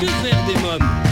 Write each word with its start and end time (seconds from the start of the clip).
Que 0.00 0.06
faire 0.06 0.44
des 0.46 0.54
mômes? 0.62 1.07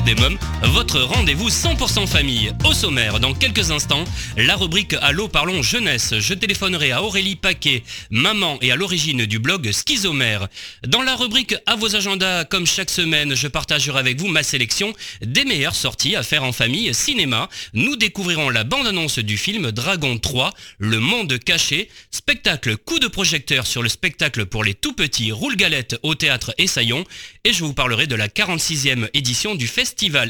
Des 0.00 0.14
mômes, 0.14 0.38
votre 0.62 1.00
rendez-vous 1.00 1.50
100% 1.50 2.06
famille. 2.06 2.50
Au 2.64 2.72
sommaire, 2.72 3.20
dans 3.20 3.34
quelques 3.34 3.70
instants, 3.70 4.04
la 4.38 4.56
rubrique 4.56 4.94
Allô 5.02 5.28
parlons 5.28 5.62
jeunesse. 5.62 6.14
Je 6.18 6.32
téléphonerai 6.32 6.92
à 6.92 7.02
Aurélie 7.02 7.36
Paquet, 7.36 7.82
maman 8.10 8.56
et 8.62 8.72
à 8.72 8.76
l'origine 8.76 9.26
du 9.26 9.38
blog 9.38 9.70
Schizomère. 9.70 10.48
Dans 10.86 11.02
la 11.02 11.14
rubrique 11.14 11.54
À 11.66 11.76
vos 11.76 11.94
agendas, 11.94 12.46
comme 12.46 12.66
chaque 12.66 12.88
semaine, 12.88 13.34
je 13.34 13.48
partagerai 13.48 13.98
avec 13.98 14.18
vous 14.18 14.28
ma 14.28 14.42
sélection 14.42 14.94
des 15.20 15.44
meilleures 15.44 15.74
sorties 15.74 16.16
à 16.16 16.22
faire 16.22 16.44
en 16.44 16.52
famille 16.52 16.94
cinéma. 16.94 17.50
Nous 17.74 17.96
découvrirons 17.96 18.48
la 18.48 18.64
bande-annonce 18.64 19.18
du 19.18 19.36
film 19.36 19.72
Dragon 19.72 20.16
3, 20.16 20.54
Le 20.78 21.00
Monde 21.00 21.38
Caché, 21.38 21.90
spectacle 22.10 22.78
coup 22.78 22.98
de 22.98 23.08
projecteur 23.08 23.66
sur 23.66 23.82
le 23.82 23.90
spectacle 23.90 24.46
pour 24.46 24.64
les 24.64 24.74
tout 24.74 24.94
petits 24.94 25.32
Roule-Galette 25.32 25.98
au 26.02 26.14
théâtre 26.14 26.54
Essaillon, 26.56 27.04
et 27.44 27.52
je 27.52 27.62
vous 27.62 27.74
parlerai 27.74 28.06
de 28.06 28.14
la 28.14 28.28
46e 28.28 29.10
édition 29.12 29.54
du 29.54 29.66
Festival 29.66 29.81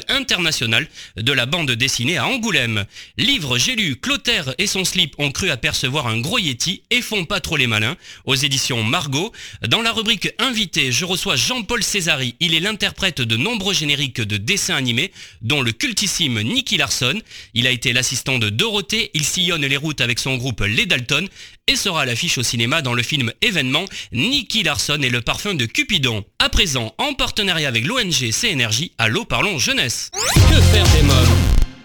international 0.09 0.87
de 1.17 1.31
la 1.31 1.45
bande 1.45 1.71
dessinée 1.71 2.17
à 2.17 2.27
Angoulême. 2.27 2.85
Livre, 3.17 3.57
j'ai 3.57 3.75
lu, 3.75 3.95
Clotaire 3.95 4.53
et 4.57 4.67
son 4.67 4.85
slip 4.85 5.15
ont 5.17 5.31
cru 5.31 5.49
apercevoir 5.49 6.07
un 6.07 6.19
gros 6.19 6.39
yéti 6.39 6.81
et 6.89 7.01
font 7.01 7.25
pas 7.25 7.39
trop 7.39 7.57
les 7.57 7.67
malins, 7.67 7.95
aux 8.25 8.35
éditions 8.35 8.83
Margot. 8.83 9.31
Dans 9.67 9.81
la 9.81 9.91
rubrique 9.91 10.33
Invité, 10.39 10.91
je 10.91 11.05
reçois 11.05 11.35
Jean-Paul 11.35 11.83
Césari, 11.83 12.35
il 12.39 12.53
est 12.55 12.59
l'interprète 12.59 13.21
de 13.21 13.37
nombreux 13.37 13.73
génériques 13.73 14.21
de 14.21 14.37
dessins 14.37 14.75
animés, 14.75 15.11
dont 15.41 15.61
le 15.61 15.71
cultissime 15.71 16.41
Nicky 16.41 16.77
Larson. 16.77 17.19
Il 17.53 17.67
a 17.67 17.71
été 17.71 17.93
l'assistant 17.93 18.39
de 18.39 18.49
Dorothée, 18.49 19.11
il 19.13 19.23
sillonne 19.23 19.65
les 19.65 19.77
routes 19.77 20.01
avec 20.01 20.19
son 20.19 20.35
groupe 20.37 20.61
Les 20.61 20.85
Dalton, 20.85 21.27
et 21.67 21.75
sera 21.75 22.01
à 22.01 22.05
l'affiche 22.05 22.37
au 22.37 22.43
cinéma 22.43 22.81
dans 22.81 22.93
le 22.93 23.03
film 23.03 23.31
Événement, 23.41 23.85
Nicky 24.11 24.63
Larson 24.63 24.99
et 25.01 25.09
le 25.09 25.21
parfum 25.21 25.53
de 25.53 25.65
Cupidon. 25.65 26.23
À 26.39 26.49
présent, 26.49 26.93
en 26.97 27.13
partenariat 27.13 27.69
avec 27.69 27.85
l'ONG 27.85 28.31
CNRJ, 28.31 28.91
Allô 28.97 29.25
parlons 29.25 29.57
jeunesse. 29.59 30.09
Que 30.13 30.61
faire 30.61 30.87
des 30.89 31.03
mômes? 31.03 31.62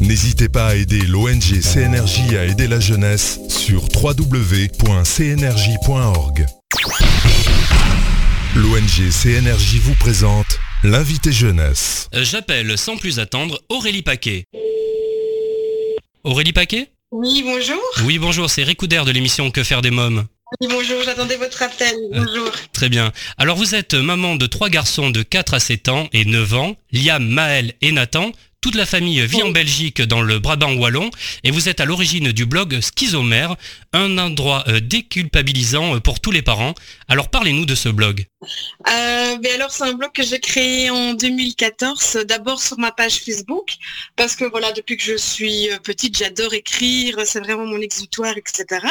N'hésitez 0.00 0.48
pas 0.48 0.68
à 0.68 0.74
aider 0.74 1.00
l'ONG 1.02 1.60
CNRJ 1.62 2.34
à 2.34 2.44
aider 2.44 2.66
la 2.66 2.80
jeunesse 2.80 3.38
sur 3.48 3.84
www.cnrj.org. 3.94 4.66
L'ONG 8.56 9.10
CNRJ 9.10 9.76
vous 9.76 9.94
présente 9.94 10.58
l'invité 10.82 11.32
jeunesse. 11.32 12.08
Euh, 12.14 12.24
J'appelle 12.24 12.76
sans 12.76 12.96
plus 12.96 13.18
attendre 13.18 13.60
Aurélie 13.68 14.02
Paquet. 14.02 14.44
Aurélie 16.24 16.52
Paquet? 16.52 16.90
Oui, 17.10 17.42
bonjour. 17.44 17.80
Oui, 18.04 18.18
bonjour, 18.18 18.50
c'est 18.50 18.64
Ricoudère 18.64 19.04
de 19.04 19.12
l'émission 19.12 19.50
Que 19.50 19.62
faire 19.62 19.82
des 19.82 19.90
mômes? 19.90 20.24
Oui, 20.60 20.68
bonjour, 20.70 21.02
j'attendais 21.04 21.36
votre 21.36 21.62
appel. 21.62 21.94
Bonjour. 22.12 22.50
Très 22.72 22.88
bien. 22.88 23.12
Alors 23.38 23.56
vous 23.56 23.74
êtes 23.74 23.94
maman 23.94 24.36
de 24.36 24.46
trois 24.46 24.68
garçons 24.68 25.10
de 25.10 25.22
4 25.22 25.54
à 25.54 25.60
7 25.60 25.88
ans 25.88 26.08
et 26.12 26.24
9 26.24 26.54
ans, 26.54 26.76
Liam, 26.92 27.26
Maël 27.26 27.74
et 27.80 27.90
Nathan. 27.92 28.30
Toute 28.64 28.76
la 28.76 28.86
famille 28.86 29.20
vit 29.26 29.42
en 29.42 29.50
Belgique 29.50 30.00
dans 30.00 30.22
le 30.22 30.38
Brabant 30.38 30.72
wallon 30.72 31.10
et 31.42 31.50
vous 31.50 31.68
êtes 31.68 31.80
à 31.80 31.84
l'origine 31.84 32.32
du 32.32 32.46
blog 32.46 32.80
Schizomère, 32.80 33.56
un 33.92 34.16
endroit 34.16 34.64
euh, 34.68 34.80
déculpabilisant 34.80 35.96
euh, 35.96 36.00
pour 36.00 36.18
tous 36.18 36.30
les 36.30 36.40
parents. 36.40 36.74
Alors 37.06 37.28
parlez-nous 37.28 37.66
de 37.66 37.74
ce 37.74 37.90
blog. 37.90 38.24
Euh, 38.88 39.38
mais 39.42 39.50
alors, 39.52 39.70
c'est 39.70 39.84
un 39.84 39.92
blog 39.92 40.12
que 40.12 40.22
j'ai 40.22 40.40
créé 40.40 40.90
en 40.90 41.14
2014, 41.14 42.16
euh, 42.16 42.24
d'abord 42.24 42.62
sur 42.62 42.78
ma 42.78 42.92
page 42.92 43.20
Facebook, 43.20 43.74
parce 44.16 44.36
que 44.36 44.44
voilà, 44.44 44.72
depuis 44.72 44.96
que 44.96 45.02
je 45.02 45.16
suis 45.16 45.68
petite, 45.82 46.16
j'adore 46.16 46.54
écrire, 46.54 47.18
c'est 47.24 47.40
vraiment 47.40 47.66
mon 47.66 47.80
exutoire, 47.80 48.34
etc. 48.36 48.86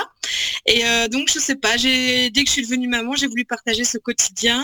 Et 0.66 0.86
euh, 0.86 1.08
donc, 1.08 1.30
je 1.34 1.40
sais 1.40 1.56
pas, 1.56 1.78
dès 1.78 2.32
que 2.32 2.48
je 2.48 2.52
suis 2.52 2.64
devenue 2.64 2.88
maman, 2.88 3.16
j'ai 3.16 3.28
voulu 3.28 3.46
partager 3.46 3.84
ce 3.84 3.98
quotidien. 3.98 4.64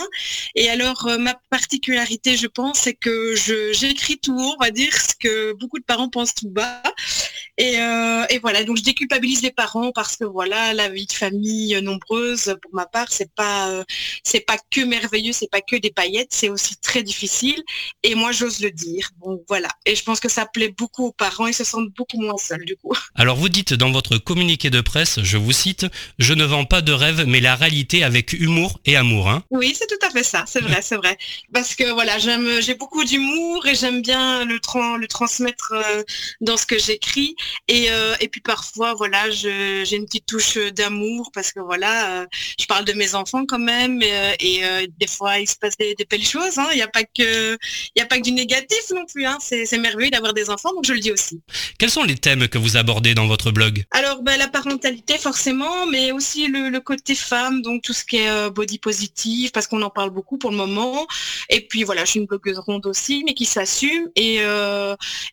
Et 0.55 0.69
alors, 0.69 1.07
euh, 1.07 1.17
ma 1.17 1.35
particularité, 1.49 2.37
je 2.37 2.47
pense, 2.47 2.79
c'est 2.79 2.93
que 2.93 3.35
j'écris 3.35 4.17
tout 4.17 4.37
haut, 4.37 4.55
on 4.57 4.63
va 4.63 4.71
dire, 4.71 4.93
ce 4.99 5.15
que 5.15 5.53
beaucoup 5.53 5.79
de 5.79 5.83
parents 5.83 6.09
pensent 6.09 6.35
tout 6.35 6.49
bas. 6.49 6.81
Et, 7.59 7.77
euh, 7.79 8.25
et 8.29 8.39
voilà, 8.39 8.63
donc 8.63 8.77
je 8.77 8.83
déculpabilise 8.83 9.41
les 9.41 9.51
parents 9.51 9.91
parce 9.91 10.15
que 10.15 10.23
voilà, 10.23 10.73
la 10.73 10.87
vie 10.87 11.05
de 11.05 11.11
famille 11.11 11.75
euh, 11.75 11.81
nombreuse, 11.81 12.55
pour 12.61 12.73
ma 12.73 12.85
part, 12.85 13.07
c'est 13.09 13.31
pas, 13.35 13.69
euh, 13.69 13.83
c'est 14.23 14.39
pas 14.39 14.55
que 14.71 14.79
merveilleux, 14.81 15.33
c'est 15.33 15.51
pas 15.51 15.59
que 15.59 15.75
des 15.75 15.91
paillettes, 15.91 16.29
c'est 16.31 16.47
aussi 16.47 16.77
très 16.77 17.03
difficile. 17.03 17.61
Et 18.03 18.15
moi, 18.15 18.31
j'ose 18.31 18.61
le 18.61 18.71
dire. 18.71 19.09
Bon, 19.17 19.43
voilà. 19.49 19.67
Et 19.85 19.93
je 19.95 20.03
pense 20.03 20.21
que 20.21 20.29
ça 20.29 20.45
plaît 20.45 20.73
beaucoup 20.77 21.07
aux 21.07 21.11
parents, 21.11 21.47
ils 21.47 21.53
se 21.53 21.65
sentent 21.65 21.89
beaucoup 21.97 22.21
moins 22.21 22.37
seuls 22.37 22.63
du 22.63 22.77
coup. 22.77 22.93
Alors 23.15 23.35
vous 23.35 23.49
dites 23.49 23.73
dans 23.73 23.91
votre 23.91 24.17
communiqué 24.17 24.69
de 24.69 24.79
presse, 24.79 25.19
je 25.21 25.37
vous 25.37 25.51
cite, 25.51 25.85
je 26.17 26.33
ne 26.33 26.45
vends 26.45 26.63
pas 26.65 26.81
de 26.81 26.93
rêve 26.93 27.25
mais 27.27 27.41
la 27.41 27.55
réalité 27.55 28.05
avec 28.05 28.31
humour 28.31 28.79
et 28.85 28.95
amour. 28.95 29.29
Hein 29.29 29.43
Oui, 29.51 29.75
c'est 29.77 29.87
tout 29.87 30.05
à 30.07 30.09
fait 30.09 30.23
ça, 30.23 30.45
c'est 30.47 30.61
vrai, 30.61 30.81
c'est 30.81 30.95
vrai. 30.95 31.17
Parce 31.53 31.75
que 31.75 31.91
voilà, 31.91 32.17
j'aime, 32.19 32.61
j'ai 32.61 32.75
beaucoup 32.75 33.03
d'humour 33.03 33.67
et 33.67 33.75
j'aime 33.75 34.01
bien 34.01 34.45
le, 34.45 34.61
tran- 34.61 34.95
le 34.95 35.07
transmettre 35.07 35.73
euh, 35.73 36.03
dans 36.39 36.55
ce 36.55 36.65
que 36.65 36.79
j'écris. 36.79 37.35
Et, 37.67 37.91
euh, 37.91 38.15
et 38.19 38.27
puis 38.27 38.41
parfois, 38.41 38.93
voilà, 38.93 39.29
j'ai 39.29 39.95
une 39.95 40.05
petite 40.05 40.25
touche 40.25 40.57
d'amour 40.57 41.31
parce 41.33 41.51
que 41.51 41.59
voilà, 41.59 42.21
euh, 42.21 42.25
je 42.59 42.65
parle 42.65 42.85
de 42.85 42.93
mes 42.93 43.15
enfants 43.15 43.45
quand 43.45 43.59
même 43.59 44.01
et, 44.01 44.13
euh, 44.13 44.33
et, 44.39 44.65
euh, 44.65 44.87
des 44.99 45.07
fois 45.07 45.39
il 45.39 45.47
se 45.47 45.55
passe 45.55 45.77
des, 45.77 45.95
des 45.95 46.05
belles 46.05 46.25
choses. 46.25 46.57
hein. 46.57 46.67
Il 46.71 46.75
n'y 46.75 46.81
a 46.81 46.87
pas 46.87 47.03
que, 47.03 47.53
il 47.95 47.99
y 47.99 48.01
a 48.01 48.05
pas 48.05 48.17
que 48.17 48.23
du 48.23 48.31
négatif 48.31 48.83
non 48.93 49.05
plus. 49.05 49.25
Hein. 49.25 49.37
C'est, 49.41 49.77
merveilleux 49.77 50.11
d'avoir 50.11 50.33
des 50.33 50.49
enfants, 50.49 50.73
donc 50.73 50.85
je 50.85 50.93
le 50.93 50.99
dis 50.99 51.11
aussi. 51.11 51.41
Quels 51.77 51.89
sont 51.89 52.03
les 52.03 52.15
thèmes 52.17 52.47
que 52.47 52.57
vous 52.57 52.75
abordez 52.77 53.13
dans 53.13 53.27
votre 53.27 53.51
blog? 53.51 53.85
Alors, 53.91 54.21
ben, 54.23 54.37
la 54.37 54.47
parentalité, 54.47 55.17
forcément, 55.17 55.85
mais 55.85 56.11
aussi 56.11 56.47
le, 56.47 56.69
le 56.69 56.79
côté 56.81 57.15
femme, 57.15 57.61
donc 57.61 57.81
tout 57.81 57.93
ce 57.93 58.03
qui 58.03 58.17
est 58.17 58.49
body 58.49 58.79
positif, 58.79 59.51
parce 59.53 59.67
qu'on 59.67 59.81
en 59.81 59.89
parle 59.89 60.09
beaucoup 60.09 60.37
pour 60.37 60.51
le 60.51 60.57
moment. 60.57 61.07
Et 61.49 61.61
puis 61.67 61.83
voilà, 61.83 62.03
je 62.05 62.11
suis 62.11 62.19
une 62.19 62.25
blogueuse 62.25 62.59
ronde 62.59 62.85
aussi, 62.85 63.23
mais 63.25 63.33
qui 63.33 63.45
s'assume. 63.45 64.09
Et, 64.15 64.39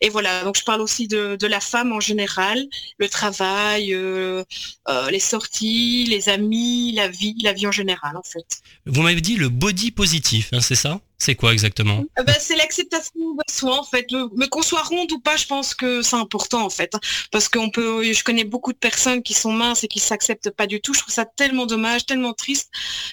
et 0.01 0.09
voilà, 0.09 0.43
donc 0.43 0.57
je 0.57 0.63
parle 0.63 0.81
aussi 0.81 1.07
de, 1.07 1.35
de 1.35 1.47
la 1.47 1.59
femme 1.59 1.91
en 1.91 1.99
général, 2.07 2.65
le 2.97 3.09
travail, 3.09 3.93
euh, 3.93 4.43
euh, 4.89 5.09
les 5.11 5.19
sorties, 5.19 6.05
les 6.09 6.29
amis, 6.29 6.93
la 6.93 7.07
vie, 7.07 7.35
la 7.43 7.53
vie 7.53 7.67
en 7.67 7.71
général, 7.71 8.17
en 8.17 8.23
fait. 8.23 8.61
Vous 8.85 9.01
m'avez 9.01 9.21
dit 9.21 9.35
le 9.35 9.49
body 9.49 9.91
positif, 9.91 10.49
hein, 10.53 10.61
c'est 10.61 10.75
ça? 10.75 10.99
C'est 11.19 11.33
quoi 11.35 11.51
exactement 11.51 12.03
Euh, 12.19 12.23
ben, 12.23 12.35
c'est 12.39 12.55
l'acceptation 12.55 13.11
de 13.15 13.51
soi 13.51 13.79
en 13.79 13.83
fait. 13.83 14.05
Le- 14.11 14.29
mais 14.35 14.47
qu'on 14.49 14.61
soit 14.61 14.83
ronde 14.83 15.11
ou 15.11 15.19
pas, 15.19 15.35
je 15.35 15.45
pense 15.45 15.73
que 15.73 16.01
c'est 16.03 16.15
important 16.15 16.63
en 16.63 16.69
fait, 16.69 16.91
parce 17.31 17.49
qu'on 17.49 17.69
peut. 17.69 18.03
Je 18.13 18.23
connais 18.23 18.43
beaucoup 18.43 18.71
de 18.71 18.77
personnes 18.77 19.23
qui 19.23 19.33
sont 19.33 19.51
minces 19.51 19.83
et 19.83 19.87
qui 19.87 19.99
s'acceptent 19.99 20.51
pas 20.51 20.67
du 20.67 20.79
tout. 20.79 20.93
Je 20.93 20.99
trouve 20.99 21.13
ça 21.13 21.25
tellement 21.25 21.65
dommage, 21.65 22.05
tellement 22.05 22.33
triste 22.33 22.69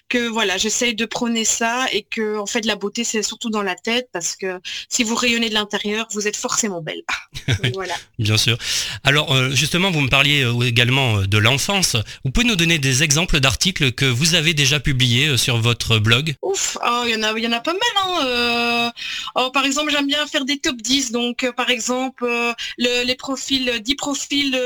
que 0.09 0.29
voilà, 0.29 0.59
j'essaye 0.59 0.95
de 0.95 1.07
prôner 1.07 1.45
ça 1.45 1.87
et 1.93 2.03
que 2.03 2.39
en 2.39 2.47
fait 2.47 2.65
la 2.67 2.77
beauté 2.77 3.05
c'est 3.05 3.23
surtout 3.23 3.49
dans 3.51 3.63
la 3.63 3.75
tête 3.75 4.09
parce 4.13 4.37
que 4.37 4.61
si 4.91 5.03
vous 5.03 5.15
rayonnez 5.15 5.49
de 5.49 5.55
l'intérieur, 5.55 6.07
vous 6.13 6.29
êtes 6.29 6.37
forcément 6.37 6.83
belle. 6.83 7.03
Voilà. 7.75 7.95
Bien 8.19 8.37
sûr. 8.37 8.57
Alors 9.03 9.33
euh, 9.35 9.51
justement, 9.51 9.91
vous 9.91 10.01
me 10.01 10.09
parliez 10.09 10.43
euh, 10.45 10.63
également 10.63 11.19
euh, 11.19 11.27
de 11.27 11.39
l'enfance. 11.39 11.97
Vous 12.25 12.31
pouvez 12.31 12.47
nous 12.47 12.57
donner 12.57 12.79
des 12.79 13.03
exemples 13.03 13.41
d'articles 13.41 13.93
que 13.93 14.05
vous 14.05 14.35
avez 14.35 14.55
déjà 14.55 14.79
publiés 14.81 15.37
sur 15.37 15.59
votre 15.59 15.99
blog? 15.99 16.35
Ouf, 16.43 16.77
oh, 16.87 17.03
il 17.07 17.13
y 17.13 17.17
en 17.17 17.23
a, 17.23 17.33
il 17.37 17.43
y 17.43 17.47
en 17.47 17.53
a 17.53 17.61
pas 17.61 17.73
mal. 17.73 17.81
Hein, 17.97 18.93
oh, 19.35 19.51
par 19.53 19.65
exemple, 19.65 19.91
j'aime 19.91 20.07
bien 20.07 20.27
faire 20.27 20.45
des 20.45 20.59
top 20.59 20.77
10. 20.77 21.13
Donc, 21.13 21.51
par 21.57 21.71
exemple, 21.71 22.27
les 22.79 23.15
profils, 23.17 23.81
10 23.81 23.95
profils 23.97 24.61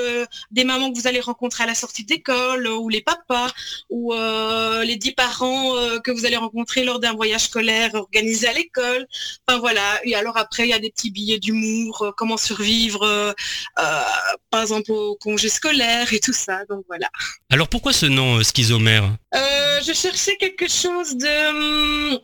des 0.51 0.65
mamans 0.65 0.93
que 0.93 0.99
vous 0.99 1.07
allez 1.07 1.21
rencontrer 1.21 1.65
à 1.65 1.67
la 1.67 1.75
sortie 1.75 2.05
d'école, 2.05 2.67
ou 2.67 2.89
les 2.89 3.01
papas, 3.01 3.53
ou 3.91 4.13
les 4.13 4.97
10 4.97 5.13
parents 5.13 5.75
que 6.05 6.11
vous 6.11 6.25
allez 6.27 6.37
rencontrer 6.37 6.85
lors 6.85 6.99
d'un 6.99 7.15
voyage 7.15 7.45
scolaire 7.45 7.95
organisé 7.95 8.49
à 8.49 8.53
l'école. 8.53 9.07
Enfin 9.47 9.59
voilà. 9.59 10.01
Et 10.05 10.15
alors 10.15 10.37
après, 10.37 10.65
il 10.65 10.71
y 10.71 10.75
a 10.75 10.79
des 10.79 10.91
petits 10.91 11.11
billets 11.11 11.39
d'humour, 11.39 12.13
comment 12.17 12.37
survivre, 12.37 13.35
par 13.75 14.63
exemple 14.63 14.93
au 14.93 15.17
congé 15.17 15.49
scolaire 15.49 16.13
et 16.13 16.21
tout 16.21 16.33
ça. 16.33 16.65
Donc 16.67 16.85
voilà. 16.89 17.09
Alors 17.51 17.69
pourquoi 17.69 17.93
ce 17.93 18.07
nom 18.07 18.43
schizomère? 18.43 19.17
Je 19.33 19.93
cherchais 19.93 20.37
quelque 20.37 20.69
chose 20.69 21.17
de 21.17 21.49
hum, 21.51 22.19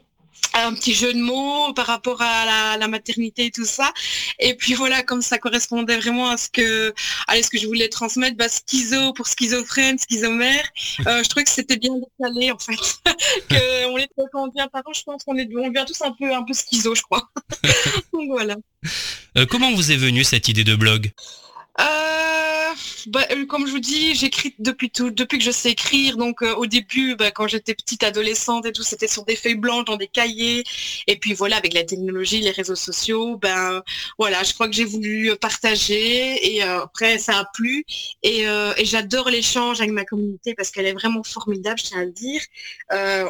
un 0.54 0.74
petit 0.74 0.94
jeu 0.94 1.12
de 1.12 1.20
mots 1.20 1.72
par 1.74 1.86
rapport 1.86 2.20
à 2.20 2.76
la, 2.78 2.88
maternité 2.88 3.46
et 3.46 3.50
tout 3.50 3.64
ça. 3.64 3.92
Et 4.38 4.54
puis 4.54 4.74
voilà, 4.74 5.02
comme 5.02 5.22
ça 5.22 5.38
correspondait 5.38 5.96
vraiment 5.96 6.28
à 6.28 6.36
ce 6.36 6.48
que, 6.48 6.92
à 7.28 7.42
ce 7.42 7.48
que 7.48 7.58
je 7.58 7.66
voulais 7.66 7.88
transmettre, 7.88 8.36
bah, 8.36 8.46
schizo 8.48 9.12
pour 9.14 9.26
schizophrène, 9.26 9.98
schizomère, 9.98 10.68
euh, 11.06 11.22
je 11.22 11.28
trouvais 11.28 11.44
que 11.44 11.50
c'était 11.50 11.76
bien 11.76 11.94
décalé 11.94 12.50
en 12.50 12.58
fait. 12.58 12.74
que 13.48 13.86
on 13.86 13.98
est, 13.98 14.08
quand 14.16 14.42
on 14.42 14.48
devient 14.48 14.68
parent, 14.72 14.92
je 14.92 15.02
pense 15.02 15.24
qu'on 15.24 15.36
est, 15.36 15.48
on 15.56 15.68
devient 15.68 15.84
tous 15.86 16.02
un 16.02 16.12
peu, 16.12 16.32
un 16.32 16.42
peu 16.42 16.52
schizo, 16.52 16.94
je 16.94 17.02
crois. 17.02 17.28
Donc 18.12 18.28
voilà. 18.28 18.56
Euh, 19.38 19.46
comment 19.46 19.72
vous 19.72 19.92
est 19.92 19.96
venue 19.96 20.24
cette 20.24 20.48
idée 20.48 20.64
de 20.64 20.74
blog? 20.74 21.10
Euh, 21.80 22.33
bah, 23.06 23.26
euh, 23.30 23.46
comme 23.46 23.66
je 23.66 23.72
vous 23.72 23.80
dis, 23.80 24.14
j'écris 24.14 24.54
depuis 24.58 24.90
tout, 24.90 25.10
depuis 25.10 25.38
que 25.38 25.44
je 25.44 25.50
sais 25.50 25.70
écrire. 25.70 26.16
Donc 26.16 26.42
euh, 26.42 26.54
au 26.54 26.66
début, 26.66 27.16
bah, 27.16 27.30
quand 27.30 27.46
j'étais 27.46 27.74
petite 27.74 28.02
adolescente 28.02 28.66
et 28.66 28.72
tout, 28.72 28.82
c'était 28.82 29.08
sur 29.08 29.24
des 29.24 29.36
feuilles 29.36 29.56
blanches, 29.56 29.84
dans 29.84 29.96
des 29.96 30.06
cahiers. 30.06 30.64
Et 31.06 31.16
puis 31.16 31.34
voilà, 31.34 31.56
avec 31.56 31.74
la 31.74 31.84
technologie, 31.84 32.40
les 32.40 32.50
réseaux 32.50 32.76
sociaux, 32.76 33.36
ben 33.36 33.82
voilà, 34.18 34.42
je 34.42 34.54
crois 34.54 34.68
que 34.68 34.74
j'ai 34.74 34.84
voulu 34.84 35.34
partager 35.40 36.54
et 36.54 36.62
après 36.62 37.18
ça 37.18 37.38
a 37.38 37.44
plu. 37.52 37.84
Et, 38.22 38.46
j'adore 38.84 39.30
l'échange 39.30 39.80
avec 39.80 39.92
ma 39.92 40.04
communauté 40.04 40.54
parce 40.54 40.70
qu'elle 40.70 40.86
est 40.86 40.92
vraiment 40.92 41.22
formidable, 41.22 41.78
je 41.78 41.84
tiens 41.84 42.00
à 42.00 42.04
le 42.04 42.12
dire. 42.12 42.40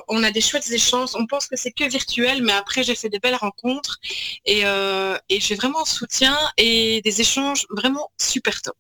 on 0.09 0.23
a 0.23 0.31
des 0.31 0.41
chouettes 0.41 0.71
échanges. 0.71 1.11
On 1.15 1.27
pense 1.27 1.47
que 1.47 1.57
c'est 1.57 1.73
que 1.73 1.89
virtuel, 1.89 2.43
mais 2.43 2.53
après 2.53 2.83
j'ai 2.83 2.95
fait 2.95 3.09
des 3.09 3.19
belles 3.19 3.37
rencontres 3.37 3.99
et, 4.45 4.63
et 4.63 5.41
j'ai 5.41 5.55
vraiment 5.55 5.83
un 5.83 5.87
soutien 5.87 6.37
et 6.57 7.01
des 7.03 7.21
échanges 7.21 7.67
vraiment 7.71 8.11
super 8.19 8.61
top. 8.63 8.77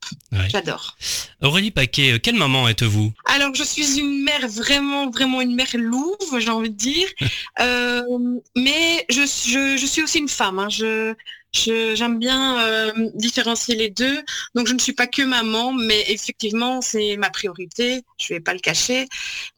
J'adore. 0.49 0.84
Aurélie 1.43 1.71
Paquet, 1.71 2.13
euh, 2.13 2.19
quelle 2.19 2.37
maman 2.37 2.69
êtes-vous? 2.69 3.13
Alors, 3.27 3.55
je 3.55 3.63
suis 3.63 3.99
une 3.99 4.23
mère 4.25 4.49
vraiment, 4.49 5.11
vraiment 5.11 5.41
une 5.41 5.55
mère 5.55 5.75
louve, 5.75 6.39
j'ai 6.39 6.51
envie 6.51 6.71
de 6.71 6.77
dire. 6.77 7.09
Euh, 7.61 8.03
mais 8.57 9.07
je, 9.09 9.21
je, 9.21 9.87
suis 9.87 10.03
aussi 10.03 10.19
une 10.19 10.29
femme. 10.29 10.59
Hein. 10.59 10.69
Je, 10.69 11.15
J'aime 11.55 12.19
bien 12.19 12.59
euh, 12.59 12.93
différencier 13.15 13.77
les 13.77 13.89
deux. 13.89 14.23
Donc, 14.55 14.67
je 14.67 14.75
ne 14.75 14.79
suis 14.79 14.93
pas 14.93 15.07
que 15.07 15.23
maman, 15.23 15.73
mais 15.73 16.05
effectivement, 16.09 16.81
c'est 16.81 17.17
ma 17.17 17.31
priorité. 17.31 18.03
Je 18.19 18.33
ne 18.33 18.39
vais 18.39 18.43
pas 18.43 18.55
le 18.55 18.59
cacher, 18.59 19.07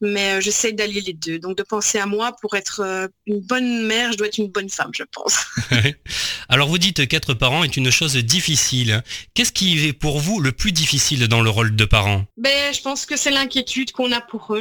mais 0.03 0.35
euh, 0.35 0.41
j'essaie 0.41 0.73
d'allier 0.73 1.01
les 1.01 1.15
deux. 1.15 1.39
Donc, 1.39 1.57
de 1.57 1.63
penser 1.63 1.99
à 1.99 2.07
moi 2.07 2.37
pour 2.41 2.55
être 2.55 2.81
euh, 2.81 3.09
une 3.27 3.41
bonne 3.41 3.87
mère, 3.87 4.13
je 4.13 4.19
dois 4.19 4.27
être 4.27 4.39
une 4.39 4.51
bonne 4.51 4.69
femme, 4.69 4.91
je 4.95 5.05
pense. 5.11 5.39
Alors, 6.49 6.69
vous 6.69 6.79
dites 6.79 7.09
qu'être 7.09 7.33
parent 7.33 7.65
est 7.65 7.77
une 7.77 7.91
chose 7.91 8.15
difficile. 8.17 9.03
Qu'est-ce 9.35 9.53
qui 9.53 9.87
est 9.87 9.93
pour 9.95 10.21
vous 10.21 10.41
le 10.41 10.53
plus 10.53 10.73
difficile 10.73 11.27
dans 11.29 11.41
le 11.41 11.51
rôle 11.51 11.75
de 11.75 11.85
parent? 11.87 12.27
Ben, 12.37 12.75
Je 12.75 12.83
pense 12.83 13.07
que 13.07 13.17
c'est 13.17 13.31
l'inquiétude 13.31 13.93
qu'on 13.93 14.13
a 14.13 14.21
pour 14.21 14.55
eux. 14.55 14.61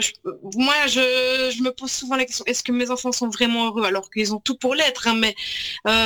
moi, 0.56 0.74
je, 0.88 1.52
je, 1.56 1.62
me 1.62 1.72
pose 1.72 1.92
souvent 1.92 2.16
la 2.16 2.26
question, 2.26 2.46
est-ce 2.46 2.64
que 2.64 2.72
mes 2.72 2.92
enfants 2.92 3.12
sont 3.12 3.30
vraiment 3.30 3.68
heureux 3.68 3.84
alors 3.84 4.10
qu'ils 4.10 4.34
ont 4.34 4.40
tout 4.40 4.56
pour 4.56 4.74
l'être 4.74 5.08
hein, 5.08 5.16
Mais 5.16 5.36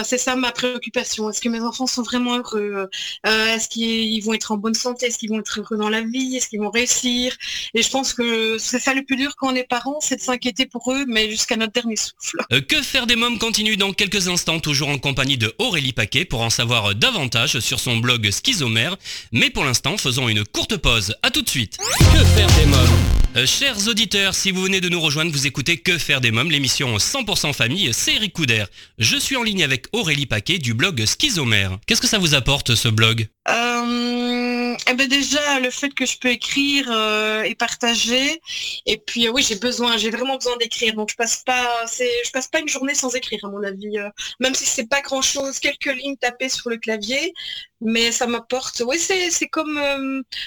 c'est 0.04 0.18
ça 0.18 0.36
ma 0.36 0.52
préoccupation 0.52 1.19
est-ce 1.30 1.42
que 1.42 1.50
mes 1.50 1.62
enfants 1.62 1.88
sont 1.88 2.04
vraiment 2.04 2.38
heureux 2.38 2.88
euh, 3.26 3.56
Est-ce 3.56 3.68
qu'ils 3.68 4.24
vont 4.24 4.34
être 4.34 4.52
en 4.52 4.58
bonne 4.58 4.74
santé 4.74 5.08
Est-ce 5.08 5.18
qu'ils 5.18 5.30
vont 5.30 5.40
être 5.40 5.60
heureux 5.60 5.78
dans 5.78 5.90
la 5.90 6.02
vie 6.02 6.36
Est-ce 6.36 6.48
qu'ils 6.48 6.60
vont 6.60 6.70
réussir? 6.70 7.36
Et 7.74 7.82
je 7.82 7.90
pense 7.90 8.14
que 8.14 8.58
c'est 8.58 8.80
ça 8.80 8.94
le 8.94 9.04
plus 9.04 9.16
dur 9.16 9.36
quand 9.38 9.52
on 9.52 9.56
est 9.56 9.68
parent, 9.68 9.98
c'est 10.00 10.18
de 10.18 10.22
s'inquiéter 10.22 10.66
pour 10.66 10.92
eux, 10.94 11.06
mais 11.08 11.30
jusqu'à 11.30 11.58
notre 11.58 11.74
dernier 11.74 11.96
souffle. 11.96 12.38
Euh, 12.54 12.62
que 12.62 12.82
faire 12.82 13.08
des 13.08 13.16
mômes 13.16 13.40
continue 13.40 13.78
dans 13.78 13.92
quelques 13.92 14.28
instants, 14.28 14.60
toujours 14.60 14.90
en 14.90 14.98
compagnie 14.98 15.38
de 15.38 15.54
Aurélie 15.58 15.94
Paquet 15.94 16.26
pour 16.26 16.42
en 16.42 16.50
savoir 16.50 16.96
davantage 16.96 17.60
sur 17.60 17.80
son 17.80 17.98
blog 17.98 18.30
Schizomère. 18.32 18.96
Mais 19.32 19.50
pour 19.50 19.66
l'instant, 19.66 19.98
faisons 19.98 20.30
une 20.30 20.46
courte 20.46 20.78
pause. 20.78 21.16
A 21.24 21.32
tout 21.32 21.42
de 21.42 21.50
suite. 21.50 21.78
Que 21.78 22.24
faire 22.36 22.48
des 22.60 22.66
mômes? 22.66 23.29
Euh, 23.40 23.46
chers 23.46 23.88
auditeurs, 23.88 24.36
si 24.36 24.52
vous 24.52 24.64
venez 24.64 24.82
de 24.82 24.90
nous 24.90 25.00
rejoindre, 25.00 25.32
vous 25.32 25.48
écoutez 25.48 25.78
Que 25.78 25.98
faire 25.98 26.20
des 26.20 26.32
mômes, 26.32 26.52
l'émission 26.52 26.98
100% 26.98 27.54
famille, 27.54 27.90
c'est 27.94 28.16
Eric 28.16 28.34
Couder. 28.34 28.66
Je 28.98 29.18
suis 29.18 29.38
en 29.38 29.44
ligne 29.44 29.64
avec 29.64 29.86
Aurélie 29.94 30.26
Paquet 30.26 30.58
du 30.58 30.74
blog 30.74 31.04
Schizomère. 31.06 31.78
Qu'est-ce 31.86 32.02
que 32.02 32.08
ça 32.08 32.18
vous 32.18 32.36
apporte 32.36 32.76
ce 32.76 32.90
blog? 32.90 33.28
Euh, 33.50 34.59
eh 34.90 34.94
ben 34.94 35.08
déjà 35.08 35.60
le 35.60 35.70
fait 35.70 35.94
que 35.94 36.06
je 36.06 36.18
peux 36.18 36.30
écrire 36.30 36.88
euh, 36.90 37.44
et 37.44 37.56
partager 37.56 38.42
et 38.86 38.98
puis 38.98 39.30
oui 39.30 39.46
j'ai 39.48 39.56
besoin 39.56 39.98
j'ai 39.98 40.10
vraiment 40.10 40.36
besoin 40.36 40.58
d'écrire 40.58 40.94
donc 40.96 41.12
je 41.12 41.16
passe 41.16 41.44
pas 41.46 41.68
c'est 41.88 42.10
je 42.26 42.32
passe 42.32 42.48
pas 42.48 42.60
une 42.60 42.70
journée 42.70 42.96
sans 42.96 43.14
écrire 43.16 43.40
à 43.44 43.50
mon 43.50 43.64
avis 43.64 43.98
même 44.40 44.56
si 44.56 44.66
c'est 44.66 44.88
pas 44.88 45.02
grand 45.02 45.22
chose 45.22 45.60
quelques 45.60 45.94
lignes 45.94 46.18
tapées 46.18 46.50
sur 46.50 46.70
le 46.70 46.78
clavier 46.78 47.34
mais 47.82 48.12
ça 48.12 48.28
m'apporte 48.28 48.82
oui 48.86 48.98
c'est 49.00 49.32
c'est 49.32 49.48
comme 49.48 49.80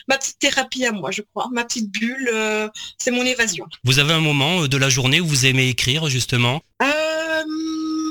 ma 0.08 0.18
petite 0.18 0.38
thérapie 0.38 0.84
à 0.86 0.92
moi 0.92 1.10
je 1.10 1.22
crois 1.22 1.48
ma 1.52 1.64
petite 1.64 1.90
bulle 1.90 2.30
c'est 2.98 3.10
mon 3.10 3.24
évasion. 3.24 3.66
Vous 3.84 3.98
avez 3.98 4.12
un 4.12 4.20
moment 4.20 4.62
euh, 4.62 4.68
de 4.68 4.76
la 4.76 4.88
journée 4.88 5.20
où 5.20 5.26
vous 5.26 5.46
aimez 5.46 5.68
écrire 5.68 6.08
justement? 6.08 6.62
Euh, 6.82 7.42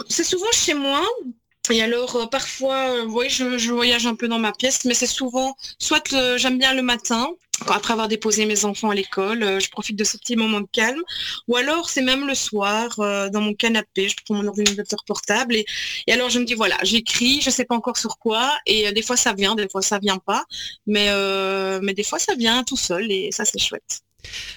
C'est 0.09 0.23
souvent 0.23 0.51
chez 0.53 0.73
moi. 0.73 1.01
Et 1.71 1.81
alors 1.81 2.15
euh, 2.17 2.25
parfois, 2.25 3.03
oui, 3.05 3.29
je, 3.29 3.71
voyage 3.71 4.05
un 4.05 4.15
peu 4.15 4.27
dans 4.27 4.39
ma 4.39 4.51
pièce, 4.51 4.83
mais 4.85 4.93
c'est 4.93 5.05
souvent, 5.07 5.55
soit 5.79 6.03
j'aime 6.37 6.57
bien 6.57 6.73
le 6.73 6.81
matin, 6.81 7.29
après 7.67 7.93
avoir 7.93 8.07
déposé 8.07 8.45
mes 8.45 8.65
enfants 8.65 8.89
à 8.89 8.95
l'école, 8.95 9.61
je 9.61 9.69
profite 9.69 9.95
de 9.95 10.03
ce 10.03 10.17
petit 10.17 10.35
moment 10.35 10.61
de 10.61 10.67
calme. 10.71 11.01
Ou 11.47 11.55
alors 11.55 11.89
c'est 11.89 12.01
même 12.01 12.27
le 12.27 12.35
soir, 12.35 12.89
dans 12.97 13.41
mon 13.41 13.53
canapé, 13.53 14.09
je 14.09 14.15
prends 14.25 14.35
mon 14.35 14.47
ordinateur 14.47 15.03
portable 15.05 15.55
et, 15.55 15.65
alors 16.09 16.29
je 16.29 16.39
me 16.39 16.45
dis 16.45 16.55
voilà, 16.55 16.77
j'écris, 16.83 17.39
je 17.41 17.49
sais 17.49 17.65
pas 17.65 17.75
encore 17.75 17.97
sur 17.97 18.17
quoi, 18.17 18.51
et 18.65 18.91
des 18.91 19.01
fois 19.03 19.15
ça 19.15 19.33
vient, 19.33 19.55
des 19.55 19.69
fois 19.69 19.81
ça 19.81 19.99
vient 19.99 20.17
pas, 20.17 20.43
mais 20.87 21.09
mais 21.81 21.93
des 21.93 22.03
fois 22.03 22.19
ça 22.19 22.35
vient 22.35 22.63
tout 22.63 22.77
seul 22.77 23.11
et 23.11 23.31
ça 23.31 23.45
c'est 23.45 23.59
chouette. 23.59 24.01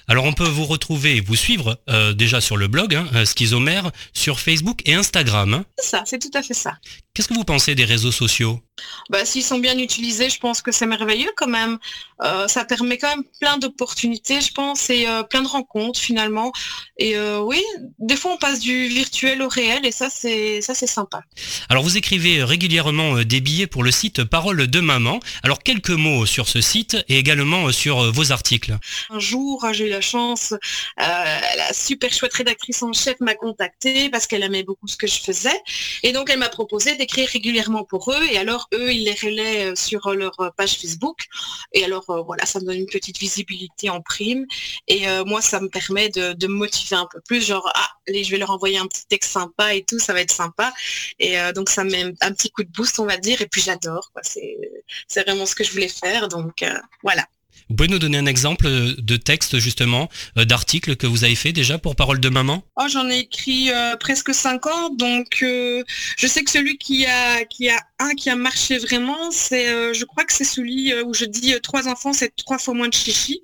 Alors 0.08 0.24
on 0.24 0.32
peut 0.32 0.46
vous 0.46 0.64
retrouver 0.64 1.16
et 1.16 1.20
vous 1.20 1.36
suivre 1.36 1.80
euh, 1.88 2.12
déjà 2.12 2.40
sur 2.40 2.56
le 2.56 2.68
blog 2.68 2.94
hein, 2.94 3.06
euh, 3.14 3.24
Schizomère, 3.24 3.90
sur 4.12 4.40
Facebook 4.40 4.80
et 4.86 4.94
Instagram. 4.94 5.54
Hein. 5.54 5.64
C'est 5.78 5.90
ça, 5.90 6.02
c'est 6.06 6.18
tout 6.18 6.30
à 6.34 6.42
fait 6.42 6.54
ça. 6.54 6.78
Qu'est-ce 7.14 7.28
que 7.28 7.34
vous 7.34 7.44
pensez 7.44 7.74
des 7.74 7.84
réseaux 7.84 8.12
sociaux? 8.12 8.60
Bah, 9.10 9.24
S'ils 9.24 9.44
sont 9.44 9.58
bien 9.58 9.78
utilisés, 9.78 10.30
je 10.30 10.38
pense 10.38 10.62
que 10.62 10.72
c'est 10.72 10.86
merveilleux 10.86 11.32
quand 11.36 11.46
même. 11.46 11.78
Euh, 12.22 12.48
ça 12.48 12.64
permet 12.64 12.98
quand 12.98 13.08
même 13.08 13.24
plein 13.40 13.58
d'opportunités, 13.58 14.40
je 14.40 14.52
pense, 14.52 14.88
et 14.90 15.06
euh, 15.06 15.22
plein 15.22 15.42
de 15.42 15.48
rencontres 15.48 15.98
finalement. 15.98 16.52
Et 16.98 17.16
euh, 17.16 17.40
oui, 17.40 17.62
des 17.98 18.16
fois 18.16 18.32
on 18.32 18.36
passe 18.36 18.60
du 18.60 18.86
virtuel 18.86 19.42
au 19.42 19.48
réel 19.48 19.84
et 19.84 19.92
ça 19.92 20.08
c'est 20.10 20.60
ça 20.60 20.74
c'est 20.74 20.86
sympa. 20.86 21.22
Alors 21.68 21.82
vous 21.82 21.96
écrivez 21.96 22.44
régulièrement 22.44 23.22
des 23.22 23.40
billets 23.40 23.66
pour 23.66 23.82
le 23.82 23.90
site 23.90 24.24
Parole 24.24 24.68
de 24.68 24.80
maman. 24.80 25.18
Alors 25.42 25.58
quelques 25.62 25.90
mots 25.90 26.24
sur 26.24 26.48
ce 26.48 26.60
site 26.60 26.96
et 27.08 27.18
également 27.18 27.72
sur 27.72 28.12
vos 28.12 28.32
articles. 28.32 28.76
Un 29.10 29.18
jour 29.18 29.66
j'ai 29.72 29.88
eu 29.88 29.90
la 29.90 30.00
chance, 30.00 30.54
la 30.96 31.72
super 31.72 32.12
chouette 32.12 32.34
rédactrice 32.34 32.82
en 32.82 32.92
chef 32.92 33.18
m'a 33.20 33.34
contacté 33.34 34.08
parce 34.08 34.26
qu'elle 34.26 34.42
aimait 34.44 34.62
beaucoup 34.62 34.86
ce 34.86 34.96
que 34.96 35.06
je 35.06 35.20
faisais 35.20 35.60
et 36.02 36.12
donc 36.12 36.30
elle 36.30 36.38
m'a 36.38 36.48
proposé 36.48 36.96
d'écrire 36.96 37.28
régulièrement 37.28 37.84
pour 37.84 38.12
eux 38.12 38.24
et 38.30 38.38
alors 38.38 38.63
eux, 38.72 38.92
ils 38.92 39.04
les 39.04 39.14
relaient 39.14 39.72
euh, 39.72 39.74
sur 39.74 40.06
euh, 40.06 40.14
leur 40.14 40.38
euh, 40.40 40.50
page 40.56 40.78
Facebook. 40.78 41.26
Et 41.72 41.84
alors, 41.84 42.04
voilà, 42.24 42.46
ça 42.46 42.60
me 42.60 42.66
donne 42.66 42.78
une 42.78 42.86
petite 42.86 43.18
visibilité 43.18 43.90
en 43.90 44.00
prime. 44.00 44.46
Et 44.88 45.06
moi, 45.26 45.40
ça 45.40 45.60
me 45.60 45.68
permet 45.68 46.08
de, 46.08 46.46
me 46.46 46.54
motiver 46.54 46.96
un 46.96 47.06
peu 47.10 47.20
plus, 47.20 47.44
genre, 47.44 47.68
ah, 47.74 47.88
allez, 48.08 48.24
je 48.24 48.30
vais 48.30 48.38
leur 48.38 48.50
envoyer 48.50 48.78
un 48.78 48.86
petit 48.86 49.06
texte 49.06 49.32
sympa 49.32 49.74
et 49.74 49.84
tout, 49.84 49.98
ça 49.98 50.12
va 50.12 50.20
être 50.20 50.32
sympa. 50.32 50.72
Et 51.18 51.36
donc, 51.54 51.68
ça 51.68 51.84
me 51.84 51.90
met 51.90 52.14
un 52.20 52.32
petit 52.32 52.50
coup 52.50 52.62
de 52.62 52.70
boost, 52.70 52.98
on 52.98 53.06
va 53.06 53.16
dire. 53.16 53.40
Et 53.42 53.46
puis, 53.46 53.60
j'adore. 53.60 54.12
C'est 54.22 55.22
vraiment 55.22 55.46
ce 55.46 55.54
que 55.54 55.64
je 55.64 55.72
voulais 55.72 55.88
faire. 55.88 56.28
Donc, 56.28 56.64
voilà. 57.02 57.26
Vous 57.68 57.76
pouvez 57.76 57.88
nous 57.88 57.98
donner 57.98 58.18
un 58.18 58.26
exemple 58.26 58.66
de 58.66 59.16
texte 59.16 59.58
justement, 59.58 60.08
d'article 60.36 60.96
que 60.96 61.06
vous 61.06 61.24
avez 61.24 61.34
fait 61.34 61.52
déjà 61.52 61.78
pour 61.78 61.96
Parole 61.96 62.20
de 62.20 62.28
maman? 62.28 62.62
Oh, 62.76 62.86
J'en 62.88 63.08
ai 63.08 63.18
écrit 63.18 63.70
presque 64.00 64.34
50, 64.34 64.96
donc 64.96 65.38
je 65.40 66.26
sais 66.26 66.42
que 66.44 66.50
celui 66.50 66.78
qui 66.78 67.06
a, 67.06 67.44
qui 67.44 67.70
a 67.70 67.80
un 67.98 68.14
qui 68.14 68.30
a 68.30 68.36
marché 68.36 68.78
vraiment, 68.78 69.30
c'est, 69.30 69.68
euh, 69.68 69.92
je 69.92 70.04
crois 70.04 70.24
que 70.24 70.32
c'est 70.32 70.44
celui 70.44 70.92
euh, 70.92 71.04
où 71.04 71.14
je 71.14 71.24
dis 71.24 71.54
euh, 71.54 71.60
trois 71.60 71.88
enfants, 71.88 72.12
c'est 72.12 72.34
trois 72.36 72.58
fois 72.58 72.74
moins 72.74 72.88
de 72.88 72.94
chichi. 72.94 73.42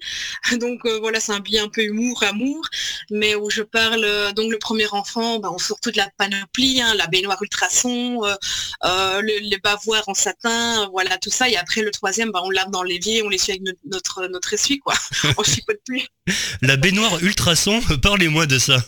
Donc 0.61 0.87
voilà, 1.01 1.21
c'est 1.21 1.33
un 1.33 1.41
billet 1.41 1.61
un 1.61 1.69
peu 1.69 1.83
humour, 1.83 2.23
amour, 2.25 2.63
mais 3.11 3.35
où 3.35 3.51
je 3.51 3.63
parle, 3.63 4.33
donc 4.35 4.51
le 4.51 4.59
premier 4.59 4.87
enfant, 4.93 5.39
ben, 5.39 5.51
on 5.53 5.59
sort 5.59 5.81
toute 5.81 5.97
la 5.97 6.09
panoplie, 6.17 6.81
hein, 6.81 6.95
la 6.95 7.07
baignoire 7.07 7.41
ultrason, 7.43 8.23
les 9.23 9.59
bavoirs 9.63 10.05
en 10.09 10.15
satin, 10.15 10.89
voilà 10.93 11.19
tout 11.19 11.31
ça. 11.31 11.49
Et 11.49 11.57
après 11.57 11.83
le 11.83 11.91
troisième, 11.91 12.31
ben, 12.31 12.41
on 12.45 12.51
lave 12.51 12.71
dans 12.71 12.83
l'évier, 12.83 13.23
on 13.23 13.29
l'essuie 13.29 13.53
avec 13.53 13.63
notre, 13.63 13.79
notre 13.85 14.00
essuie, 14.53 14.79
quoi. 14.79 14.95
on 15.39 15.43
chipote 15.43 15.81
plus. 15.85 16.07
La 16.63 16.77
baignoire 16.77 17.23
ultrason, 17.23 17.81
parlez-moi 18.03 18.47
de 18.47 18.59
ça. 18.59 18.79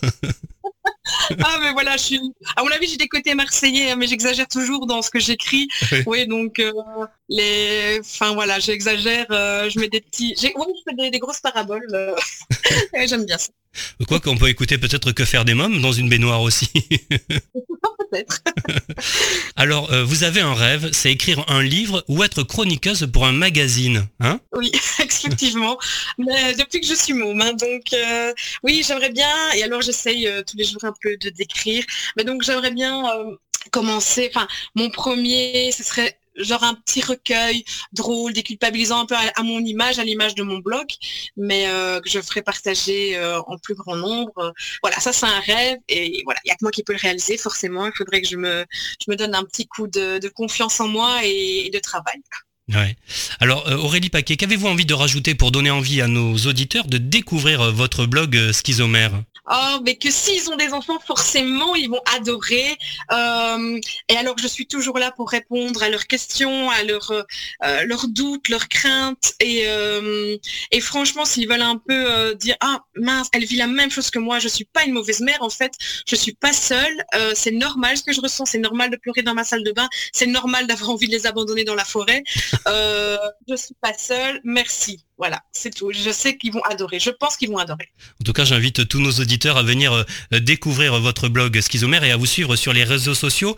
ah 1.44 1.58
mais 1.60 1.72
voilà, 1.72 1.96
je 1.96 2.02
suis. 2.02 2.20
À 2.56 2.62
mon 2.62 2.70
avis, 2.70 2.86
j'ai 2.86 2.96
des 2.96 3.08
côtés 3.08 3.34
marseillais, 3.34 3.90
hein, 3.90 3.96
mais 3.96 4.06
j'exagère 4.06 4.48
toujours 4.48 4.86
dans 4.86 5.02
ce 5.02 5.10
que 5.10 5.18
j'écris. 5.18 5.68
Oui, 6.06 6.26
donc 6.26 6.58
euh, 6.58 6.72
les. 7.28 8.00
Enfin 8.00 8.34
voilà, 8.34 8.58
j'exagère. 8.58 9.26
Euh, 9.30 9.68
je 9.70 9.78
mets 9.78 9.88
des 9.88 10.00
petits. 10.00 10.34
Oui, 10.42 10.66
je 10.68 10.90
fais 10.90 11.10
des, 11.10 11.18
grosses 11.18 11.40
paraboles. 11.40 11.88
Euh, 11.92 12.14
j'aime 13.06 13.24
bien 13.24 13.38
ça. 13.38 13.50
Quoi 14.06 14.20
qu'on 14.20 14.36
peut 14.36 14.48
écouter 14.48 14.78
peut-être 14.78 15.12
que 15.12 15.24
faire 15.24 15.44
des 15.44 15.54
mômes 15.54 15.80
dans 15.80 15.92
une 15.92 16.08
baignoire 16.08 16.42
aussi. 16.42 16.70
Peut-être. 18.12 18.42
Alors, 19.56 19.92
vous 20.04 20.24
avez 20.24 20.40
un 20.40 20.54
rêve, 20.54 20.90
c'est 20.92 21.10
écrire 21.12 21.44
un 21.48 21.62
livre 21.62 22.04
ou 22.08 22.22
être 22.22 22.42
chroniqueuse 22.42 23.08
pour 23.12 23.26
un 23.26 23.32
magazine, 23.32 24.06
hein? 24.20 24.40
Oui, 24.52 24.70
effectivement. 24.74 25.78
Mais 26.18 26.54
depuis 26.54 26.80
que 26.80 26.86
je 26.86 26.94
suis 26.94 27.14
môme, 27.14 27.40
hein, 27.40 27.54
donc 27.54 27.94
oui, 28.62 28.84
j'aimerais 28.86 29.10
bien. 29.10 29.28
Et 29.56 29.62
alors, 29.62 29.82
j'essaye 29.82 30.28
tous 30.46 30.56
les 30.56 30.64
jours 30.64 30.84
un 30.84 30.94
peu 31.00 31.16
de 31.16 31.30
décrire. 31.30 31.84
Mais 32.16 32.24
donc 32.24 32.42
j'aimerais 32.42 32.70
bien 32.70 33.04
euh, 33.06 33.36
commencer. 33.70 34.30
Enfin, 34.34 34.48
mon 34.74 34.90
premier, 34.90 35.72
ce 35.72 35.82
serait 35.82 36.18
genre 36.36 36.62
un 36.62 36.74
petit 36.74 37.02
recueil 37.02 37.64
drôle, 37.92 38.32
déculpabilisant 38.32 39.00
un 39.00 39.06
peu 39.06 39.14
à, 39.14 39.42
mon 39.42 39.60
image, 39.60 39.98
à 39.98 40.04
l'image 40.04 40.34
de 40.34 40.42
mon 40.42 40.58
blog, 40.58 40.86
mais 41.36 41.68
euh, 41.68 42.00
que 42.00 42.10
je 42.10 42.20
ferai 42.20 42.42
partager 42.42 43.16
euh, 43.16 43.40
en 43.46 43.58
plus 43.58 43.74
grand 43.74 43.96
nombre. 43.96 44.52
Voilà, 44.82 44.98
ça 45.00 45.12
c'est 45.12 45.26
un 45.26 45.40
rêve 45.40 45.78
et 45.88 46.22
voilà, 46.24 46.40
il 46.44 46.48
n'y 46.48 46.52
a 46.52 46.54
que 46.54 46.62
moi 46.64 46.70
qui 46.70 46.82
peux 46.82 46.92
le 46.92 46.98
réaliser 46.98 47.36
forcément. 47.36 47.86
Il 47.86 47.92
faudrait 47.96 48.22
que 48.22 48.28
je 48.28 48.36
me, 48.36 48.64
je 49.04 49.10
me 49.10 49.16
donne 49.16 49.34
un 49.34 49.44
petit 49.44 49.66
coup 49.66 49.86
de, 49.86 50.20
confiance 50.34 50.80
en 50.80 50.88
moi 50.88 51.20
et, 51.24 51.70
de 51.72 51.78
travail. 51.78 52.20
Ouais. 52.68 52.96
Alors 53.40 53.66
Aurélie 53.84 54.08
Paquet, 54.08 54.36
qu'avez-vous 54.36 54.68
envie 54.68 54.86
de 54.86 54.94
rajouter 54.94 55.34
pour 55.34 55.50
donner 55.50 55.70
envie 55.70 56.00
à 56.00 56.06
nos 56.06 56.36
auditeurs 56.36 56.86
de 56.86 56.96
découvrir 56.96 57.72
votre 57.72 58.06
blog 58.06 58.52
Schizomère 58.52 59.12
oh, 59.50 59.78
mais 59.84 59.96
que 59.96 60.10
s'ils 60.10 60.50
ont 60.50 60.56
des 60.56 60.72
enfants, 60.72 60.98
forcément, 61.00 61.74
ils 61.74 61.88
vont 61.88 62.02
adorer. 62.14 62.76
Euh, 63.12 63.80
et 64.08 64.16
alors, 64.16 64.38
je 64.38 64.46
suis 64.46 64.66
toujours 64.66 64.98
là 64.98 65.10
pour 65.12 65.30
répondre 65.30 65.82
à 65.82 65.88
leurs 65.88 66.06
questions, 66.06 66.70
à 66.70 66.82
leurs, 66.82 67.12
euh, 67.64 67.86
doutes, 68.08 68.48
leurs 68.48 68.68
craintes. 68.68 69.34
Et, 69.40 69.62
euh, 69.66 70.36
et 70.70 70.80
franchement, 70.80 71.24
s'ils 71.24 71.48
veulent 71.48 71.62
un 71.62 71.78
peu 71.78 72.34
dire, 72.34 72.56
ah 72.60 72.80
mince, 72.96 73.28
elle 73.32 73.44
vit 73.44 73.56
la 73.56 73.66
même 73.66 73.90
chose 73.90 74.10
que 74.10 74.18
moi, 74.18 74.38
je 74.38 74.48
suis 74.48 74.64
pas 74.64 74.84
une 74.84 74.92
mauvaise 74.92 75.20
mère, 75.20 75.42
en 75.42 75.50
fait, 75.50 75.72
je 76.06 76.16
suis 76.16 76.34
pas 76.34 76.52
seule. 76.52 77.04
c'est 77.34 77.50
normal 77.50 77.96
ce 77.96 78.02
que 78.02 78.12
je 78.12 78.20
ressens, 78.20 78.46
c'est 78.46 78.58
normal 78.58 78.90
de 78.90 78.96
pleurer 78.96 79.22
dans 79.22 79.34
ma 79.34 79.44
salle 79.44 79.62
de 79.62 79.72
bain, 79.72 79.88
c'est 80.12 80.26
normal 80.26 80.66
d'avoir 80.66 80.90
envie 80.90 81.06
de 81.06 81.12
les 81.12 81.26
abandonner 81.26 81.64
dans 81.64 81.74
la 81.74 81.84
forêt. 81.84 82.22
je 82.66 83.56
suis 83.56 83.74
pas 83.80 83.94
seule, 83.94 84.40
merci. 84.44 85.04
Voilà, 85.22 85.40
c'est 85.52 85.72
tout. 85.72 85.92
Je 85.92 86.10
sais 86.10 86.36
qu'ils 86.36 86.52
vont 86.52 86.62
adorer. 86.62 86.98
Je 86.98 87.10
pense 87.10 87.36
qu'ils 87.36 87.48
vont 87.48 87.58
adorer. 87.58 87.92
En 88.20 88.24
tout 88.24 88.32
cas, 88.32 88.44
j'invite 88.44 88.88
tous 88.88 88.98
nos 88.98 89.12
auditeurs 89.12 89.56
à 89.56 89.62
venir 89.62 89.92
euh, 89.92 90.40
découvrir 90.40 90.98
votre 90.98 91.28
blog 91.28 91.60
Schizomère 91.60 92.02
et 92.02 92.10
à 92.10 92.16
vous 92.16 92.26
suivre 92.26 92.56
sur 92.56 92.72
les 92.72 92.82
réseaux 92.82 93.14
sociaux. 93.14 93.56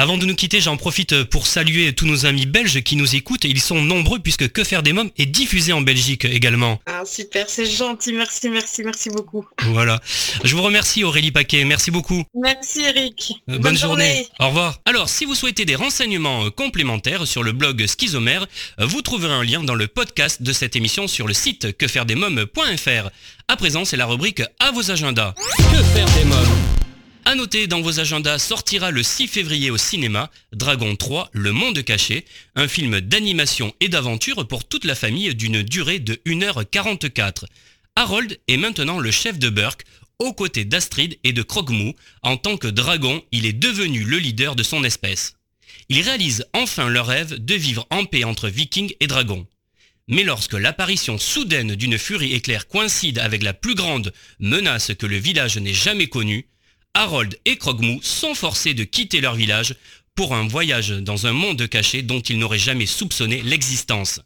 Avant 0.00 0.16
de 0.16 0.24
nous 0.24 0.36
quitter, 0.36 0.60
j'en 0.60 0.76
profite 0.76 1.24
pour 1.24 1.48
saluer 1.48 1.92
tous 1.92 2.06
nos 2.06 2.24
amis 2.24 2.46
belges 2.46 2.82
qui 2.82 2.94
nous 2.94 3.16
écoutent. 3.16 3.42
Ils 3.42 3.60
sont 3.60 3.82
nombreux 3.82 4.20
puisque 4.20 4.48
Que 4.52 4.62
faire 4.62 4.84
des 4.84 4.92
mômes 4.92 5.10
est 5.18 5.26
diffusé 5.26 5.72
en 5.72 5.80
Belgique 5.80 6.24
également. 6.24 6.80
Ah 6.86 7.02
super, 7.04 7.50
c'est 7.50 7.66
gentil, 7.66 8.12
merci, 8.12 8.48
merci, 8.48 8.82
merci 8.84 9.10
beaucoup. 9.10 9.44
Voilà. 9.64 10.00
Je 10.44 10.54
vous 10.54 10.62
remercie 10.62 11.02
Aurélie 11.02 11.32
Paquet, 11.32 11.64
merci 11.64 11.90
beaucoup. 11.90 12.22
Merci 12.32 12.82
Eric. 12.82 13.34
Euh, 13.50 13.58
bonne, 13.58 13.76
journée. 13.76 14.28
Au 14.38 14.46
revoir. 14.46 14.78
Alors, 14.84 15.08
si 15.08 15.24
vous 15.24 15.34
souhaitez 15.34 15.64
des 15.64 15.74
renseignements 15.74 16.44
euh, 16.44 16.50
complémentaires 16.50 17.26
sur 17.26 17.42
le 17.42 17.50
blog 17.50 17.84
Schizomère, 17.86 18.46
euh, 18.78 18.86
vous 18.86 19.02
trouverez 19.02 19.32
un 19.32 19.42
lien 19.42 19.64
dans 19.64 19.74
le 19.74 19.88
podcast 19.88 20.42
de 20.42 20.52
cette 20.52 20.76
émission 20.76 21.08
sur 21.08 21.26
le 21.26 21.34
site 21.34 21.76
quefairedesmômes.fr. 21.76 23.10
À 23.48 23.56
présent, 23.56 23.84
c'est 23.84 23.96
la 23.96 24.06
rubrique 24.06 24.42
à 24.60 24.70
vos 24.70 24.92
agendas. 24.92 25.34
Que 25.56 25.82
faire 25.82 26.06
des 26.14 26.24
mômes? 26.24 26.87
À 27.28 27.34
noter 27.34 27.66
dans 27.66 27.82
vos 27.82 28.00
agendas 28.00 28.38
sortira 28.38 28.90
le 28.90 29.02
6 29.02 29.28
février 29.28 29.70
au 29.70 29.76
cinéma 29.76 30.30
Dragon 30.54 30.96
3, 30.96 31.28
Le 31.34 31.52
Monde 31.52 31.84
Caché, 31.84 32.24
un 32.54 32.68
film 32.68 33.02
d'animation 33.02 33.74
et 33.80 33.90
d'aventure 33.90 34.48
pour 34.48 34.66
toute 34.66 34.86
la 34.86 34.94
famille 34.94 35.34
d'une 35.34 35.62
durée 35.62 35.98
de 35.98 36.14
1h44. 36.24 37.44
Harold 37.96 38.40
est 38.48 38.56
maintenant 38.56 38.98
le 38.98 39.10
chef 39.10 39.38
de 39.38 39.50
Burke, 39.50 39.84
aux 40.18 40.32
côtés 40.32 40.64
d'Astrid 40.64 41.18
et 41.22 41.34
de 41.34 41.42
Krogmou. 41.42 41.92
En 42.22 42.38
tant 42.38 42.56
que 42.56 42.66
dragon, 42.66 43.22
il 43.30 43.44
est 43.44 43.52
devenu 43.52 44.04
le 44.04 44.16
leader 44.16 44.56
de 44.56 44.62
son 44.62 44.82
espèce. 44.82 45.34
Ils 45.90 46.00
réalisent 46.00 46.46
enfin 46.54 46.88
leur 46.88 47.08
rêve 47.08 47.44
de 47.44 47.54
vivre 47.54 47.86
en 47.90 48.06
paix 48.06 48.24
entre 48.24 48.48
vikings 48.48 48.94
et 49.00 49.06
dragons. 49.06 49.46
Mais 50.08 50.24
lorsque 50.24 50.54
l'apparition 50.54 51.18
soudaine 51.18 51.74
d'une 51.74 51.98
furie 51.98 52.32
éclair 52.32 52.68
coïncide 52.68 53.18
avec 53.18 53.42
la 53.42 53.52
plus 53.52 53.74
grande 53.74 54.14
menace 54.38 54.92
que 54.98 55.04
le 55.04 55.18
village 55.18 55.58
n'ait 55.58 55.74
jamais 55.74 56.06
connue, 56.06 56.46
Harold 56.98 57.38
et 57.44 57.56
Krogmou 57.56 58.00
sont 58.02 58.34
forcés 58.34 58.74
de 58.74 58.82
quitter 58.82 59.20
leur 59.20 59.36
village 59.36 59.76
pour 60.16 60.34
un 60.34 60.48
voyage 60.48 60.90
dans 60.90 61.28
un 61.28 61.32
monde 61.32 61.68
caché 61.68 62.02
dont 62.02 62.18
ils 62.18 62.40
n'auraient 62.40 62.58
jamais 62.58 62.86
soupçonné 62.86 63.40
l'existence. 63.42 64.20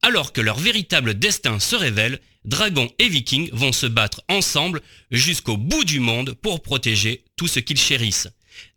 Alors 0.00 0.32
que 0.32 0.40
leur 0.40 0.58
véritable 0.58 1.18
destin 1.18 1.60
se 1.60 1.76
révèle, 1.76 2.18
Dragons 2.46 2.88
et 2.98 3.10
Vikings 3.10 3.50
vont 3.52 3.72
se 3.72 3.84
battre 3.84 4.22
ensemble 4.30 4.80
jusqu'au 5.10 5.58
bout 5.58 5.84
du 5.84 6.00
monde 6.00 6.32
pour 6.32 6.62
protéger 6.62 7.24
tout 7.36 7.46
ce 7.46 7.60
qu'ils 7.60 7.78
chérissent. 7.78 8.28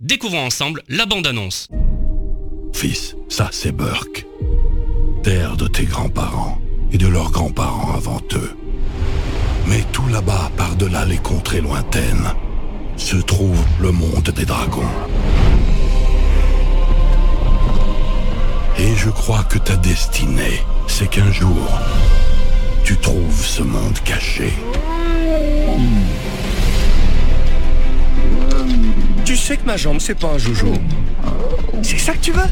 Découvrons 0.01 0.45
ensemble 0.45 0.83
la 0.89 1.05
bande-annonce. 1.05 1.69
Fils, 2.73 3.15
ça 3.29 3.47
c'est 3.53 3.71
Burke. 3.71 4.25
Terre 5.23 5.55
de 5.55 5.67
tes 5.67 5.85
grands-parents 5.85 6.61
et 6.91 6.97
de 6.97 7.07
leurs 7.07 7.31
grands-parents 7.31 7.93
avant 7.93 8.21
eux. 8.33 8.57
Mais 9.67 9.85
tout 9.93 10.07
là-bas, 10.09 10.51
par-delà 10.57 11.05
les 11.05 11.19
contrées 11.19 11.61
lointaines, 11.61 12.33
se 12.97 13.15
trouve 13.17 13.59
le 13.79 13.91
monde 13.91 14.29
des 14.35 14.45
dragons. 14.45 14.81
Et 18.77 18.95
je 18.95 19.09
crois 19.09 19.43
que 19.43 19.57
ta 19.57 19.75
destinée, 19.75 20.63
c'est 20.87 21.07
qu'un 21.07 21.31
jour, 21.31 21.67
tu 22.83 22.97
trouves 22.97 23.45
ce 23.45 23.63
monde 23.63 23.99
caché. 24.03 24.53
Tu 29.25 29.37
sais 29.37 29.57
que 29.57 29.65
ma 29.65 29.77
jambe, 29.77 29.99
c'est 29.99 30.15
pas 30.15 30.29
un 30.29 30.37
joujou. 30.37 30.73
C'est 31.83 31.97
ça 31.97 32.13
que 32.13 32.19
tu 32.19 32.31
veux? 32.31 32.49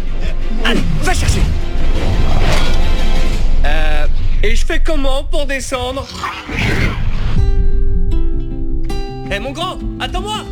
Allez, 0.66 0.82
va 1.04 1.14
chercher 1.14 1.42
Euh... 3.66 4.08
Et 4.42 4.56
je 4.56 4.66
fais 4.66 4.80
comment 4.80 5.24
pour 5.26 5.46
descendre? 5.46 6.08
Hé 9.32 9.40
mon 9.40 9.52
grand, 9.52 9.78
attends-moi 10.00 10.44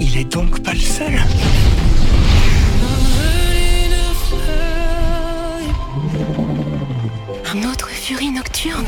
Il 0.00 0.16
est 0.16 0.32
donc 0.32 0.62
pas 0.62 0.72
le 0.72 0.78
seul 0.78 1.14
Un 7.52 7.70
autre 7.70 7.88
furie 7.88 8.30
nocturne 8.30 8.86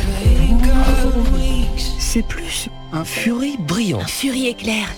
C'est 1.98 2.22
plus 2.22 2.68
un 2.92 3.04
furie 3.04 3.56
brillant. 3.58 4.00
Un 4.00 4.06
furie 4.06 4.46
éclair. 4.48 4.88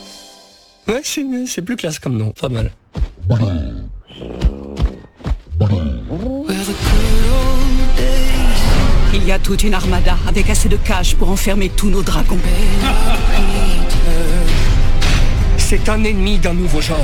Ouais, 0.88 1.02
c'est 1.04 1.62
plus 1.62 1.76
classe 1.76 1.98
comme 1.98 2.16
nom, 2.16 2.32
pas 2.32 2.48
mal. 2.48 2.70
Toute 9.38 9.64
une 9.64 9.72
armada 9.72 10.16
avec 10.28 10.50
assez 10.50 10.68
de 10.68 10.76
cages 10.76 11.16
pour 11.16 11.30
enfermer 11.30 11.70
tous 11.70 11.88
nos 11.88 12.02
dragons. 12.02 12.38
C'est 15.56 15.88
un 15.88 16.04
ennemi 16.04 16.38
d'un 16.38 16.52
nouveau 16.52 16.82
genre. 16.82 16.98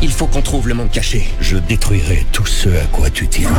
Il 0.00 0.12
faut 0.12 0.26
qu'on 0.26 0.40
trouve 0.40 0.68
le 0.68 0.74
monde 0.74 0.90
caché. 0.90 1.28
Je 1.40 1.56
détruirai 1.56 2.24
tout 2.32 2.46
ce 2.46 2.68
à 2.68 2.84
quoi 2.92 3.10
tu 3.10 3.26
tiens. 3.26 3.50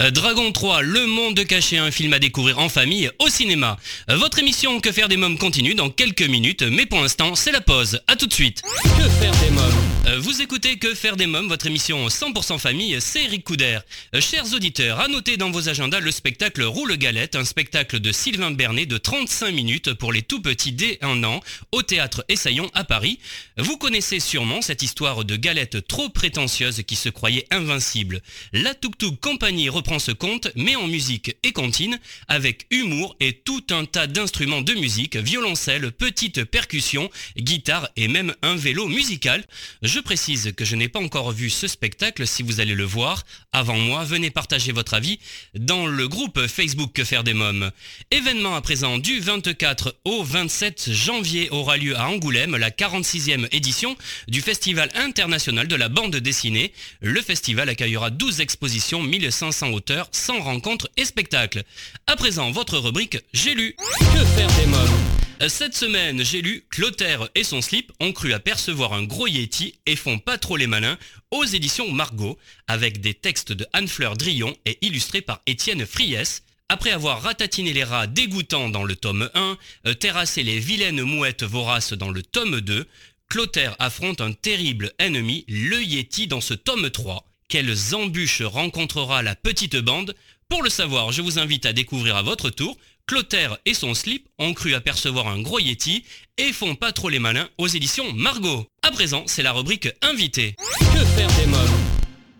Dragon 0.00 0.50
3, 0.50 0.80
Le 0.80 1.04
Monde 1.04 1.44
Caché, 1.44 1.76
un 1.76 1.90
film 1.90 2.14
à 2.14 2.18
découvrir 2.18 2.58
en 2.58 2.70
famille 2.70 3.10
au 3.18 3.28
cinéma. 3.28 3.76
Euh, 4.08 4.16
votre 4.16 4.38
émission 4.38 4.80
Que 4.80 4.92
faire 4.92 5.10
des 5.10 5.18
mômes 5.18 5.36
continue 5.36 5.74
dans 5.74 5.90
quelques 5.90 6.22
minutes, 6.22 6.62
mais 6.62 6.86
pour 6.86 7.02
l'instant, 7.02 7.34
c'est 7.34 7.52
la 7.52 7.60
pause. 7.60 8.00
A 8.06 8.16
tout 8.16 8.26
de 8.26 8.32
suite. 8.32 8.62
Que 8.82 9.08
faire 9.20 9.36
des 9.42 9.50
mômes 9.50 9.74
euh, 10.06 10.18
Vous 10.18 10.40
écoutez 10.40 10.78
Que 10.78 10.94
faire 10.94 11.16
des 11.16 11.26
mômes, 11.26 11.48
votre 11.48 11.66
émission 11.66 12.08
100% 12.08 12.58
famille, 12.58 12.96
c'est 13.00 13.24
Eric 13.24 13.44
Couder. 13.44 13.80
Chers 14.20 14.54
auditeurs, 14.54 15.00
à 15.00 15.08
noter 15.08 15.36
dans 15.36 15.50
vos 15.50 15.68
agendas 15.68 16.00
le 16.00 16.10
spectacle 16.10 16.62
Roule 16.62 16.96
Galette, 16.96 17.36
un 17.36 17.44
spectacle 17.44 18.00
de 18.00 18.10
Sylvain 18.10 18.52
Bernet 18.52 18.86
de 18.86 18.96
35 18.96 19.52
minutes 19.52 19.92
pour 19.92 20.14
les 20.14 20.22
tout 20.22 20.40
petits 20.40 20.72
dès 20.72 20.98
un 21.02 21.24
an 21.24 21.42
au 21.72 21.82
théâtre 21.82 22.24
Essaillon 22.30 22.70
à 22.72 22.84
Paris. 22.84 23.18
Vous 23.58 23.76
connaissez 23.76 24.18
sûrement 24.18 24.62
cette 24.62 24.82
histoire 24.82 25.26
de 25.26 25.36
galette 25.36 25.86
trop 25.86 26.08
prétentieuse 26.08 26.84
qui 26.86 26.96
se 26.96 27.10
croyait 27.10 27.46
invincible. 27.50 28.22
La 28.54 28.74
Tuk 28.74 28.96
Tuk 28.96 29.20
Compagnie 29.20 29.68
reprend 29.68 29.89
ce 29.98 30.12
conte, 30.12 30.48
mais 30.54 30.76
en 30.76 30.86
musique 30.86 31.36
et 31.42 31.52
cantine, 31.52 31.98
avec 32.28 32.66
humour 32.70 33.16
et 33.20 33.32
tout 33.32 33.64
un 33.70 33.84
tas 33.84 34.06
d'instruments 34.06 34.62
de 34.62 34.74
musique, 34.74 35.16
violoncelle, 35.16 35.92
petites 35.92 36.44
percussions, 36.44 37.10
guitare 37.36 37.88
et 37.96 38.08
même 38.08 38.34
un 38.42 38.56
vélo 38.56 38.86
musical. 38.86 39.44
Je 39.82 40.00
précise 40.00 40.52
que 40.56 40.64
je 40.64 40.76
n'ai 40.76 40.88
pas 40.88 41.00
encore 41.00 41.32
vu 41.32 41.50
ce 41.50 41.66
spectacle, 41.66 42.26
si 42.26 42.42
vous 42.42 42.60
allez 42.60 42.74
le 42.74 42.84
voir, 42.84 43.24
avant 43.52 43.78
moi, 43.78 44.04
venez 44.04 44.30
partager 44.30 44.72
votre 44.72 44.94
avis 44.94 45.18
dans 45.54 45.86
le 45.86 46.08
groupe 46.08 46.46
Facebook 46.46 46.92
Que 46.92 47.04
faire 47.04 47.24
des 47.24 47.34
mômes. 47.34 47.70
Événement 48.10 48.54
à 48.54 48.60
présent 48.60 48.98
du 48.98 49.20
24 49.20 49.96
au 50.04 50.22
27 50.22 50.92
janvier 50.92 51.50
aura 51.50 51.76
lieu 51.76 51.96
à 51.96 52.08
Angoulême 52.08 52.56
la 52.56 52.70
46e 52.70 53.48
édition 53.52 53.96
du 54.28 54.40
Festival 54.40 54.90
international 54.94 55.66
de 55.66 55.76
la 55.76 55.88
bande 55.88 56.16
dessinée. 56.16 56.72
Le 57.00 57.20
festival 57.22 57.68
accueillera 57.68 58.10
12 58.10 58.40
expositions, 58.40 59.02
1500 59.02 59.70
auteurs, 59.70 59.79
100 60.12 60.40
rencontres 60.40 60.88
et 60.96 61.04
spectacles. 61.04 61.62
À 62.06 62.16
présent, 62.16 62.50
votre 62.50 62.78
rubrique 62.78 63.18
J'ai 63.32 63.54
lu. 63.54 63.74
Que 63.98 64.24
faire 64.24 64.50
des 64.56 64.66
mômes 64.66 65.20
cette 65.48 65.74
semaine, 65.74 66.22
j'ai 66.22 66.42
lu 66.42 66.66
Clotaire 66.68 67.30
et 67.34 67.44
son 67.44 67.62
slip 67.62 67.92
ont 67.98 68.12
cru 68.12 68.34
apercevoir 68.34 68.92
un 68.92 69.04
gros 69.04 69.26
Yeti 69.26 69.74
et 69.86 69.96
font 69.96 70.18
pas 70.18 70.36
trop 70.36 70.58
les 70.58 70.66
malins 70.66 70.98
aux 71.30 71.44
éditions 71.44 71.90
Margot, 71.90 72.38
avec 72.68 73.00
des 73.00 73.14
textes 73.14 73.52
de 73.52 73.66
Anne-Fleur 73.72 74.18
Drillon 74.18 74.54
et 74.66 74.76
illustrés 74.82 75.22
par 75.22 75.40
Étienne 75.46 75.86
Friès. 75.86 76.42
Après 76.68 76.90
avoir 76.90 77.22
ratatiné 77.22 77.72
les 77.72 77.84
rats 77.84 78.06
dégoûtants 78.06 78.68
dans 78.68 78.84
le 78.84 78.94
tome 78.94 79.30
1, 79.34 79.56
euh, 79.86 79.94
terrassé 79.94 80.42
les 80.42 80.58
vilaines 80.58 81.02
mouettes 81.02 81.42
voraces 81.42 81.94
dans 81.94 82.10
le 82.10 82.22
tome 82.22 82.60
2, 82.60 82.86
Clotaire 83.30 83.76
affronte 83.78 84.20
un 84.20 84.32
terrible 84.32 84.92
ennemi, 84.98 85.46
le 85.48 85.82
Yeti, 85.82 86.26
dans 86.26 86.42
ce 86.42 86.52
tome 86.52 86.90
3. 86.90 87.29
Quelles 87.50 87.96
embûches 87.96 88.42
rencontrera 88.42 89.24
la 89.24 89.34
petite 89.34 89.74
bande? 89.74 90.14
Pour 90.48 90.62
le 90.62 90.70
savoir, 90.70 91.10
je 91.10 91.20
vous 91.20 91.40
invite 91.40 91.66
à 91.66 91.72
découvrir 91.72 92.14
à 92.14 92.22
votre 92.22 92.48
tour 92.48 92.78
Clotaire 93.08 93.58
et 93.66 93.74
son 93.74 93.92
slip 93.92 94.28
ont 94.38 94.54
cru 94.54 94.72
apercevoir 94.74 95.26
un 95.26 95.42
gros 95.42 95.58
Yeti 95.58 96.04
et 96.38 96.52
font 96.52 96.76
pas 96.76 96.92
trop 96.92 97.08
les 97.08 97.18
malins 97.18 97.48
aux 97.58 97.66
éditions 97.66 98.12
Margot. 98.12 98.68
À 98.84 98.92
présent, 98.92 99.24
c'est 99.26 99.42
la 99.42 99.50
rubrique 99.50 99.88
Invité. 100.00 100.54
Que 100.78 101.04
faire 101.04 101.28
des 101.40 101.46
mômes 101.46 101.80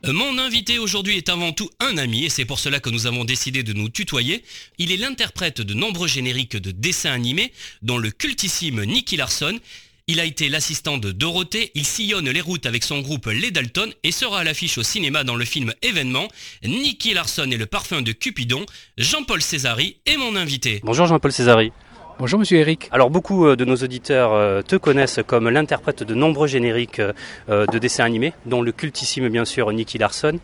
mon 0.09 0.39
invité 0.39 0.79
aujourd'hui 0.79 1.19
est 1.19 1.29
avant 1.29 1.53
tout 1.53 1.69
un 1.79 1.99
ami 1.99 2.25
et 2.25 2.31
c'est 2.31 2.47
pour 2.47 2.59
cela 2.59 2.81
que 2.81 2.89
nous 2.89 3.07
avons 3.07 3.27
décidé 3.27 3.63
de 3.63 3.75
nous 3.75 3.91
tutoyer. 3.91 4.43
Il 4.79 4.93
est 4.93 4.97
l'interprète 4.97 5.61
de 5.61 5.75
nombreux 5.75 6.09
génériques 6.09 6.57
de 6.57 6.71
dessins 6.71 7.13
animés, 7.13 7.53
dont 7.83 7.99
le 7.99 8.11
cultissime 8.11 8.83
Nicky 8.87 9.19
Larson. 9.19 9.59
Il 10.13 10.19
a 10.19 10.25
été 10.25 10.49
l'assistant 10.49 10.99
de 10.99 11.13
Dorothée, 11.13 11.71
il 11.77 11.87
sillonne 11.87 12.29
les 12.29 12.41
routes 12.41 12.67
avec 12.67 12.83
son 12.83 12.99
groupe 12.99 13.27
Les 13.27 13.53
Dalton 13.53 13.93
et 14.03 14.11
sera 14.11 14.41
à 14.41 14.45
l'affiche 14.45 14.77
au 14.77 14.83
cinéma 14.83 15.23
dans 15.23 15.37
le 15.37 15.45
film 15.45 15.73
Événement. 15.83 16.27
Nicky 16.65 17.15
Larson 17.15 17.49
et 17.49 17.57
le 17.57 17.67
parfum 17.67 18.03
de 18.03 18.11
Cupidon, 18.11 18.67
Jean-Paul 18.99 19.41
Césari 19.41 19.99
est 20.07 20.17
mon 20.17 20.35
invité. 20.35 20.81
Bonjour 20.83 21.07
Jean-Paul 21.07 21.31
Césari. 21.31 21.71
Bonjour 22.21 22.39
Monsieur 22.39 22.59
Eric. 22.59 22.91
Alors 22.93 23.09
beaucoup 23.09 23.47
euh, 23.47 23.57
de 23.57 23.65
nos 23.65 23.77
auditeurs 23.77 24.35
euh, 24.35 24.61
te 24.61 24.77
connaissent 24.77 25.21
comme 25.27 25.49
l'interprète 25.49 26.03
de 26.03 26.15
nombreux 26.15 26.47
génériques 26.47 27.01
euh, 27.01 27.65
de 27.65 27.79
dessins 27.79 28.05
animés, 28.05 28.35
dont 28.45 28.61
le 28.61 28.73
cultissime 28.73 29.31
bien 29.31 29.47
sûr 29.47 29.73
Nicky 29.73 29.97
Larson. 29.97 30.39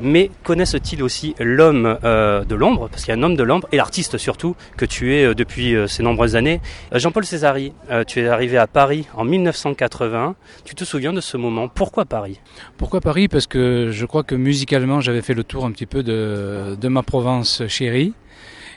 Mais 0.00 0.32
connaissent-ils 0.42 1.00
aussi 1.00 1.36
l'homme 1.38 1.96
de 2.02 2.54
l'ombre, 2.56 2.88
parce 2.88 3.04
qu'il 3.04 3.14
y 3.14 3.16
a 3.16 3.20
un 3.20 3.22
homme 3.22 3.36
de 3.36 3.44
l'ombre, 3.44 3.68
et 3.70 3.76
l'artiste 3.76 4.18
surtout, 4.18 4.56
que 4.76 4.84
tu 4.84 5.14
es 5.14 5.32
depuis 5.32 5.76
ces 5.86 6.02
nombreuses 6.02 6.34
années 6.34 6.60
Jean-Paul 6.92 7.24
Césari, 7.24 7.72
tu 8.08 8.20
es 8.20 8.26
arrivé 8.26 8.56
à 8.56 8.66
Paris 8.66 9.06
en 9.14 9.24
1980. 9.24 10.34
Tu 10.64 10.74
te 10.74 10.84
souviens 10.84 11.12
de 11.12 11.20
ce 11.20 11.36
moment? 11.36 11.68
Pourquoi 11.68 12.04
Paris? 12.04 12.40
Pourquoi 12.78 13.00
Paris? 13.00 13.28
Parce 13.28 13.46
que 13.46 13.90
je 13.92 14.06
crois 14.06 14.24
que 14.24 14.34
musicalement 14.34 15.00
j'avais 15.00 15.22
fait 15.22 15.34
le 15.34 15.44
tour 15.44 15.64
un 15.66 15.70
petit 15.70 15.86
peu 15.86 16.02
de, 16.02 16.76
de 16.80 16.88
ma 16.88 17.04
Provence 17.04 17.62
chérie 17.68 18.12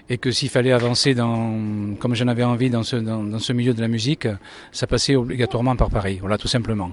et 0.09 0.17
que 0.17 0.31
s'il 0.31 0.50
fallait 0.50 0.71
avancer 0.71 1.15
dans, 1.15 1.95
comme 2.00 2.15
j'en 2.15 2.27
avais 2.27 2.43
envie 2.43 2.69
dans 2.69 2.83
ce, 2.83 2.95
dans, 2.95 3.24
dans, 3.24 3.39
ce 3.39 3.53
milieu 3.53 3.74
de 3.74 3.81
la 3.81 3.88
musique, 3.88 4.27
ça 4.71 4.88
passait 4.88 5.15
obligatoirement 5.15 5.75
par 5.75 5.89
Paris, 5.89 6.19
voilà 6.21 6.38
tout 6.38 6.47
simplement. 6.47 6.91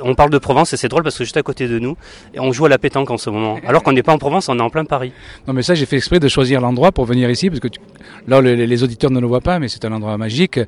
On 0.00 0.14
parle 0.14 0.30
de 0.30 0.38
Provence 0.38 0.72
et 0.74 0.76
c'est 0.76 0.88
drôle 0.88 1.02
parce 1.02 1.16
que 1.16 1.24
juste 1.24 1.36
à 1.38 1.42
côté 1.42 1.66
de 1.66 1.78
nous, 1.78 1.96
on 2.36 2.52
joue 2.52 2.66
à 2.66 2.68
la 2.68 2.78
pétanque 2.78 3.10
en 3.10 3.16
ce 3.16 3.30
moment. 3.30 3.58
Alors 3.66 3.82
qu'on 3.82 3.92
n'est 3.92 4.02
pas 4.02 4.12
en 4.12 4.18
Provence, 4.18 4.48
on 4.48 4.58
est 4.58 4.62
en 4.62 4.70
plein 4.70 4.84
Paris. 4.84 5.12
Non 5.46 5.54
mais 5.54 5.62
ça 5.62 5.74
j'ai 5.74 5.86
fait 5.86 5.96
exprès 5.96 6.20
de 6.20 6.28
choisir 6.28 6.60
l'endroit 6.60 6.92
pour 6.92 7.04
venir 7.04 7.30
ici 7.30 7.48
parce 7.48 7.60
que 7.60 7.68
tu... 7.68 7.80
là 8.26 8.40
les, 8.40 8.66
les, 8.66 8.82
auditeurs 8.82 9.10
ne 9.10 9.20
le 9.20 9.26
voient 9.26 9.40
pas 9.40 9.58
mais 9.58 9.68
c'est 9.68 9.84
un 9.84 9.92
endroit 9.92 10.16
magique 10.18 10.60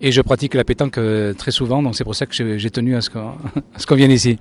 et 0.00 0.12
je 0.12 0.20
pratique 0.20 0.54
la 0.54 0.64
pétanque 0.64 0.98
euh, 0.98 1.32
très 1.34 1.50
souvent 1.50 1.82
donc 1.82 1.96
c'est 1.96 2.04
pour 2.04 2.14
ça 2.14 2.26
que 2.26 2.58
j'ai 2.58 2.70
tenu 2.70 2.94
à 2.94 3.00
ce 3.00 3.10
qu'on 3.10 3.32
qu 3.88 3.94
vienne 3.96 4.12
ici. 4.12 4.38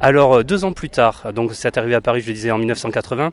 Alors 0.00 0.44
deux 0.44 0.64
ans 0.64 0.72
plus 0.72 0.90
tard, 0.90 1.32
donc 1.34 1.50
c'est 1.54 1.76
arrivé 1.76 1.96
à 1.96 2.00
Paris, 2.00 2.20
je 2.20 2.28
le 2.28 2.34
disais 2.34 2.52
en 2.52 2.58
1980. 2.58 3.32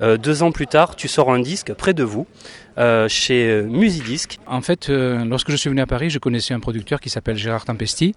Euh, 0.00 0.16
deux 0.16 0.42
ans 0.42 0.50
plus 0.50 0.66
tard, 0.66 0.96
tu 0.96 1.08
sors 1.08 1.30
un 1.30 1.40
disque 1.40 1.74
près 1.74 1.92
de 1.92 2.04
vous, 2.04 2.26
euh, 2.78 3.06
chez 3.06 3.62
Musidisc. 3.62 4.38
En 4.46 4.62
fait, 4.62 4.88
euh, 4.88 5.26
lorsque 5.26 5.50
je 5.50 5.56
suis 5.56 5.68
venu 5.68 5.82
à 5.82 5.86
Paris, 5.86 6.08
je 6.08 6.18
connaissais 6.18 6.54
un 6.54 6.60
producteur 6.60 7.00
qui 7.00 7.10
s'appelle 7.10 7.36
Gérard 7.36 7.66
Tempesti, 7.66 8.14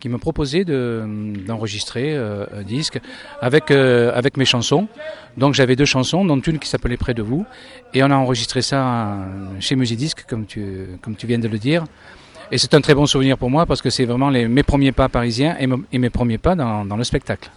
qui 0.00 0.08
me 0.08 0.16
proposait 0.16 0.64
d'enregistrer 0.64 2.14
de, 2.14 2.48
un 2.54 2.62
disque 2.62 3.00
avec 3.42 3.70
avec 3.70 4.38
mes 4.38 4.46
chansons. 4.46 4.88
Donc 5.36 5.52
j'avais 5.52 5.76
deux 5.76 5.84
chansons, 5.84 6.24
dont 6.24 6.40
une 6.40 6.58
qui 6.58 6.68
s'appelait 6.68 6.96
Près 6.96 7.12
de 7.12 7.22
vous, 7.22 7.44
et 7.92 8.02
on 8.02 8.10
a 8.10 8.16
enregistré 8.16 8.62
ça 8.62 9.18
chez 9.60 9.76
Musidisc, 9.76 10.24
comme 10.26 10.46
tu 10.46 10.86
comme 11.02 11.16
tu 11.16 11.26
viens 11.26 11.38
de 11.38 11.48
le 11.48 11.58
dire. 11.58 11.84
Et 12.52 12.58
c'est 12.58 12.74
un 12.74 12.80
très 12.80 12.94
bon 12.94 13.06
souvenir 13.06 13.36
pour 13.38 13.50
moi 13.50 13.66
parce 13.66 13.82
que 13.82 13.90
c'est 13.90 14.04
vraiment 14.04 14.30
les, 14.30 14.46
mes 14.46 14.62
premiers 14.62 14.92
pas 14.92 15.08
parisiens 15.08 15.56
et, 15.58 15.66
et 15.92 15.98
mes 15.98 16.10
premiers 16.10 16.38
pas 16.38 16.54
dans, 16.54 16.84
dans 16.84 16.96
le 16.96 17.04
spectacle. 17.04 17.50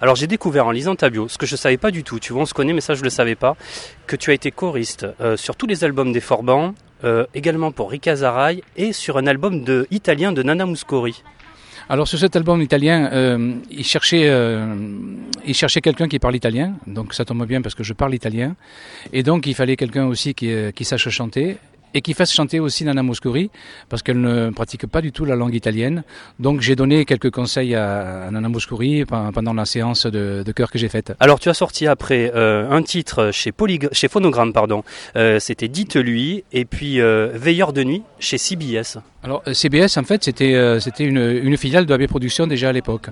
Alors 0.00 0.16
j'ai 0.16 0.26
découvert 0.26 0.66
en 0.66 0.70
lisant 0.72 0.94
ta 0.94 1.08
bio, 1.08 1.26
ce 1.28 1.38
que 1.38 1.46
je 1.46 1.54
ne 1.54 1.58
savais 1.58 1.78
pas 1.78 1.90
du 1.90 2.02
tout, 2.02 2.18
tu 2.18 2.32
vois 2.32 2.42
on 2.42 2.46
se 2.46 2.52
connaît 2.52 2.74
mais 2.74 2.82
ça 2.82 2.94
je 2.94 3.00
ne 3.00 3.04
le 3.04 3.10
savais 3.10 3.34
pas, 3.34 3.56
que 4.06 4.14
tu 4.16 4.30
as 4.30 4.34
été 4.34 4.50
choriste 4.50 5.06
euh, 5.20 5.38
sur 5.38 5.56
tous 5.56 5.66
les 5.66 5.84
albums 5.84 6.12
des 6.12 6.20
Forbans, 6.20 6.74
euh, 7.04 7.24
également 7.34 7.72
pour 7.72 7.90
Rika 7.90 8.14
Zaraï 8.16 8.62
et 8.76 8.92
sur 8.92 9.16
un 9.16 9.26
album 9.26 9.64
de, 9.64 9.86
italien 9.90 10.32
de 10.32 10.42
Nana 10.42 10.66
Muscori. 10.66 11.22
Alors 11.88 12.08
sur 12.08 12.18
cet 12.18 12.36
album 12.36 12.60
italien, 12.60 13.08
euh, 13.12 13.54
il 13.70 13.84
cherchait, 13.84 14.28
euh, 14.28 14.74
il 15.46 15.54
cherchait 15.54 15.80
quelqu'un 15.80 16.08
qui 16.08 16.18
parle 16.18 16.36
italien, 16.36 16.74
donc 16.86 17.14
ça 17.14 17.24
tombe 17.24 17.46
bien 17.46 17.62
parce 17.62 17.74
que 17.74 17.84
je 17.84 17.92
parle 17.92 18.14
italien, 18.14 18.54
et 19.12 19.22
donc 19.22 19.46
il 19.46 19.54
fallait 19.54 19.76
quelqu'un 19.76 20.06
aussi 20.06 20.34
qui, 20.34 20.52
qui 20.74 20.84
sache 20.84 21.08
chanter 21.08 21.58
et 21.96 22.02
qui 22.02 22.12
fasse 22.12 22.30
chanter 22.30 22.60
aussi 22.60 22.84
Nana 22.84 23.02
Moscori, 23.02 23.50
parce 23.88 24.02
qu'elle 24.02 24.20
ne 24.20 24.50
pratique 24.50 24.86
pas 24.86 25.00
du 25.00 25.12
tout 25.12 25.24
la 25.24 25.34
langue 25.34 25.54
italienne. 25.54 26.04
Donc 26.38 26.60
j'ai 26.60 26.76
donné 26.76 27.06
quelques 27.06 27.30
conseils 27.30 27.74
à, 27.74 28.28
Nana 28.30 28.50
Moscori 28.50 29.06
pendant 29.06 29.54
la 29.54 29.64
séance 29.64 30.04
de, 30.04 30.42
de 30.44 30.52
chœur 30.52 30.70
que 30.70 30.78
j'ai 30.78 30.90
faite. 30.90 31.14
Alors 31.20 31.40
tu 31.40 31.48
as 31.48 31.54
sorti 31.54 31.86
après 31.86 32.30
euh, 32.34 32.70
un 32.70 32.82
titre 32.82 33.30
chez, 33.32 33.52
Phonogramme. 34.08 34.52
Euh, 35.16 35.38
c'était 35.38 35.68
Dites-lui, 35.68 36.44
et 36.52 36.66
puis 36.66 37.00
euh, 37.00 37.30
Veilleur 37.32 37.72
de 37.72 37.82
nuit 37.82 38.02
chez 38.18 38.36
CBS. 38.36 38.98
Alors 39.26 39.42
CBS 39.52 39.96
en 39.96 40.04
fait 40.04 40.22
c'était 40.22 40.54
euh, 40.54 40.78
c'était 40.78 41.02
une, 41.02 41.18
une, 41.18 41.56
filiale 41.56 41.84
de 41.84 41.92
AB 41.92 42.06
Productions 42.06 42.46
déjà 42.46 42.68
à 42.68 42.72
l'époque. 42.72 43.08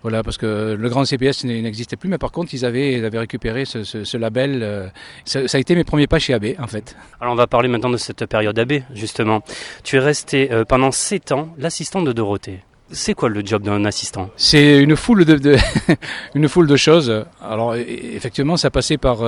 Voilà 0.00 0.22
parce 0.22 0.38
que 0.38 0.74
le 0.78 0.88
grand 0.88 1.04
CBS 1.04 1.44
n'existait 1.44 1.96
plus 1.96 2.08
mais 2.08 2.16
par 2.16 2.32
contre 2.32 2.54
ils 2.54 2.64
avaient 2.64 2.94
ils 2.94 3.04
avaient 3.04 3.18
récupéré 3.18 3.66
ce, 3.66 3.84
ce, 3.84 4.02
ce 4.02 4.16
label. 4.16 4.60
Euh, 4.62 4.88
ça, 5.26 5.46
ça, 5.46 5.58
a 5.58 5.60
été 5.60 5.74
mes 5.74 5.84
premiers 5.84 6.06
pas 6.06 6.18
chez 6.18 6.32
AB 6.32 6.54
en 6.58 6.66
fait. 6.66 6.96
Alors 7.20 7.34
on 7.34 7.36
va 7.36 7.46
parler 7.46 7.68
maintenant 7.68 7.90
de 7.90 7.98
cette 7.98 8.24
période 8.24 8.58
AB 8.58 8.80
justement. 8.94 9.42
Tu 9.84 9.96
es 9.96 9.98
resté 9.98 10.50
euh, 10.52 10.64
pendant 10.64 10.90
7 10.90 11.32
ans 11.32 11.54
l'assistant 11.58 12.00
de 12.00 12.12
Dorothée. 12.12 12.60
C'est 12.90 13.12
quoi 13.12 13.28
le 13.28 13.44
job 13.44 13.62
d'un 13.62 13.84
assistant? 13.84 14.30
C'est 14.36 14.78
une 14.78 14.96
foule 14.96 15.26
de, 15.26 15.34
de 15.34 15.56
une 16.34 16.48
foule 16.48 16.66
de 16.66 16.76
choses. 16.76 17.26
Alors 17.42 17.74
effectivement 17.74 18.56
ça 18.56 18.70
passait 18.70 18.96
par 18.96 19.18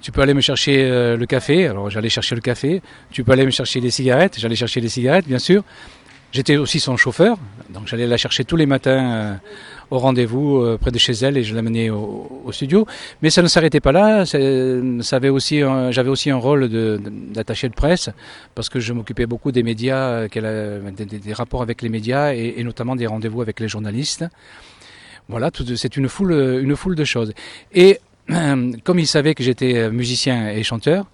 tu 0.00 0.12
peux 0.12 0.22
aller 0.22 0.34
me 0.34 0.40
chercher 0.40 0.84
euh, 0.84 1.16
le 1.16 1.26
café, 1.26 1.66
alors 1.66 1.90
j'allais 1.90 2.08
chercher 2.08 2.34
le 2.34 2.40
café. 2.40 2.82
Tu 3.10 3.24
peux 3.24 3.32
aller 3.32 3.44
me 3.44 3.50
chercher 3.50 3.80
les 3.80 3.90
cigarettes, 3.90 4.38
j'allais 4.38 4.56
chercher 4.56 4.80
les 4.80 4.88
cigarettes, 4.88 5.26
bien 5.26 5.38
sûr. 5.38 5.62
J'étais 6.32 6.56
aussi 6.56 6.78
son 6.78 6.96
chauffeur, 6.96 7.38
donc 7.70 7.88
j'allais 7.88 8.06
la 8.06 8.16
chercher 8.16 8.44
tous 8.44 8.54
les 8.54 8.66
matins 8.66 9.12
euh, 9.12 9.34
au 9.90 9.98
rendez-vous 9.98 10.58
euh, 10.58 10.78
près 10.78 10.92
de 10.92 10.98
chez 10.98 11.12
elle 11.12 11.36
et 11.36 11.42
je 11.42 11.56
l'amenais 11.56 11.90
au, 11.90 12.42
au, 12.44 12.52
studio. 12.52 12.86
Mais 13.20 13.30
ça 13.30 13.42
ne 13.42 13.48
s'arrêtait 13.48 13.80
pas 13.80 13.90
là. 13.90 14.24
Ça 14.24 14.38
aussi, 14.38 15.62
j'avais 15.90 16.08
aussi 16.08 16.30
un 16.30 16.36
rôle 16.36 16.68
d'attaché 17.32 17.68
de, 17.68 17.74
presse 17.74 18.10
parce 18.54 18.68
que 18.68 18.78
je 18.78 18.92
m'occupais 18.92 19.26
beaucoup 19.26 19.50
des 19.50 19.64
médias, 19.64 20.28
des, 20.28 21.04
des, 21.04 21.32
rapports 21.32 21.62
avec 21.62 21.82
les 21.82 21.88
médias 21.88 22.32
et, 22.32 22.54
et 22.58 22.62
notamment 22.62 22.94
des 22.94 23.08
rendez-vous 23.08 23.42
avec 23.42 23.58
les 23.58 23.66
journalistes. 23.66 24.24
Voilà, 25.28 25.50
c'est 25.76 25.96
une 25.96 26.08
foule, 26.08 26.32
une 26.62 26.76
foule 26.76 26.94
de 26.94 27.04
choses. 27.04 27.32
Et 27.72 27.98
comme 28.84 28.98
ils 28.98 29.06
savaient 29.06 29.34
que 29.34 29.42
j'étais 29.42 29.90
musicien 29.90 30.48
et 30.48 30.62
chanteur, 30.62 31.06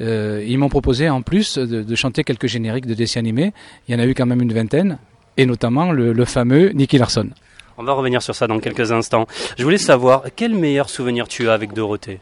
euh, 0.00 0.44
ils 0.46 0.58
m'ont 0.58 0.68
proposé 0.68 1.08
en 1.08 1.22
plus 1.22 1.58
de, 1.58 1.94
chanter 1.94 2.24
quelques 2.24 2.46
génériques 2.46 2.86
de 2.86 2.94
dessins 2.94 3.20
animés. 3.20 3.52
Il 3.88 3.94
y 3.94 3.96
en 3.96 4.00
a 4.00 4.06
eu 4.06 4.14
quand 4.14 4.26
même 4.26 4.42
une 4.42 4.52
vingtaine, 4.52 4.98
et 5.36 5.46
notamment 5.46 5.92
le 5.92 6.24
fameux 6.24 6.70
Nicky 6.70 6.98
Larson. 6.98 7.30
On 7.76 7.82
va 7.82 7.92
revenir 7.92 8.22
sur 8.22 8.34
ça 8.34 8.46
dans 8.46 8.60
quelques 8.60 8.92
instants. 8.92 9.26
Je 9.58 9.64
voulais 9.64 9.78
savoir, 9.78 10.24
quel 10.36 10.54
meilleur 10.54 10.88
souvenir 10.88 11.26
tu 11.26 11.48
as 11.48 11.54
avec 11.54 11.72
Dorothée? 11.72 12.20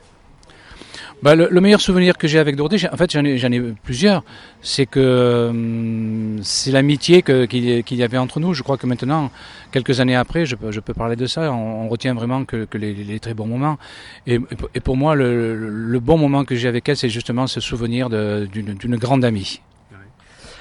Bah, 1.23 1.37
le, 1.37 1.61
meilleur 1.61 1.81
souvenir 1.81 2.19
que 2.19 2.27
j'ai 2.27 2.39
avec 2.39 2.57
Dorothée, 2.57 2.89
en 2.91 2.97
fait 2.97 3.13
j'en 3.13 3.25
ai, 3.25 3.37
ai, 3.37 3.75
plusieurs, 3.85 4.25
c'est 4.61 4.87
que 4.87 5.49
hum, 5.51 6.41
c'est 6.43 6.73
l'amitié 6.73 7.23
qu'il 7.23 7.97
y 7.97 8.03
avait 8.03 8.19
entre 8.19 8.41
nous. 8.41 8.55
Je 8.55 8.63
crois 8.63 8.77
que 8.77 8.87
maintenant, 8.87 9.31
quelques 9.71 10.01
années 10.01 10.17
après, 10.17 10.47
je 10.47 10.57
peux, 10.57 10.73
je 10.73 10.81
peux 10.81 10.95
parler 10.95 11.15
de 11.15 11.27
ça, 11.27 11.53
on, 11.53 11.89
retient 11.89 12.15
vraiment 12.15 12.45
que, 12.45 12.65
que 12.65 12.77
les, 12.79 12.93
les, 12.93 13.21
très 13.21 13.35
bons 13.35 13.47
moments. 13.47 13.79
Et, 14.27 14.41
et 14.75 14.81
pour 14.81 14.97
moi, 14.97 15.15
le, 15.15 15.55
le, 15.55 16.01
bon 16.01 16.19
moment 16.19 16.45
que 16.45 16.57
j'ai 16.57 16.69
avec 16.69 16.89
elle, 16.89 16.97
c'est 16.97 17.09
justement 17.09 17.47
ce 17.47 17.61
souvenir 17.61 18.11
d'une 18.11 18.97
grande 18.97 19.25
amie. 19.25 19.61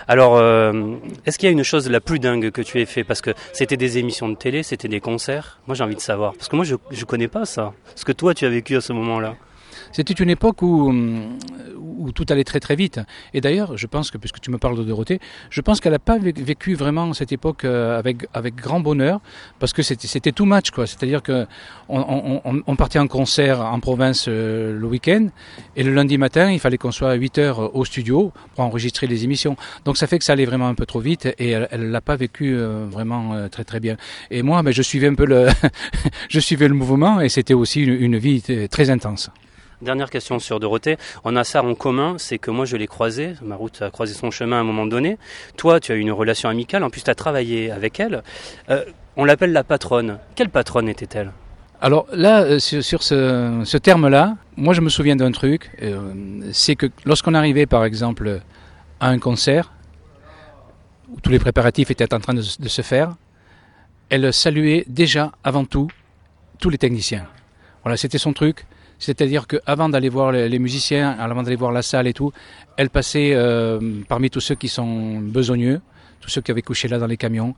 Alors, 0.07 0.35
euh, 0.35 0.95
est-ce 1.25 1.39
qu'il 1.39 1.47
y 1.47 1.49
a 1.49 1.53
une 1.53 1.63
chose 1.63 1.89
la 1.89 2.01
plus 2.01 2.19
dingue 2.19 2.51
que 2.51 2.61
tu 2.61 2.81
aies 2.81 2.85
fait? 2.85 3.03
Parce 3.03 3.21
que 3.21 3.31
c'était 3.53 3.77
des 3.77 3.97
émissions 3.97 4.27
de 4.29 4.35
télé, 4.35 4.61
c'était 4.61 4.89
des 4.89 4.99
concerts. 4.99 5.59
Moi, 5.67 5.75
j'ai 5.75 5.83
envie 5.83 5.95
de 5.95 6.01
savoir. 6.01 6.33
Parce 6.33 6.49
que 6.49 6.55
moi, 6.55 6.65
je 6.65 6.75
ne 6.75 7.05
connais 7.05 7.29
pas 7.29 7.45
ça. 7.45 7.73
Ce 7.95 8.03
que 8.03 8.11
toi, 8.11 8.33
tu 8.33 8.45
as 8.45 8.49
vécu 8.49 8.75
à 8.75 8.81
ce 8.81 8.93
moment-là? 8.93 9.35
C'était 9.91 10.13
une 10.13 10.29
époque 10.29 10.61
où, 10.61 10.91
où 12.01 12.11
tout 12.11 12.25
allait 12.29 12.43
très 12.43 12.59
très 12.59 12.75
vite. 12.75 12.99
Et 13.33 13.41
d'ailleurs, 13.41 13.77
je 13.77 13.87
pense 13.87 14.11
que, 14.11 14.17
puisque 14.17 14.39
tu 14.39 14.51
me 14.51 14.57
parles 14.57 14.77
de 14.77 14.83
Dorothée, 14.83 15.19
je 15.49 15.61
pense 15.61 15.79
qu'elle 15.79 15.91
n'a 15.91 15.99
pas 15.99 16.17
vécu 16.17 16.73
vraiment 16.73 17.13
cette 17.13 17.31
époque 17.31 17.63
euh, 17.65 17.99
avec, 17.99 18.55
grand 18.55 18.79
bonheur, 18.79 19.21
parce 19.59 19.73
que 19.73 19.81
c'était 19.81 20.31
tout 20.31 20.45
match, 20.45 20.71
quoi. 20.71 20.87
C'est-à-dire 20.87 21.21
que 21.21 21.45
on, 21.89 22.75
partait 22.75 22.99
en 22.99 23.07
concert 23.07 23.61
en 23.61 23.79
province 23.79 24.25
euh, 24.27 24.77
le 24.77 24.87
week-end, 24.87 25.27
et 25.75 25.83
le 25.83 25.93
lundi 25.93 26.17
matin, 26.17 26.51
il 26.51 26.59
fallait 26.59 26.77
qu'on 26.77 26.91
soit 26.91 27.11
à 27.11 27.13
8 27.13 27.37
heures 27.37 27.75
au 27.75 27.85
studio 27.85 28.31
pour 28.55 28.63
enregistrer 28.63 29.07
les 29.07 29.23
émissions. 29.23 29.55
Donc 29.85 29.97
ça 29.97 30.07
fait 30.07 30.17
que 30.17 30.25
ça 30.25 30.33
allait 30.33 30.45
vraiment 30.45 30.67
un 30.67 30.75
peu 30.75 30.85
trop 30.85 30.99
vite, 30.99 31.27
et 31.37 31.49
elle 31.51 31.91
l'a 31.91 32.01
pas 32.01 32.15
vécu 32.15 32.55
euh, 32.55 32.85
vraiment 32.89 33.47
très 33.49 33.63
très 33.63 33.79
bien. 33.79 33.97
Et 34.31 34.41
moi, 34.41 34.63
ben, 34.63 34.73
je 34.73 34.81
suivais 34.81 35.07
un 35.07 35.15
peu 35.15 35.25
le, 35.25 35.47
je 36.29 36.39
suivais 36.39 36.67
le 36.67 36.73
mouvement, 36.73 37.21
et 37.21 37.29
c'était 37.29 37.53
aussi 37.53 37.81
une 37.81 38.17
vie 38.17 38.41
très 38.69 38.89
intense. 38.89 39.29
Dernière 39.81 40.11
question 40.11 40.37
sur 40.37 40.59
Dorothée. 40.59 40.97
On 41.23 41.35
a 41.35 41.43
ça 41.43 41.63
en 41.63 41.73
commun, 41.73 42.15
c'est 42.19 42.37
que 42.37 42.51
moi 42.51 42.65
je 42.65 42.77
l'ai 42.77 42.85
croisée, 42.85 43.33
ma 43.41 43.55
route 43.55 43.81
a 43.81 43.89
croisé 43.89 44.13
son 44.13 44.29
chemin 44.29 44.57
à 44.57 44.59
un 44.59 44.63
moment 44.63 44.85
donné. 44.85 45.17
Toi, 45.57 45.79
tu 45.79 45.91
as 45.91 45.95
eu 45.95 45.99
une 45.99 46.11
relation 46.11 46.49
amicale, 46.49 46.83
en 46.83 46.91
plus 46.91 47.01
tu 47.03 47.09
as 47.09 47.15
travaillé 47.15 47.71
avec 47.71 47.99
elle. 47.99 48.21
Euh, 48.69 48.85
on 49.17 49.25
l'appelle 49.25 49.53
la 49.53 49.63
patronne. 49.63 50.19
Quelle 50.35 50.49
patronne 50.49 50.87
était-elle? 50.87 51.31
Alors 51.81 52.05
là, 52.13 52.43
euh, 52.43 52.59
sur, 52.59 53.01
ce, 53.01 53.77
terme-là, 53.77 54.37
moi 54.55 54.75
je 54.75 54.81
me 54.81 54.89
souviens 54.89 55.15
d'un 55.15 55.31
truc, 55.31 55.71
euh, 55.81 56.13
c'est 56.51 56.75
que 56.75 56.85
lorsqu'on 57.05 57.33
arrivait 57.33 57.65
par 57.65 57.83
exemple 57.83 58.41
à 58.99 59.07
un 59.07 59.17
concert, 59.17 59.71
où 61.09 61.19
tous 61.21 61.31
les 61.31 61.39
préparatifs 61.39 61.89
étaient 61.89 62.13
en 62.13 62.19
train 62.19 62.35
de 62.35 62.41
se 62.41 62.81
faire, 62.83 63.15
elle 64.09 64.31
saluait 64.31 64.83
déjà 64.87 65.31
avant 65.43 65.65
tout 65.65 65.87
tous 66.59 66.69
les 66.69 66.77
techniciens. 66.77 67.25
Voilà, 67.83 67.97
c'était 67.97 68.19
son 68.19 68.33
truc. 68.33 68.67
C'est-à-dire 69.01 69.47
qu'avant 69.47 69.89
d'aller 69.89 70.09
voir 70.09 70.31
les, 70.31 70.59
musiciens, 70.59 71.09
avant 71.19 71.43
d'aller 71.43 71.55
voir 71.57 71.71
la 71.71 71.81
salle 71.81 72.07
et 72.07 72.13
tout, 72.13 72.31
elle 72.77 72.89
passait 72.89 73.31
euh, 73.33 73.79
parmi 74.07 74.29
tous 74.29 74.39
ceux 74.39 74.55
qui 74.55 74.69
sont 74.69 75.19
besogneux, 75.19 75.81
tous 76.21 76.29
ceux 76.29 76.41
qui 76.41 76.51
avaient 76.51 76.61
couché 76.61 76.87
là 76.87 76.99
dans 76.99 77.07
les 77.07 77.17
camions, 77.17 77.55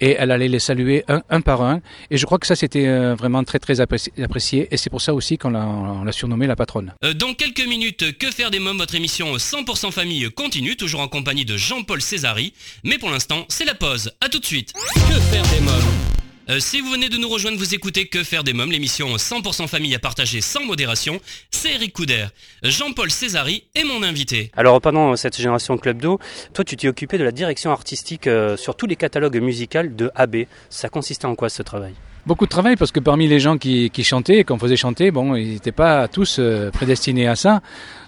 et 0.00 0.16
elle 0.18 0.32
allait 0.32 0.48
les 0.48 0.58
saluer 0.58 1.04
un, 1.08 1.40
par 1.40 1.62
un. 1.62 1.80
Et 2.10 2.16
je 2.18 2.26
crois 2.26 2.38
que 2.38 2.46
ça, 2.46 2.56
c'était 2.56 2.88
euh, 2.88 3.14
vraiment 3.14 3.44
très, 3.44 3.60
très 3.60 3.80
apprécié. 3.80 4.68
Et 4.70 4.76
c'est 4.76 4.90
pour 4.90 5.00
ça 5.00 5.14
aussi 5.14 5.38
qu'on 5.38 5.50
l'a 5.50 6.12
surnommée 6.12 6.48
la 6.48 6.56
patronne. 6.56 6.92
Euh, 7.04 7.14
dans 7.14 7.34
quelques 7.34 7.66
minutes, 7.66 8.18
Que 8.18 8.30
faire 8.30 8.50
des 8.50 8.58
mômes? 8.58 8.78
Votre 8.78 8.96
émission 8.96 9.36
100% 9.36 9.92
famille 9.92 10.28
continue, 10.32 10.76
toujours 10.76 11.00
en 11.00 11.08
compagnie 11.08 11.44
de 11.44 11.56
Jean-Paul 11.56 12.02
Césari. 12.02 12.52
Mais 12.82 12.98
pour 12.98 13.10
l'instant, 13.10 13.46
c'est 13.48 13.64
la 13.64 13.74
pause. 13.74 14.10
À 14.20 14.28
tout 14.28 14.40
de 14.40 14.44
suite. 14.44 14.72
Que 14.72 15.20
faire 15.30 15.44
des 15.54 15.60
mômes? 15.60 16.11
Euh, 16.48 16.58
si 16.58 16.80
vous 16.80 16.90
venez 16.90 17.08
de 17.08 17.16
nous 17.16 17.28
rejoindre, 17.28 17.56
vous 17.56 17.74
écoutez 17.74 18.06
Que 18.06 18.24
faire 18.24 18.42
des 18.42 18.52
mômes, 18.52 18.72
l'émission 18.72 19.14
100% 19.14 19.68
famille 19.68 19.94
à 19.94 19.98
partager 19.98 20.40
sans 20.40 20.64
modération. 20.64 21.20
C'est 21.50 21.74
Eric 21.74 21.92
Couder, 21.92 22.26
Jean-Paul 22.62 23.10
Césari 23.10 23.64
est 23.74 23.84
mon 23.84 24.02
invité. 24.02 24.50
Alors 24.56 24.80
pendant 24.80 25.14
cette 25.16 25.36
génération 25.36 25.78
Club 25.78 26.02
d'eau, 26.02 26.18
toi 26.52 26.64
tu 26.64 26.76
t'es 26.76 26.88
occupé 26.88 27.18
de 27.18 27.24
la 27.24 27.32
direction 27.32 27.70
artistique 27.70 28.26
euh, 28.26 28.56
sur 28.56 28.74
tous 28.74 28.86
les 28.86 28.96
catalogues 28.96 29.40
musicaux 29.40 29.84
de 29.84 30.10
AB. 30.14 30.46
Ça 30.68 30.88
consistait 30.88 31.26
en 31.26 31.34
quoi 31.34 31.48
ce 31.48 31.62
travail? 31.62 31.94
Beaucoup 32.24 32.44
de 32.44 32.50
travail 32.50 32.76
parce 32.76 32.92
que 32.92 33.00
parmi 33.00 33.26
les 33.26 33.40
gens 33.40 33.58
qui, 33.58 33.90
chantaient 34.04 34.38
et 34.38 34.44
qu'on 34.44 34.58
faisait 34.58 34.76
chanter, 34.76 35.10
bon, 35.10 35.34
ils 35.34 35.54
n'étaient 35.54 35.72
pas 35.72 36.06
tous 36.06 36.36
euh, 36.38 36.70
prédestinés 36.70 37.26
à 37.26 37.34
ça. 37.34 37.62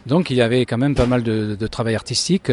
Donc 0.07 0.31
il 0.31 0.37
y 0.37 0.43
avait 0.43 0.67
quand 0.67 0.79
même 0.79 0.95
pas 0.95 1.07
mal 1.07 1.23
de, 1.23 1.67
travail 1.67 1.95
artistique. 1.95 2.51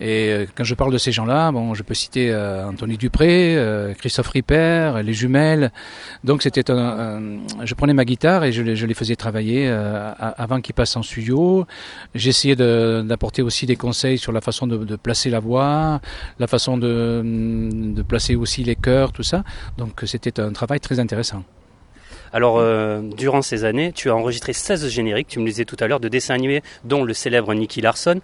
Et 0.00 0.28
euh, 0.28 0.46
quand 0.54 0.64
je 0.64 0.74
parle 0.74 0.92
de 0.92 0.98
ces 0.98 1.12
gens-là, 1.12 1.52
je 1.74 1.82
peux 1.82 1.94
citer 1.94 2.30
euh, 2.30 2.66
Anthony 2.66 2.96
Dupré, 2.96 3.56
euh, 3.56 3.94
Christophe 3.94 4.28
Ripper, 4.28 5.00
les 5.04 5.12
jumelles. 5.12 5.72
Donc 6.22 6.42
c'était 6.42 6.70
un, 6.70 7.20
je 7.64 7.74
prenais 7.74 7.94
ma 7.94 8.04
guitare 8.04 8.44
et 8.44 8.52
je, 8.52 8.62
les, 8.62 8.94
faisais 8.94 9.16
travailler 9.16 9.68
avant 9.68 10.60
qu'ils 10.60 10.74
passent 10.74 10.96
en 10.96 11.02
studio. 11.02 11.66
J'essayais 12.14 12.56
d'apporter 12.56 13.42
aussi 13.42 13.66
des 13.66 13.76
conseils 13.76 14.18
sur 14.18 14.32
la 14.32 14.40
façon 14.40 14.66
de, 14.66 14.76
de, 14.78 14.96
placer 14.96 15.30
la 15.30 15.40
voix, 15.40 16.00
la 16.38 16.46
façon 16.46 16.78
de, 16.78 17.22
de 17.24 18.02
placer 18.02 18.36
aussi 18.36 18.62
les 18.62 18.76
chœurs, 18.76 19.12
tout 19.12 19.22
ça. 19.22 19.42
Donc 19.78 20.02
c'était 20.06 20.40
un 20.40 20.52
travail 20.52 20.80
très 20.80 21.00
intéressant. 21.00 21.44
Alors, 22.34 22.58
euh, 22.58 23.00
durant 23.16 23.42
ces 23.42 23.64
années, 23.64 23.92
tu 23.92 24.10
as 24.10 24.16
enregistré 24.16 24.52
16 24.52 24.88
génériques, 24.88 25.28
tu 25.28 25.38
me 25.38 25.46
disais 25.46 25.64
tout 25.64 25.76
à 25.78 25.86
l'heure, 25.86 26.00
de 26.00 26.08
dessins 26.08 26.34
animés, 26.34 26.64
dont 26.82 27.04
le 27.04 27.14
célèbre 27.14 27.54
Nicky 27.54 27.80
Larson. 27.80 28.20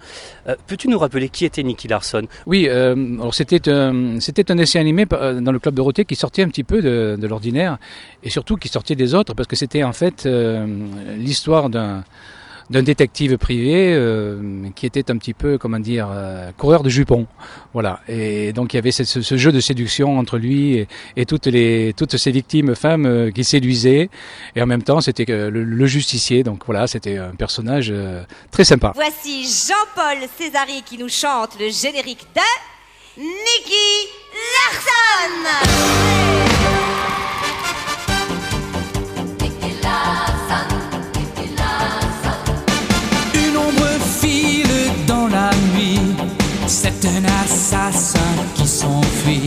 Euh, 0.49 0.57
peux-tu 0.67 0.89
nous 0.89 0.99
rappeler 0.99 1.29
qui 1.29 1.45
était 1.45 1.63
Nicky 1.63 1.87
Larson? 1.87 2.27
Oui, 2.45 2.67
euh, 2.69 2.97
alors 3.21 3.33
c'était 3.33 3.71
un 3.71 4.57
dessin 4.57 4.81
animé 4.81 5.07
dans 5.07 5.53
le 5.53 5.59
club 5.61 5.75
de 5.75 5.77
Dorothée 5.77 6.05
qui 6.05 6.17
sortait 6.17 6.43
un 6.43 6.49
petit 6.49 6.65
peu 6.65 6.83
de 6.83 7.27
l'ordinaire 7.29 7.79
et 8.25 8.31
surtout 8.31 8.57
qui 8.57 8.67
sortait 8.67 8.97
des 8.97 9.15
autres 9.15 9.35
parce 9.35 9.47
que 9.47 9.55
c'était 9.55 9.85
en 9.85 9.93
fait 9.93 10.29
l'histoire 11.17 11.71
d'un 11.71 12.03
d'un 12.71 12.83
détective 12.85 13.37
privé 13.37 13.93
euh, 13.93 14.69
qui 14.77 14.87
était 14.87 15.11
un 15.11 15.19
petit 15.19 15.35
peu, 15.35 15.59
comment 15.59 15.81
dire, 15.81 16.09
euh, 16.11 16.53
coureur 16.57 16.85
de 16.85 16.89
jupons. 16.89 17.27
Voilà. 17.73 18.01
Et 18.09 18.53
donc 18.53 18.73
il 18.73 18.77
y 18.77 18.79
avait 18.79 18.93
ce, 18.93 19.05
ce 19.05 19.37
jeu 19.37 19.51
de 19.51 19.59
séduction 19.61 20.19
entre 20.19 20.39
lui 20.39 20.87
et, 21.17 21.27
toutes 21.27 21.47
les 21.47 21.93
toutes 21.97 22.17
ces 22.17 22.31
victimes 22.31 22.77
femmes 22.77 23.07
euh, 23.07 23.31
qui 23.33 23.43
séduisaient. 23.43 24.09
Et 24.55 24.63
en 24.63 24.67
même 24.67 24.85
temps, 24.85 25.01
c'était 25.01 25.25
le, 25.27 25.51
le, 25.51 25.87
justicier. 25.87 26.45
Donc 26.45 26.63
voilà, 26.67 26.87
c'était 26.87 27.19
un 27.19 27.35
personnage 27.35 27.93
très 28.53 28.65
sympa. 28.65 28.93
Voici 28.95 29.43
Jean-Paul 29.43 30.19
Césari 30.39 30.83
qui 30.87 30.97
nous 30.97 31.09
chante 31.09 31.59
le 31.59 31.69
générique 31.71 32.25
de 32.35 33.21
Nicky 33.21 34.09
Larson. 34.55 35.81
C'est 46.67 47.05
un 47.05 47.25
assassin 47.43 48.19
qui 48.55 48.67
s'enfuit. 48.67 49.43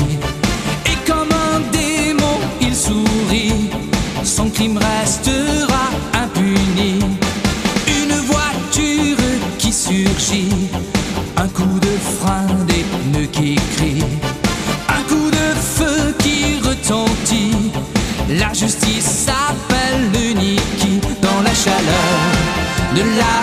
Et 0.86 1.10
comme 1.10 1.30
un 1.32 1.60
démon, 1.72 2.38
il 2.60 2.76
sourit, 2.76 3.70
son 4.24 4.50
crime 4.50 4.78
restera 4.78 5.86
impuni. 6.14 7.00
Une 7.88 8.16
voiture 8.32 9.18
qui 9.58 9.72
surgit, 9.72 10.50
un 11.38 11.48
coup 11.48 11.80
de 11.80 11.96
frein, 12.18 12.46
des 12.68 12.84
pneus 12.84 13.28
qui 13.32 13.56
crient, 13.76 14.04
un 14.90 15.02
coup 15.04 15.30
de 15.32 15.48
feu 15.78 16.14
qui 16.20 16.60
retentit. 16.68 17.56
La 18.30 18.54
justice 18.54 19.26
s'appelle 19.26 20.02
le 20.14 20.34
Niki 20.40 21.00
dans 21.22 21.42
la 21.42 21.54
chaleur 21.54 22.54
de 22.96 23.02
la 23.02 23.43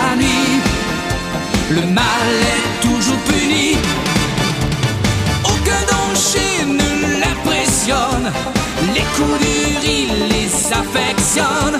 Les 8.93 9.05
coups 9.15 9.39
durs, 9.39 9.83
il 9.83 10.27
les 10.33 10.51
affectionne. 10.71 11.79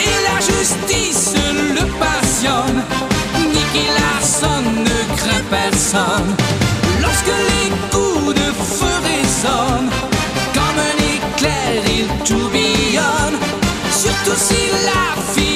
Et 0.00 0.16
la 0.28 0.38
justice 0.40 1.34
le 1.74 1.84
passionne. 1.98 2.82
Nicky 3.52 3.86
Larson 3.98 4.62
ne 4.88 5.16
craint 5.16 5.46
personne. 5.50 6.34
Lorsque 7.00 7.34
les 7.50 7.70
coups 7.90 8.34
de 8.34 8.48
feu 8.74 8.96
résonnent, 9.10 9.90
comme 10.54 10.78
un 10.90 10.98
éclair, 11.16 11.82
il 11.98 12.06
tourbillonne. 12.24 13.38
Surtout 13.90 14.36
si 14.36 14.60
la 14.84 15.22
fille 15.32 15.55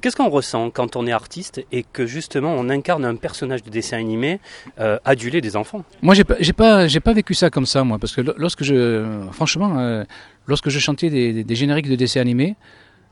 Qu'est-ce 0.00 0.16
qu'on 0.16 0.28
ressent 0.30 0.70
quand 0.70 0.96
on 0.96 1.06
est 1.06 1.12
artiste 1.12 1.64
et 1.72 1.82
que 1.82 2.06
justement 2.06 2.54
on 2.56 2.68
incarne 2.68 3.04
un 3.04 3.16
personnage 3.16 3.62
de 3.62 3.70
dessin 3.70 3.98
animé 3.98 4.40
euh, 4.78 4.98
adulé 5.04 5.40
des 5.40 5.56
enfants? 5.56 5.84
Moi, 6.02 6.14
j'ai 6.14 6.52
pas, 6.52 7.12
vécu 7.12 7.34
ça 7.34 7.50
comme 7.50 7.66
ça, 7.66 7.84
moi, 7.84 7.98
parce 7.98 8.14
que 8.14 8.20
lorsque 8.36 8.62
je, 8.62 9.04
franchement, 9.32 9.78
euh, 9.78 10.04
lorsque 10.46 10.70
je 10.70 10.78
chantais 10.78 11.10
des, 11.10 11.44
des, 11.44 11.54
génériques 11.54 11.88
de 11.88 11.96
dessins 11.96 12.20
animés, 12.20 12.56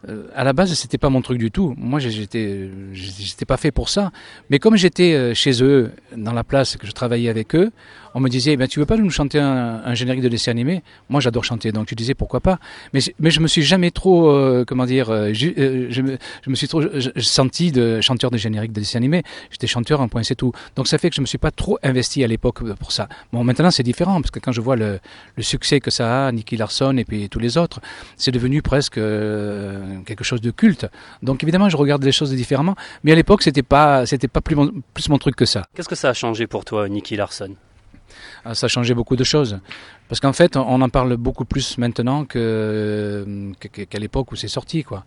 euh, 0.09 0.29
à 0.35 0.45
la 0.45 0.53
base, 0.53 0.73
c'était 0.75 0.99
pas 0.99 1.11
mon 1.11 1.23
truc 1.23 1.39
du 1.39 1.51
tout. 1.51 1.75
Moi, 1.77 1.99
j'étais, 1.99 2.71
j'étais 2.93 3.45
pas 3.45 3.57
fait 3.57 3.73
pour 3.73 3.89
ça. 3.89 4.13
Mais 4.49 4.61
comme 4.61 4.77
j'étais 4.77 5.13
euh, 5.15 5.35
chez 5.35 5.63
eux, 5.63 5.91
dans 6.17 6.33
la 6.33 6.45
place, 6.45 6.77
que 6.77 6.87
je 6.87 6.93
travaillais 6.93 7.29
avec 7.29 7.57
eux, 7.57 7.73
on 8.15 8.21
me 8.21 8.29
disait, 8.29 8.53
eh 8.53 8.57
ben, 8.57 8.69
tu 8.69 8.79
veux 8.79 8.87
pas 8.87 8.97
nous 8.97 9.11
chanter 9.11 9.39
un, 9.39 9.95
générique 9.95 10.23
de 10.23 10.29
dessin 10.29 10.53
animé? 10.53 10.83
Moi, 11.09 11.21
j'adore 11.21 11.45
chanter, 11.45 11.73
donc 11.73 11.87
tu 11.87 11.95
disais 11.95 12.15
pourquoi 12.15 12.41
pas? 12.41 12.59
Mais, 12.95 13.01
mais 13.19 13.31
je 13.31 13.41
me 13.41 13.49
suis 13.49 13.63
jamais 13.63 13.91
trop, 13.91 14.31
euh, 14.31 14.65
comment 14.67 14.87
dire, 14.87 15.09
je, 15.35 16.01
me, 16.01 16.55
suis 16.55 16.69
trop 16.69 16.83
senti 17.17 17.71
de 17.71 18.01
chanteur 18.01 18.31
de 18.31 18.39
générique 18.39 18.73
de 18.73 18.81
dessin 18.81 18.99
animé. 18.99 19.23
J'étais 19.51 19.67
chanteur, 19.67 20.01
un 20.01 20.09
point, 20.09 20.23
c'est 20.23 20.37
tout. 20.37 20.53
Donc 20.77 20.87
ça 20.87 20.99
fait 20.99 21.11
que 21.11 21.17
je 21.17 21.21
me 21.21 21.27
suis 21.27 21.39
pas 21.39 21.51
trop 21.51 21.79
investi 21.83 22.25
à 22.25 22.29
l'époque 22.29 22.63
pour 22.75 22.93
ça. 22.93 23.09
Bon, 23.33 23.45
maintenant, 23.45 23.71
c'est 23.71 23.83
différent, 23.83 24.21
parce 24.21 24.31
que 24.31 24.39
quand 24.39 24.53
je 24.53 24.61
vois 24.61 24.77
le, 24.77 25.01
succès 25.41 25.81
que 25.81 25.91
ça 25.91 26.29
a, 26.29 26.33
Nicky 26.33 26.57
Larson 26.57 26.97
et 26.97 27.05
puis 27.05 27.29
tous 27.29 27.41
les 27.41 27.59
autres, 27.59 27.81
c'est 28.17 28.33
devenu 28.33 28.63
presque 28.63 28.99
quelque 30.05 30.25
chose 30.25 30.41
de 30.41 30.51
culte. 30.51 30.87
Donc 31.23 31.43
évidemment, 31.43 31.69
je 31.69 31.77
regarde 31.77 32.05
les 32.05 32.13
choses 32.13 32.35
différemment. 32.35 32.77
Mais 33.05 33.13
à 33.13 33.15
l'époque, 33.15 33.43
c'était 33.43 33.63
pas, 33.63 34.07
c'était 34.07 34.29
pas 34.29 34.41
plus 34.41 34.57
mon, 34.57 34.73
plus 34.95 35.09
mon 35.09 35.19
truc 35.19 35.37
que 35.37 35.45
ça. 35.47 35.67
Qu'est-ce 35.75 35.89
que 35.89 35.95
ça 35.95 36.11
a 36.11 36.15
changé 36.15 36.47
pour 36.47 36.65
toi, 36.65 36.89
Nicky 36.89 37.17
Larson? 37.17 37.55
Ah, 38.45 38.55
ça 38.55 38.67
a 38.67 38.69
changé 38.69 38.95
beaucoup 38.95 39.17
de 39.17 39.25
choses. 39.25 39.59
Parce 40.09 40.21
qu'en 40.21 40.33
fait, 40.33 40.57
on 40.57 40.81
en 40.81 40.89
parle 40.89 41.17
beaucoup 41.17 41.45
plus 41.45 41.77
maintenant 41.77 42.25
que, 42.25 43.53
qu'à 43.61 43.99
l'époque 43.99 44.33
où 44.33 44.37
c'est 44.37 44.49
sorti. 44.49 44.83
Quoi. 44.83 45.05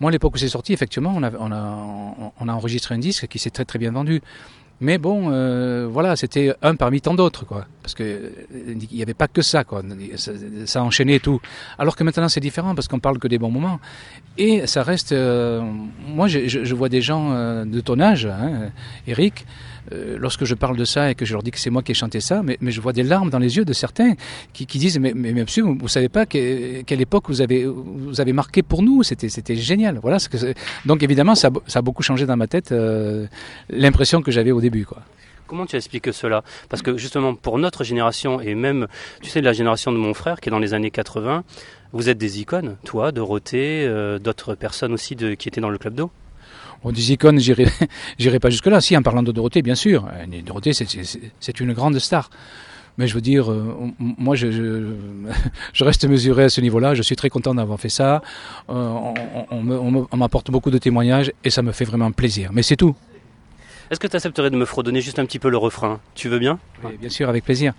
Moi, 0.00 0.10
à 0.10 0.12
l'époque 0.12 0.34
où 0.34 0.38
c'est 0.38 0.48
sorti, 0.48 0.72
effectivement, 0.72 1.12
on 1.16 1.22
a, 1.22 1.30
on, 1.38 1.50
a, 1.50 2.32
on 2.38 2.48
a 2.48 2.52
enregistré 2.52 2.94
un 2.94 2.98
disque 2.98 3.26
qui 3.26 3.38
s'est 3.38 3.50
très 3.50 3.64
très 3.64 3.78
bien 3.78 3.90
vendu. 3.90 4.20
Mais 4.80 4.96
bon, 4.98 5.30
euh, 5.32 5.88
voilà, 5.90 6.14
c'était 6.14 6.54
un 6.62 6.76
parmi 6.76 7.00
tant 7.00 7.14
d'autres, 7.14 7.44
quoi. 7.44 7.66
Parce 7.82 7.94
que 7.94 8.04
euh, 8.04 8.30
il 8.52 8.96
n'y 8.96 9.02
avait 9.02 9.14
pas 9.14 9.26
que 9.26 9.42
ça, 9.42 9.64
quoi. 9.64 9.82
Ça, 10.66 10.82
enchaînait 10.82 11.18
tout. 11.18 11.40
Alors 11.78 11.96
que 11.96 12.04
maintenant, 12.04 12.28
c'est 12.28 12.40
différent 12.40 12.74
parce 12.76 12.86
qu'on 12.86 13.00
parle 13.00 13.18
que 13.18 13.26
des 13.26 13.38
bons 13.38 13.50
moments. 13.50 13.80
Et 14.36 14.66
ça 14.68 14.84
reste. 14.84 15.12
Euh, 15.12 15.62
moi, 16.06 16.28
je, 16.28 16.74
vois 16.74 16.88
des 16.88 17.02
gens 17.02 17.64
de 17.64 17.80
ton 17.80 17.98
âge, 17.98 18.26
hein, 18.26 18.70
Eric, 19.08 19.46
euh, 19.92 20.16
lorsque 20.18 20.44
je 20.44 20.54
parle 20.54 20.76
de 20.76 20.84
ça 20.84 21.10
et 21.10 21.14
que 21.14 21.24
je 21.24 21.32
leur 21.32 21.42
dis 21.42 21.50
que 21.50 21.58
c'est 21.58 21.70
moi 21.70 21.82
qui 21.82 21.92
ai 21.92 21.94
chanté 21.94 22.20
ça, 22.20 22.42
mais, 22.42 22.58
je 22.60 22.80
vois 22.80 22.92
des 22.92 23.02
larmes 23.02 23.30
dans 23.30 23.38
les 23.38 23.56
yeux 23.56 23.64
de 23.64 23.72
certains 23.72 24.14
qui, 24.52 24.66
disent 24.66 24.98
mais, 24.98 25.12
monsieur, 25.14 25.62
vous, 25.62 25.74
ne 25.74 25.88
savez 25.88 26.08
pas 26.08 26.26
quelle 26.26 27.00
époque 27.00 27.24
vous 27.28 27.40
avez, 27.40 27.64
vous 27.66 28.20
avez 28.20 28.32
marqué 28.32 28.62
pour 28.62 28.82
nous, 28.82 29.02
c'était, 29.02 29.56
génial. 29.56 29.98
Voilà. 30.02 30.18
Que 30.18 30.54
donc 30.84 31.02
évidemment, 31.02 31.34
ça, 31.34 31.50
ça, 31.66 31.78
a 31.78 31.82
beaucoup 31.82 32.02
changé 32.02 32.26
dans 32.26 32.36
ma 32.36 32.46
tête 32.46 32.72
euh, 32.72 33.26
l'impression 33.70 34.22
que 34.22 34.30
j'avais 34.30 34.50
au 34.50 34.60
début. 34.60 34.84
Quoi. 34.84 35.02
Comment 35.46 35.64
tu 35.64 35.76
expliques 35.76 36.12
cela? 36.12 36.44
Parce 36.68 36.82
que 36.82 36.98
justement, 36.98 37.34
pour 37.34 37.58
notre 37.58 37.82
génération, 37.82 38.40
et 38.40 38.54
même, 38.54 38.86
tu 39.22 39.30
sais, 39.30 39.40
de 39.40 39.46
la 39.46 39.54
génération 39.54 39.92
de 39.92 39.96
mon 39.96 40.12
frère, 40.12 40.40
qui 40.40 40.50
est 40.50 40.52
dans 40.52 40.58
les 40.58 40.74
années 40.74 40.90
80, 40.90 41.42
vous 41.92 42.10
êtes 42.10 42.18
des 42.18 42.40
icônes, 42.40 42.76
toi, 42.84 43.12
Dorothée, 43.12 43.86
euh, 43.86 44.18
d'autres 44.18 44.54
personnes 44.54 44.92
aussi 44.92 45.16
de, 45.16 45.34
qui 45.34 45.48
étaient 45.48 45.62
dans 45.62 45.70
le 45.70 45.78
club 45.78 45.94
d'eau 45.94 46.10
on 46.84 46.92
des 46.92 47.12
icônes, 47.12 47.38
j'irai 47.38 48.38
pas 48.38 48.50
jusque-là. 48.50 48.80
Si, 48.80 48.96
en 48.96 49.02
parlant 49.02 49.22
de 49.22 49.32
Dorothée, 49.32 49.62
bien 49.62 49.74
sûr. 49.74 50.06
Euh, 50.12 50.42
Dorothée, 50.44 50.72
c'est 50.72 51.60
une 51.60 51.72
grande 51.72 51.98
star. 51.98 52.30
Mais 52.98 53.06
je 53.06 53.14
veux 53.14 53.20
dire, 53.20 53.50
euh, 53.50 53.76
moi, 53.98 54.34
je, 54.34 54.50
je, 55.72 55.84
reste 55.84 56.04
mesuré 56.04 56.44
à 56.44 56.48
ce 56.48 56.60
niveau-là. 56.60 56.94
Je 56.94 57.02
suis 57.02 57.14
très 57.14 57.30
content 57.30 57.54
d'avoir 57.54 57.78
fait 57.78 57.88
ça. 57.88 58.22
Euh, 58.70 59.12
on, 59.50 60.16
m'apporte 60.16 60.50
beaucoup 60.50 60.70
de 60.70 60.78
témoignages 60.78 61.32
et 61.44 61.50
ça 61.50 61.62
me 61.62 61.72
fait 61.72 61.84
vraiment 61.84 62.10
plaisir. 62.10 62.50
Mais 62.52 62.62
c'est 62.62 62.76
tout. 62.76 62.96
Est-ce 63.90 64.00
que 64.00 64.08
tu 64.08 64.16
accepterais 64.16 64.50
de 64.50 64.56
me 64.56 64.64
fredonner 64.64 65.00
juste 65.00 65.18
un 65.18 65.26
petit 65.26 65.38
peu 65.38 65.48
le 65.48 65.56
refrain? 65.56 66.00
Tu 66.14 66.28
veux 66.28 66.38
bien? 66.38 66.58
Oui, 66.84 66.96
Bien 67.00 67.08
sûr, 67.08 67.28
avec 67.28 67.44
plaisir. 67.44 67.72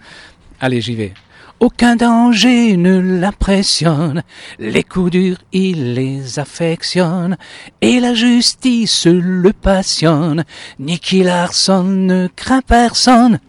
Allez, 0.61 0.81
j'y 0.81 0.95
vais. 0.95 1.13
Aucun 1.59 1.97
danger 1.97 2.77
ne 2.77 2.99
l'impressionne, 2.99 4.23
les 4.59 4.83
coups 4.83 5.11
durs 5.11 5.37
il 5.51 5.93
les 5.93 6.39
affectionne, 6.39 7.35
et 7.81 7.99
la 7.99 8.13
justice 8.13 9.05
le 9.05 9.51
passionne. 9.51 10.45
Nicky 10.79 11.21
Larson 11.21 11.83
ne 11.83 12.29
craint 12.33 12.61
personne. 12.61 13.39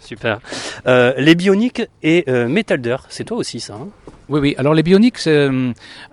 Super. 0.00 0.40
Euh, 0.86 1.12
les 1.18 1.34
bioniques 1.34 1.82
et 2.02 2.24
euh, 2.28 2.48
Metalder, 2.48 2.96
c'est 3.10 3.24
toi 3.24 3.36
aussi 3.36 3.60
ça 3.60 3.74
hein? 3.74 3.88
Oui, 4.30 4.40
oui. 4.40 4.54
Alors 4.58 4.74
les 4.74 4.82
bioniques, 4.82 5.26
euh, 5.26 5.72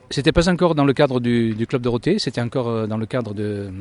c'était 0.09 0.31
pas 0.31 0.49
encore 0.49 0.75
dans 0.75 0.85
le 0.85 0.93
cadre 0.93 1.19
du, 1.19 1.65
Club 1.67 1.81
Dorothée, 1.81 2.19
c'était 2.19 2.41
encore 2.41 2.87
dans 2.87 2.97
le 2.97 3.05
cadre 3.05 3.33
de, 3.33 3.71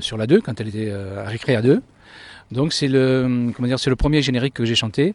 sur 0.00 0.16
la 0.16 0.26
2, 0.26 0.40
quand 0.40 0.60
elle 0.60 0.68
était 0.68 0.90
à 0.90 1.28
Récréa 1.28 1.62
2. 1.62 1.82
Donc 2.50 2.72
c'est 2.72 2.88
le, 2.88 3.50
comment 3.54 3.68
dire, 3.68 3.78
c'est 3.78 3.90
le 3.90 3.96
premier 3.96 4.22
générique 4.22 4.54
que 4.54 4.64
j'ai 4.64 4.74
chanté. 4.74 5.14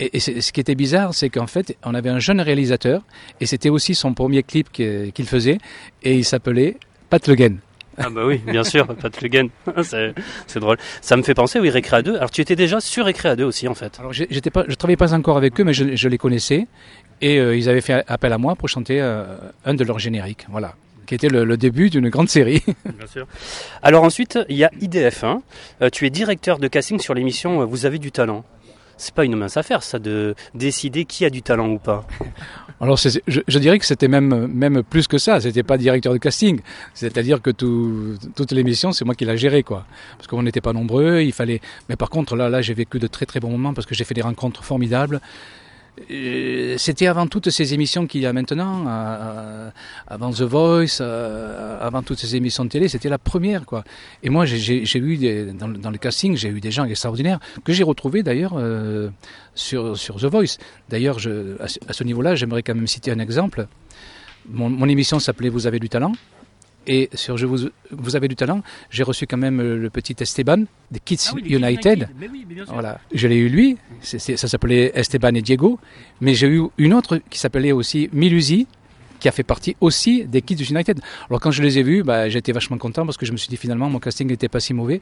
Et, 0.00 0.18
ce 0.18 0.52
qui 0.52 0.60
était 0.60 0.74
bizarre, 0.74 1.14
c'est 1.14 1.28
qu'en 1.28 1.46
fait, 1.46 1.76
on 1.84 1.94
avait 1.94 2.10
un 2.10 2.18
jeune 2.18 2.40
réalisateur, 2.40 3.02
et 3.40 3.46
c'était 3.46 3.68
aussi 3.68 3.94
son 3.94 4.14
premier 4.14 4.42
clip 4.42 4.70
qu'il 4.72 5.26
faisait, 5.26 5.58
et 6.02 6.16
il 6.16 6.24
s'appelait 6.24 6.76
Pat 7.08 7.26
Le 7.28 7.34
Guen. 7.34 7.58
Ah 7.98 8.08
bah 8.08 8.22
oui, 8.24 8.38
bien 8.38 8.64
sûr, 8.64 8.86
Pat 9.00 9.20
Le 9.20 9.28
Guen. 9.28 9.48
c'est 10.46 10.58
drôle. 10.58 10.78
Ça 11.02 11.16
me 11.16 11.22
fait 11.22 11.34
penser, 11.34 11.60
oui, 11.60 11.70
Récréa 11.70 12.02
2. 12.02 12.16
Alors 12.16 12.30
tu 12.30 12.40
étais 12.40 12.56
déjà 12.56 12.80
sur 12.80 13.04
Récréa 13.04 13.36
2 13.36 13.44
aussi, 13.44 13.68
en 13.68 13.74
fait. 13.74 13.98
Alors 14.00 14.12
j'étais 14.12 14.50
pas, 14.50 14.64
je 14.66 14.74
travaillais 14.74 14.96
pas 14.96 15.14
encore 15.14 15.36
avec 15.36 15.60
eux, 15.60 15.64
mais 15.64 15.74
je, 15.74 16.08
les 16.08 16.18
connaissais, 16.18 16.66
et 17.22 17.38
euh, 17.38 17.56
ils 17.56 17.68
avaient 17.68 17.80
fait 17.80 18.04
appel 18.06 18.32
à 18.32 18.38
moi 18.38 18.54
pour 18.56 18.68
chanter 18.68 19.00
euh, 19.00 19.24
un 19.64 19.74
de 19.74 19.84
leurs 19.84 19.98
génériques. 19.98 20.46
Voilà 20.50 20.74
qui 21.04 21.16
était 21.16 21.28
le, 21.28 21.56
début 21.58 21.90
d'une 21.90 22.08
grande 22.08 22.30
série. 22.30 22.62
Bien 22.86 23.06
sûr. 23.06 23.26
Alors 23.82 24.04
ensuite, 24.04 24.38
il 24.48 24.56
y 24.56 24.64
a 24.64 24.70
IDF1. 24.80 25.40
Euh, 25.82 25.90
tu 25.90 26.06
es 26.06 26.10
directeur 26.10 26.58
de 26.58 26.68
casting 26.68 27.00
sur 27.00 27.12
l'émission 27.12 27.66
Vous 27.66 27.84
avez 27.84 27.98
du 27.98 28.12
talent 28.12 28.44
c'est 28.98 29.14
pas 29.14 29.24
une 29.24 29.34
mince 29.34 29.56
affaire, 29.56 29.82
ça, 29.82 29.98
de 29.98 30.36
décider 30.54 31.04
qui 31.06 31.24
a 31.24 31.30
du 31.30 31.42
talent 31.42 31.68
ou 31.68 31.78
pas. 31.78 32.06
Alors, 32.80 32.96
je, 32.96 33.18
je, 33.26 33.58
dirais 33.58 33.78
que 33.80 33.86
c'était 33.86 34.06
même, 34.06 34.46
même 34.46 34.84
plus 34.84 35.08
que 35.08 35.18
ça. 35.18 35.40
C'était 35.40 35.64
pas 35.64 35.76
directeur 35.76 36.12
de 36.12 36.18
casting. 36.18 36.60
C'est-à-dire 36.94 37.42
que 37.42 37.50
tout, 37.50 38.16
toute 38.36 38.52
l'émission, 38.52 38.92
c'est 38.92 39.04
moi 39.04 39.16
qui 39.16 39.24
l'a 39.24 39.34
géré, 39.34 39.64
quoi. 39.64 39.86
Parce 40.18 40.28
qu'on 40.28 40.44
n'était 40.44 40.60
pas 40.60 40.72
nombreux, 40.72 41.20
il 41.20 41.32
fallait. 41.32 41.60
Mais 41.88 41.96
par 41.96 42.10
contre, 42.10 42.36
là, 42.36 42.48
là, 42.48 42.62
j'ai 42.62 42.74
vécu 42.74 43.00
de 43.00 43.08
très 43.08 43.26
très 43.26 43.40
bons 43.40 43.50
moments 43.50 43.74
parce 43.74 43.86
que 43.86 43.94
j'ai 43.94 44.04
fait 44.04 44.14
des 44.14 44.22
rencontres 44.22 44.62
formidables. 44.62 45.20
Euh, 46.10 46.76
c'était 46.78 47.06
avant 47.06 47.26
toutes 47.26 47.50
ces 47.50 47.74
émissions 47.74 48.06
qu'il 48.06 48.22
y 48.22 48.26
a 48.26 48.32
maintenant, 48.32 48.86
avant 50.06 50.30
The 50.30 50.42
Voice, 50.42 51.02
avant 51.80 52.02
toutes 52.02 52.18
ces 52.18 52.34
émissions 52.34 52.64
de 52.64 52.70
télé, 52.70 52.88
c'était 52.88 53.10
la 53.10 53.18
première 53.18 53.66
quoi. 53.66 53.84
Et 54.22 54.30
moi 54.30 54.46
j'ai 54.46 54.98
eu 54.98 55.52
dans, 55.52 55.90
le 55.90 55.98
casting, 55.98 56.36
j'ai 56.36 56.48
eu 56.48 56.60
des 56.60 56.70
gens 56.70 56.84
extraordinaires 56.84 57.40
que 57.64 57.72
j'ai 57.72 57.82
retrouvés 57.82 58.22
d'ailleurs 58.22 58.54
euh, 58.56 59.10
sur, 59.54 59.96
sur 59.98 60.16
The 60.16 60.24
Voice. 60.24 60.56
D'ailleurs 60.88 61.18
à, 61.60 61.92
ce 61.92 62.04
niveau-là, 62.04 62.34
j'aimerais 62.36 62.62
quand 62.62 62.74
même 62.74 62.86
citer 62.86 63.10
un 63.10 63.18
exemple. 63.18 63.66
mon 64.48 64.88
émission 64.88 65.18
s'appelait 65.18 65.50
Vous 65.50 65.66
avez 65.66 65.78
du 65.78 65.90
talent. 65.90 66.12
Et 66.86 67.10
sur 67.14 67.36
Je 67.36 67.46
vous, 67.46 67.68
vous 67.90 68.16
avez 68.16 68.28
du 68.28 68.34
talent, 68.34 68.62
j'ai 68.90 69.02
reçu 69.02 69.26
quand 69.26 69.36
même 69.36 69.60
le 69.60 69.90
petit 69.90 70.16
Esteban 70.18 70.64
des 70.90 71.00
Kids 71.00 71.30
ah 71.32 71.36
United. 71.44 72.08
voilà, 72.68 73.00
je 73.14 73.28
l'ai 73.28 73.36
eu 73.36 73.48
lui, 73.48 73.78
ça 74.02 74.48
s'appelait 74.48 74.90
Esteban 74.94 75.34
et 75.34 75.42
Diego, 75.42 75.78
mais 76.20 76.34
j'ai 76.34 76.48
eu 76.48 76.62
une 76.78 76.94
autre 76.94 77.20
qui 77.30 77.38
s'appelait 77.38 77.72
aussi 77.72 78.10
Milusi, 78.12 78.66
qui 79.22 79.28
a 79.28 79.32
fait 79.32 79.44
partie 79.44 79.76
aussi 79.80 80.24
des 80.24 80.42
Kids 80.42 80.64
United. 80.68 81.00
Alors 81.30 81.40
quand 81.40 81.52
je 81.52 81.62
les 81.62 81.78
ai 81.78 81.84
vus, 81.84 82.02
bah, 82.02 82.28
j'étais 82.28 82.50
vachement 82.50 82.76
content 82.76 83.06
parce 83.06 83.16
que 83.16 83.24
je 83.24 83.30
me 83.30 83.36
suis 83.36 83.48
dit 83.48 83.56
finalement 83.56 83.88
mon 83.88 84.00
casting 84.00 84.26
n'était 84.26 84.48
pas 84.48 84.58
si 84.58 84.74
mauvais. 84.74 85.00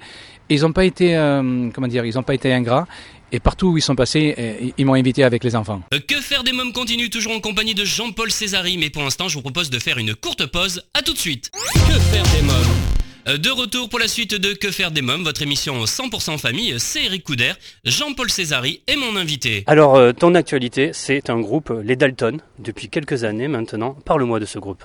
Et 0.51 0.57
ils 0.57 0.61
n'ont 0.61 0.73
pas 0.73 0.85
été, 0.85 1.17
euh, 1.17 1.71
comment 1.75 1.89
dire, 1.89 2.05
ils 2.05 2.15
n'ont 2.15 2.23
pas 2.23 2.35
été 2.35 2.53
ingrats. 2.53 2.87
Et 3.33 3.41
partout 3.41 3.69
où 3.69 3.79
ils 3.79 3.83
sont 3.83 3.95
passés, 3.95 4.35
euh, 4.39 4.71
ils 4.77 4.85
m'ont 4.85 4.95
invité 4.95 5.25
avec 5.25 5.43
les 5.43 5.57
enfants. 5.57 5.81
Euh, 5.95 6.01
que 6.07 6.17
faire 6.17 6.45
des 6.45 6.53
mômes 6.53 6.73
continue 6.73 7.09
toujours 7.09 7.33
en 7.33 7.41
compagnie 7.41 7.75
de 7.75 7.85
Jean-Paul 7.85 8.31
Césari, 8.31 8.77
mais 8.77 8.91
pour 8.91 9.03
l'instant 9.03 9.29
je 9.29 9.37
vous 9.37 9.43
propose 9.43 9.71
de 9.71 9.79
faire 9.79 9.97
une 9.97 10.15
courte 10.15 10.45
pause. 10.47 10.83
À 10.93 11.01
tout 11.01 11.15
de 11.15 11.19
suite. 11.19 11.51
Que 11.89 11.99
faire 11.99 12.25
des 12.25 12.43
mômes? 12.43 13.10
De 13.27 13.51
retour 13.51 13.89
pour 13.89 13.99
la 13.99 14.09
suite 14.09 14.35
de 14.35 14.55
Que 14.55 14.71
faire 14.71 14.91
des 14.91 15.03
mômes, 15.03 15.23
votre 15.25 15.43
émission 15.43 15.85
100% 15.85 16.39
famille, 16.39 16.75
c'est 16.79 17.05
Eric 17.05 17.25
Couder, 17.25 17.53
Jean-Paul 17.85 18.31
Césari 18.31 18.83
et 18.87 18.97
mon 18.97 19.17
invité. 19.17 19.63
Alors, 19.67 19.97
euh, 19.97 20.13
ton 20.13 20.35
actualité, 20.35 20.91
c'est 20.93 21.29
un 21.29 21.39
groupe, 21.39 21.73
les 21.85 21.97
Dalton, 21.97 22.41
depuis 22.59 22.89
quelques 22.89 23.25
années 23.25 23.49
maintenant. 23.49 23.95
Parle-moi 24.05 24.41
de 24.41 24.47
ce 24.47 24.59
groupe. 24.59 24.83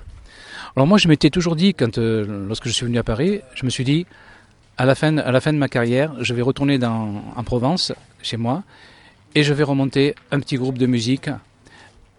Alors 0.76 0.86
moi, 0.86 0.98
je 0.98 1.08
m'étais 1.08 1.30
toujours 1.30 1.56
dit, 1.56 1.74
quand, 1.74 1.98
euh, 1.98 2.46
lorsque 2.48 2.68
je 2.68 2.74
suis 2.74 2.86
venu 2.86 2.98
à 2.98 3.04
Paris, 3.04 3.40
je 3.56 3.66
me 3.66 3.70
suis 3.70 3.86
dit, 3.86 4.06
à 4.78 4.86
la 4.86 4.96
fin, 4.96 5.18
à 5.18 5.32
la 5.32 5.40
fin 5.40 5.54
de 5.54 5.58
ma 5.58 5.70
carrière, 5.70 6.14
je 6.20 6.34
vais 6.34 6.42
retourner 6.42 6.78
dans, 6.78 7.24
en 7.36 7.44
Provence, 7.44 7.94
chez 8.22 8.38
moi, 8.38 8.64
et 9.34 9.44
je 9.44 9.54
vais 9.54 9.64
remonter 9.64 10.16
un 10.32 10.40
petit 10.40 10.58
groupe 10.58 10.78
de 10.78 10.86
musique 10.86 11.30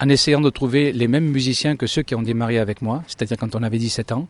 en 0.01 0.09
essayant 0.09 0.41
de 0.41 0.51
trouver 0.51 0.93
les 0.93 1.09
mêmes 1.09 1.27
musiciens 1.27 1.77
que 1.77 1.87
ceux 1.87 2.03
qui 2.03 2.15
ont 2.15 2.23
démarré 2.23 2.59
avec 2.59 2.81
moi, 2.81 3.03
c'est-à-dire 3.07 3.37
quand 3.37 3.55
on 3.55 3.63
avait 3.63 3.79
17 3.79 4.13
ans, 4.13 4.29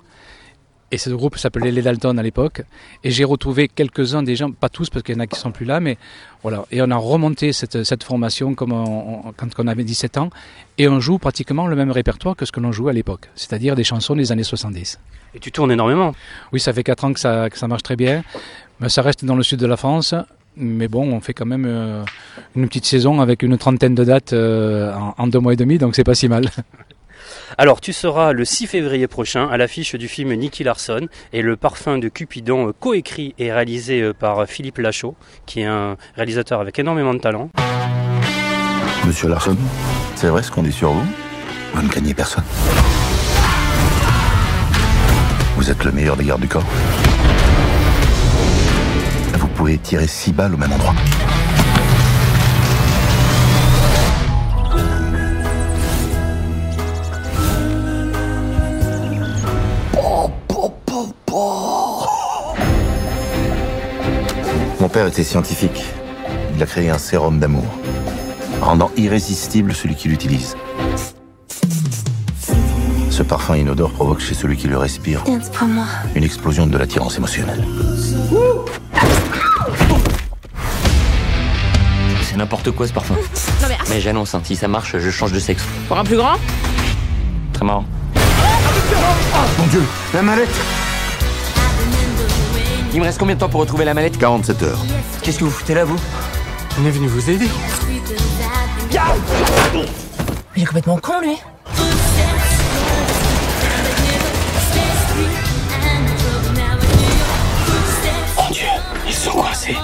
et 0.93 0.99
ce 0.99 1.11
groupe 1.11 1.37
s'appelait 1.37 1.73
Les 1.73 1.83
Dalton 1.83 2.17
à 2.19 2.23
l'époque. 2.23 2.63
Et 3.03 3.11
j'ai 3.11 3.25
retrouvé 3.25 3.69
quelques-uns 3.69 4.23
des 4.23 4.37
gens, 4.37 4.51
pas 4.53 4.69
tous 4.69 4.89
parce 4.89 5.03
qu'il 5.03 5.15
y 5.15 5.19
en 5.19 5.21
a 5.21 5.27
qui 5.27 5.39
sont 5.39 5.51
plus 5.51 5.67
là, 5.67 5.81
mais 5.81 5.99
voilà. 6.43 6.65
Et 6.71 6.81
on 6.81 6.91
a 6.91 6.97
remonté 6.97 7.53
cette, 7.53 7.83
cette 7.83 8.05
formation 8.05 8.55
comme 8.55 8.71
quand 9.37 9.49
on 9.59 9.67
avait 9.67 9.85
17 9.85 10.19
ans. 10.19 10.31
Et 10.79 10.89
on 10.89 11.01
joue 11.01 11.19
pratiquement 11.19 11.67
le 11.67 11.75
même 11.75 11.91
répertoire 11.91 12.37
que 12.37 12.45
ce 12.45 12.53
que 12.53 12.61
l'on 12.61 12.71
jouait 12.71 12.91
à 12.91 12.95
l'époque, 12.95 13.31
c'est-à-dire 13.35 13.75
des 13.75 13.85
chansons 13.85 14.15
des 14.15 14.31
années 14.31 14.45
70. 14.45 15.01
Et 15.35 15.41
tu 15.41 15.51
tournes 15.51 15.73
énormément 15.73 16.15
Oui, 16.53 16.61
ça 16.61 16.73
fait 16.73 16.85
4 16.85 17.05
ans 17.05 17.13
que 17.13 17.21
ça, 17.21 17.51
que 17.51 17.59
ça 17.59 17.67
marche 17.67 17.83
très 17.83 17.97
bien. 17.97 18.23
Mais 18.81 18.89
ça 18.89 19.03
reste 19.03 19.25
dans 19.25 19.37
le 19.37 19.43
sud 19.43 19.59
de 19.59 19.67
la 19.67 19.77
France. 19.77 20.15
Mais 20.57 20.89
bon, 20.89 21.13
on 21.13 21.21
fait 21.21 21.35
quand 21.35 21.45
même 21.45 21.67
euh, 21.67 22.03
une 22.55 22.67
petite 22.69 22.87
saison 22.87 23.21
avec 23.21 23.43
une 23.43 23.59
trentaine 23.59 23.95
de 23.95 24.05
dates 24.05 24.33
euh, 24.33 24.95
en, 24.95 25.15
en 25.19 25.27
deux 25.27 25.39
mois 25.39 25.53
et 25.53 25.57
demi, 25.57 25.77
donc 25.77 25.95
c'est 25.95 26.05
pas 26.05 26.15
si 26.15 26.29
mal. 26.29 26.49
Alors, 27.59 27.81
tu 27.81 27.93
seras 27.93 28.33
le 28.33 28.45
6 28.45 28.67
février 28.67 29.07
prochain 29.07 29.49
à 29.49 29.57
l'affiche 29.57 29.95
du 29.95 30.09
film 30.09 30.35
Nicky 30.35 30.65
Larson 30.65 31.09
et 31.33 31.43
le 31.43 31.57
parfum 31.57 31.99
de 31.99 32.09
Cupidon, 32.09 32.69
euh, 32.69 32.73
coécrit 32.73 33.35
et 33.39 33.53
réalisé 33.53 34.01
euh, 34.01 34.13
par 34.13 34.47
Philippe 34.47 34.79
Lachaud, 34.79 35.15
qui 35.47 35.61
est 35.61 35.67
un 35.67 35.97
réalisateur 36.17 36.61
avec 36.61 36.79
énormément 36.79 37.15
de 37.15 37.19
talent. 37.21 37.51
Monsieur 39.07 39.29
Larson, 39.29 39.57
c'est 40.17 40.29
vrai 40.29 40.43
ce 40.43 40.51
qu'on 40.51 40.63
dit 40.63 40.73
sur 40.73 40.91
vous? 40.91 41.07
Vous 41.75 41.83
ne 41.83 41.89
gagnez 41.89 42.15
personne. 42.15 42.45
Vous 45.57 45.71
êtes 45.71 45.85
le 45.85 45.93
meilleur 45.93 46.17
des 46.17 46.25
gardes 46.25 46.41
du 46.41 46.49
corps. 46.49 46.65
Vous 49.39 49.49
pouvez 49.49 49.79
tirer 49.79 50.07
six 50.07 50.33
balles 50.33 50.55
au 50.55 50.59
même 50.59 50.73
endroit. 50.73 50.95
Mon 64.81 64.89
père 64.89 65.07
était 65.07 65.25
scientifique. 65.25 65.85
Il 66.55 66.63
a 66.63 66.67
créé 66.67 66.91
un 66.91 66.99
sérum 66.99 67.39
d'amour, 67.39 67.65
rendant 68.61 68.91
irrésistible 68.97 69.75
celui 69.75 69.95
qui 69.95 70.09
l'utilise. 70.09 70.55
Ce 73.11 73.23
parfum 73.23 73.57
inodore 73.57 73.91
provoque 73.91 74.21
chez 74.21 74.35
celui 74.35 74.57
qui 74.57 74.69
le 74.69 74.77
respire 74.77 75.25
une 76.15 76.23
explosion 76.23 76.67
de 76.67 76.77
l'attirance 76.77 77.17
émotionnelle. 77.17 77.65
C'est 82.23 82.37
n'importe 82.37 82.71
quoi 82.73 82.87
ce 82.87 82.93
parfum. 82.93 83.15
Non 83.63 83.69
mais... 83.69 83.79
Mais 83.89 84.01
j'annonce, 84.01 84.35
hein, 84.35 84.43
si 84.45 84.57
ça 84.57 84.69
marche, 84.69 84.99
je 84.99 85.11
change 85.11 85.33
de 85.33 85.41
sexe. 85.41 85.65
Pour 85.89 85.99
un 85.99 86.05
plus 86.05 86.17
grand 86.17 86.37
Très 87.55 87.65
marrant. 87.65 87.87
Mon 89.59 89.67
Dieu, 89.69 89.83
la 90.13 90.21
mallette 90.21 90.86
Il 92.97 93.01
me 93.01 93.05
reste 93.05 93.19
combien 93.19 93.35
de 93.35 93.41
temps 93.41 93.51
pour 93.51 93.61
retrouver 93.61 93.85
la 93.85 93.93
mallette 93.93 94.17
47 94.17 94.63
heures. 94.63 94.79
Qu'est-ce 95.23 95.39
que 95.39 95.45
vous 95.45 95.51
foutez 95.51 95.75
là, 95.75 95.85
vous 95.85 95.99
On 96.81 96.87
est 96.87 96.91
venu 96.91 97.09
vous 97.09 97.29
aider. 97.29 97.47
Il 100.57 100.63
est 100.63 100.65
complètement 100.65 100.97
con 100.97 101.21
lui. 101.21 101.37
Mon 108.35 108.51
Dieu, 108.51 108.65
ils 109.07 109.13
sont 109.13 109.31
coincés. 109.33 109.77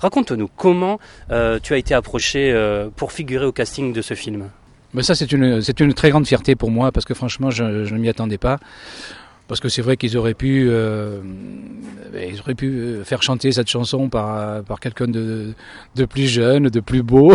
Raconte-nous 0.00 0.48
comment 0.56 0.98
euh, 1.30 1.58
tu 1.62 1.74
as 1.74 1.76
été 1.76 1.94
approché 1.94 2.52
euh, 2.52 2.88
pour 2.94 3.12
figurer 3.12 3.44
au 3.44 3.52
casting 3.52 3.92
de 3.92 4.00
ce 4.00 4.14
film? 4.14 4.48
Mais 4.94 5.02
ça, 5.02 5.14
c'est 5.14 5.30
une, 5.30 5.94
très 5.94 6.10
grande 6.10 6.26
fierté 6.26 6.56
pour 6.56 6.70
moi 6.70 6.90
parce 6.90 7.04
que 7.04 7.14
franchement, 7.14 7.50
je, 7.50 7.62
ne 7.64 7.98
m'y 7.98 8.08
attendais 8.08 8.38
pas. 8.38 8.58
Parce 9.46 9.60
que 9.60 9.68
c'est 9.68 9.82
vrai 9.82 9.96
qu'ils 9.96 10.16
auraient 10.16 10.34
pu, 10.34 10.68
euh, 10.70 11.20
ils 12.14 12.38
auraient 12.38 12.54
pu 12.54 13.00
faire 13.04 13.20
chanter 13.20 13.50
cette 13.50 13.68
chanson 13.68 14.08
par, 14.08 14.62
quelqu'un 14.80 15.08
de, 15.08 15.54
plus 16.08 16.28
jeune, 16.28 16.68
de 16.68 16.80
plus 16.80 17.02
beau. 17.02 17.34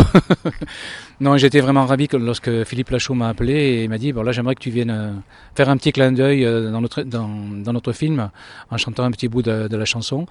non, 1.19 1.37
j'étais 1.37 1.59
vraiment 1.59 1.85
ravi 1.85 2.07
que 2.07 2.15
lorsque 2.15 2.63
Philippe 2.63 2.89
Lachaud 2.89 3.15
m'a 3.15 3.27
appelé 3.27 3.83
et 3.83 3.87
m'a 3.89 3.97
dit, 3.97 4.13
bon 4.13 4.23
là, 4.23 4.31
j'aimerais 4.31 4.55
que 4.55 4.61
tu 4.61 4.69
viennes 4.69 5.21
faire 5.55 5.69
un 5.69 5.75
petit 5.75 5.91
clin 5.91 6.13
d'œil 6.13 6.45
dans 6.45 6.81
notre, 6.81 7.91
film 7.91 8.29
en 8.71 8.77
chantant 8.77 9.03
un 9.03 9.11
petit 9.11 9.27
bout 9.27 9.41
de 9.41 9.75
la 9.75 9.85
chanson. 9.85 10.25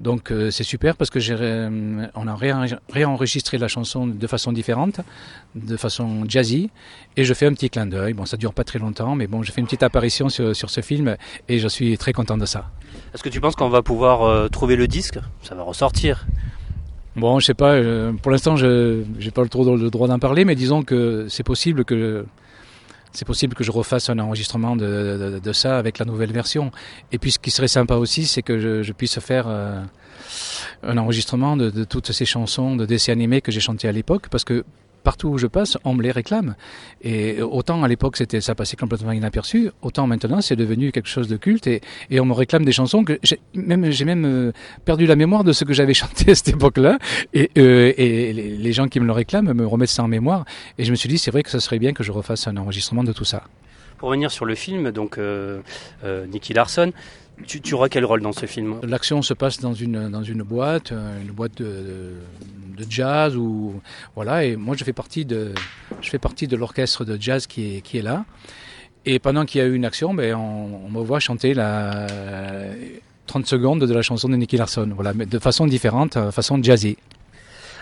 Donc 0.00 0.32
euh, 0.32 0.50
c'est 0.50 0.64
super 0.64 0.96
parce 0.96 1.10
que 1.10 1.20
j'ai, 1.20 1.36
euh, 1.38 2.06
on 2.14 2.26
a 2.26 2.34
réen- 2.34 2.78
réenregistré 2.90 3.58
la 3.58 3.68
chanson 3.68 4.06
de 4.06 4.26
façon 4.26 4.50
différente, 4.50 5.00
de 5.54 5.76
façon 5.76 6.24
jazzy, 6.26 6.70
et 7.18 7.24
je 7.24 7.34
fais 7.34 7.44
un 7.46 7.52
petit 7.52 7.68
clin 7.68 7.84
d'œil. 7.84 8.14
Bon, 8.14 8.24
ça 8.24 8.38
dure 8.38 8.54
pas 8.54 8.64
très 8.64 8.78
longtemps, 8.78 9.14
mais 9.14 9.26
bon, 9.26 9.42
j'ai 9.42 9.52
fait 9.52 9.60
une 9.60 9.66
petite 9.66 9.82
apparition 9.82 10.30
sur, 10.30 10.56
sur 10.56 10.70
ce 10.70 10.80
film 10.80 11.16
et 11.48 11.58
je 11.58 11.68
suis 11.68 11.98
très 11.98 12.14
content 12.14 12.38
de 12.38 12.46
ça. 12.46 12.70
Est-ce 13.12 13.22
que 13.22 13.28
tu 13.28 13.40
penses 13.42 13.56
qu'on 13.56 13.68
va 13.68 13.82
pouvoir 13.82 14.22
euh, 14.22 14.48
trouver 14.48 14.76
le 14.76 14.86
disque? 14.88 15.18
Ça 15.42 15.54
va 15.54 15.62
ressortir. 15.64 16.26
Bon, 17.16 17.38
je 17.38 17.46
sais 17.46 17.54
pas. 17.54 17.72
euh, 17.72 18.12
pour 18.12 18.30
l'instant, 18.30 18.56
je 18.56 19.02
j'ai 19.18 19.30
pas 19.32 19.42
le 19.42 19.48
droit 19.48 20.08
d'en 20.08 20.18
parler, 20.18 20.46
mais 20.46 20.54
disons 20.54 20.82
que 20.82 21.26
c'est 21.28 21.42
possible 21.42 21.84
que 21.84 22.24
c'est 23.12 23.24
possible 23.24 23.54
que 23.54 23.64
je 23.64 23.70
refasse 23.70 24.08
un 24.10 24.18
enregistrement 24.18 24.76
de, 24.76 25.40
de, 25.42 25.52
ça 25.52 25.78
avec 25.78 25.98
la 25.98 26.04
nouvelle 26.04 26.32
version. 26.32 26.70
Et 27.12 27.18
puis, 27.18 27.32
ce 27.32 27.38
qui 27.38 27.50
serait 27.50 27.68
sympa 27.68 27.96
aussi, 27.96 28.26
c'est 28.26 28.42
que 28.42 28.82
je, 28.82 28.92
puisse 28.92 29.18
faire 29.20 29.46
euh, 29.48 29.82
un 30.82 30.98
enregistrement 30.98 31.56
de, 31.56 31.70
de 31.70 31.84
toutes 31.84 32.12
ces 32.12 32.24
chansons 32.24 32.76
de 32.76 32.86
dessins 32.86 33.12
animés 33.12 33.40
que 33.40 33.50
j'ai 33.52 33.60
chantées 33.60 33.88
à 33.88 33.92
l'époque, 33.92 34.28
parce 34.28 34.44
que 34.44 34.64
partout 35.02 35.28
où 35.28 35.38
je 35.38 35.46
passe, 35.46 35.78
on 35.84 35.94
me 35.94 36.02
les 36.02 36.10
réclame. 36.10 36.54
Et 37.02 37.42
autant 37.42 37.82
à 37.82 37.88
l'époque, 37.88 38.16
c'était 38.16 38.40
ça 38.40 38.54
passait 38.54 38.76
complètement 38.76 39.12
inaperçu, 39.12 39.70
autant 39.82 40.06
maintenant, 40.06 40.40
c'est 40.40 40.56
devenu 40.56 40.92
quelque 40.92 41.08
chose 41.08 41.28
de 41.28 41.36
culte 41.36 41.66
et, 41.66 41.80
on 42.20 42.24
me 42.24 42.32
réclame 42.32 42.64
des 42.64 42.72
chansons 42.72 43.04
que 43.04 43.18
j'ai 43.22 44.04
même 44.04 44.24
euh, 44.24 44.52
perdu 44.84 45.06
la 45.06 45.16
mémoire 45.16 45.44
de 45.44 45.52
ce 45.52 45.64
que 45.64 45.72
j'avais 45.72 45.94
chanté 46.02 46.32
à 46.32 46.34
cette 46.34 46.48
époque-là. 46.48 46.98
Et, 47.32 47.50
euh, 47.58 47.92
les, 47.96 48.72
gens 48.72 48.88
qui 48.88 49.00
me 49.00 49.06
le 49.06 49.12
réclament 49.12 49.52
me 49.52 49.66
remettent 49.66 49.88
ça 49.88 50.04
en 50.04 50.08
mémoire. 50.08 50.44
Et 50.78 50.84
je 50.84 50.90
me 50.90 50.96
suis 50.96 51.08
dit, 51.08 51.18
c'est 51.18 51.30
vrai 51.30 51.42
que 51.42 51.50
ce 51.50 51.58
serait 51.58 51.78
bien 51.78 51.92
que 51.92 52.04
je 52.04 52.12
refasse 52.12 52.46
un 52.46 52.56
enregistrement 52.56 53.04
de 53.04 53.12
tout 53.12 53.24
ça. 53.24 53.42
Pour 53.98 54.08
revenir 54.08 54.30
sur 54.30 54.44
le 54.44 54.54
film, 54.54 54.92
donc 54.92 55.18
euh, 55.18 55.60
Nicky 56.04 56.52
Larson, 56.52 56.92
tu, 57.46 57.60
tu 57.60 57.74
auras 57.74 57.88
quel 57.88 58.04
rôle 58.04 58.22
dans 58.22 58.32
ce 58.32 58.46
film 58.46 58.80
L'action 58.82 59.22
se 59.22 59.34
passe 59.34 59.60
dans 59.60 59.74
une 59.74 60.08
dans 60.08 60.22
une 60.22 60.42
boîte, 60.42 60.92
euh, 60.92 61.20
une 61.20 61.32
boîte 61.32 61.58
de, 61.58 62.14
de, 62.76 62.86
jazz 62.88 63.36
ou 63.36 63.80
voilà. 64.14 64.44
Et 64.44 64.56
moi, 64.56 64.76
je 64.76 64.84
fais 64.84 64.92
partie 64.92 65.24
de 65.24 65.52
je 66.00 66.10
fais 66.10 66.18
partie 66.18 66.46
de 66.46 66.56
l'orchestre 66.56 67.04
de 67.04 67.20
jazz 67.20 67.46
qui 67.46 67.76
est 67.76 67.80
qui 67.80 67.98
est 67.98 68.02
là. 68.02 68.24
Et 69.06 69.18
pendant 69.18 69.46
qu'il 69.46 69.60
y 69.60 69.64
a 69.64 69.66
eu 69.66 69.74
une 69.74 69.84
action, 69.84 70.12
ben 70.14 70.34
on, 70.34 70.86
on 70.86 70.90
me 70.90 71.02
voit 71.02 71.20
chanter 71.20 71.54
la 71.54 72.06
30 73.26 73.46
secondes 73.46 73.84
de 73.84 73.94
la 73.94 74.02
chanson 74.02 74.28
de 74.28 74.36
Nicky 74.36 74.56
Larson. 74.56 74.90
Voilà, 74.94 75.14
mais 75.14 75.24
de 75.24 75.38
façon 75.38 75.66
différente, 75.66 76.16
euh, 76.16 76.32
façon 76.32 76.60
jazzy. 76.62 76.96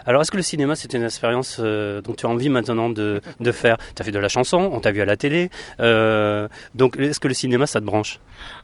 Alors, 0.09 0.23
est-ce 0.23 0.31
que 0.31 0.39
le 0.39 0.43
cinéma, 0.43 0.75
c'est 0.75 0.95
une 0.95 1.05
expérience 1.05 1.59
euh, 1.61 2.01
dont 2.01 2.15
tu 2.15 2.25
as 2.25 2.31
envie 2.31 2.49
maintenant 2.49 2.89
de, 2.89 3.21
de 3.41 3.53
faire? 3.53 3.77
Tu 3.95 4.01
as 4.01 4.05
fait 4.07 4.11
de 4.11 4.19
la 4.19 4.31
chanson, 4.31 4.71
on 4.73 4.81
t'a 4.81 4.91
vu 4.91 5.03
à 5.03 5.05
la 5.05 5.19
télé. 5.19 5.51
euh, 5.81 6.49
donc, 6.75 6.97
est-ce 6.99 7.21
que 7.21 7.29
le 7.29 7.35
cinéma, 7.35 7.67
ça 7.67 7.79
te 7.79 7.85
branche? 7.85 8.19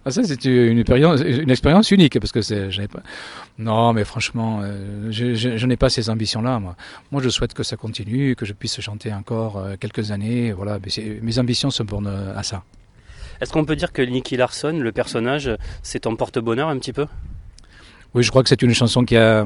Ah, 0.07 0.11
ça, 0.11 0.22
c'est 0.24 0.42
une 0.46 0.78
expérience, 0.78 1.20
une 1.20 1.50
expérience 1.50 1.90
unique 1.90 2.18
parce 2.18 2.33
que 2.33 2.40
c'est, 2.40 2.70
j'avais 2.70 2.88
pas. 2.88 3.02
Non, 3.59 3.92
mais 3.92 4.04
franchement, 4.04 4.62
euh, 4.62 5.09
je, 5.11 5.35
je, 5.35 5.59
je 5.59 5.66
n'ai 5.66 5.76
pas 5.76 5.90
ces 5.90 6.09
ambitions-là. 6.09 6.59
Moi, 6.61 6.76
moi, 7.12 7.20
je 7.22 7.28
souhaite 7.28 7.52
que 7.52 7.62
ça 7.62 7.76
continue, 7.76 8.35
que 8.37 8.46
je 8.46 8.54
puisse 8.54 8.80
chanter 8.80 9.12
encore 9.12 9.62
quelques 9.78 10.12
années. 10.12 10.52
Voilà, 10.52 10.78
mais 10.83 11.20
mes 11.20 11.38
ambitions 11.38 11.70
se 11.70 11.83
bornent 11.83 12.33
à 12.35 12.42
ça. 12.42 12.62
Est-ce 13.42 13.52
qu'on 13.52 13.66
peut 13.66 13.76
dire 13.76 13.92
que 13.92 14.00
Nicky 14.00 14.38
Larson, 14.38 14.78
le 14.80 14.92
personnage, 14.92 15.50
c'est 15.83 16.00
ton 16.00 16.16
porte-bonheur 16.16 16.70
un 16.70 16.78
petit 16.78 16.94
peu? 16.94 17.07
Oui, 18.14 18.22
je 18.22 18.30
crois 18.30 18.42
que 18.42 18.48
c'est 18.48 18.62
une 18.62 18.72
chanson 18.72 19.04
qui 19.04 19.18
a. 19.18 19.44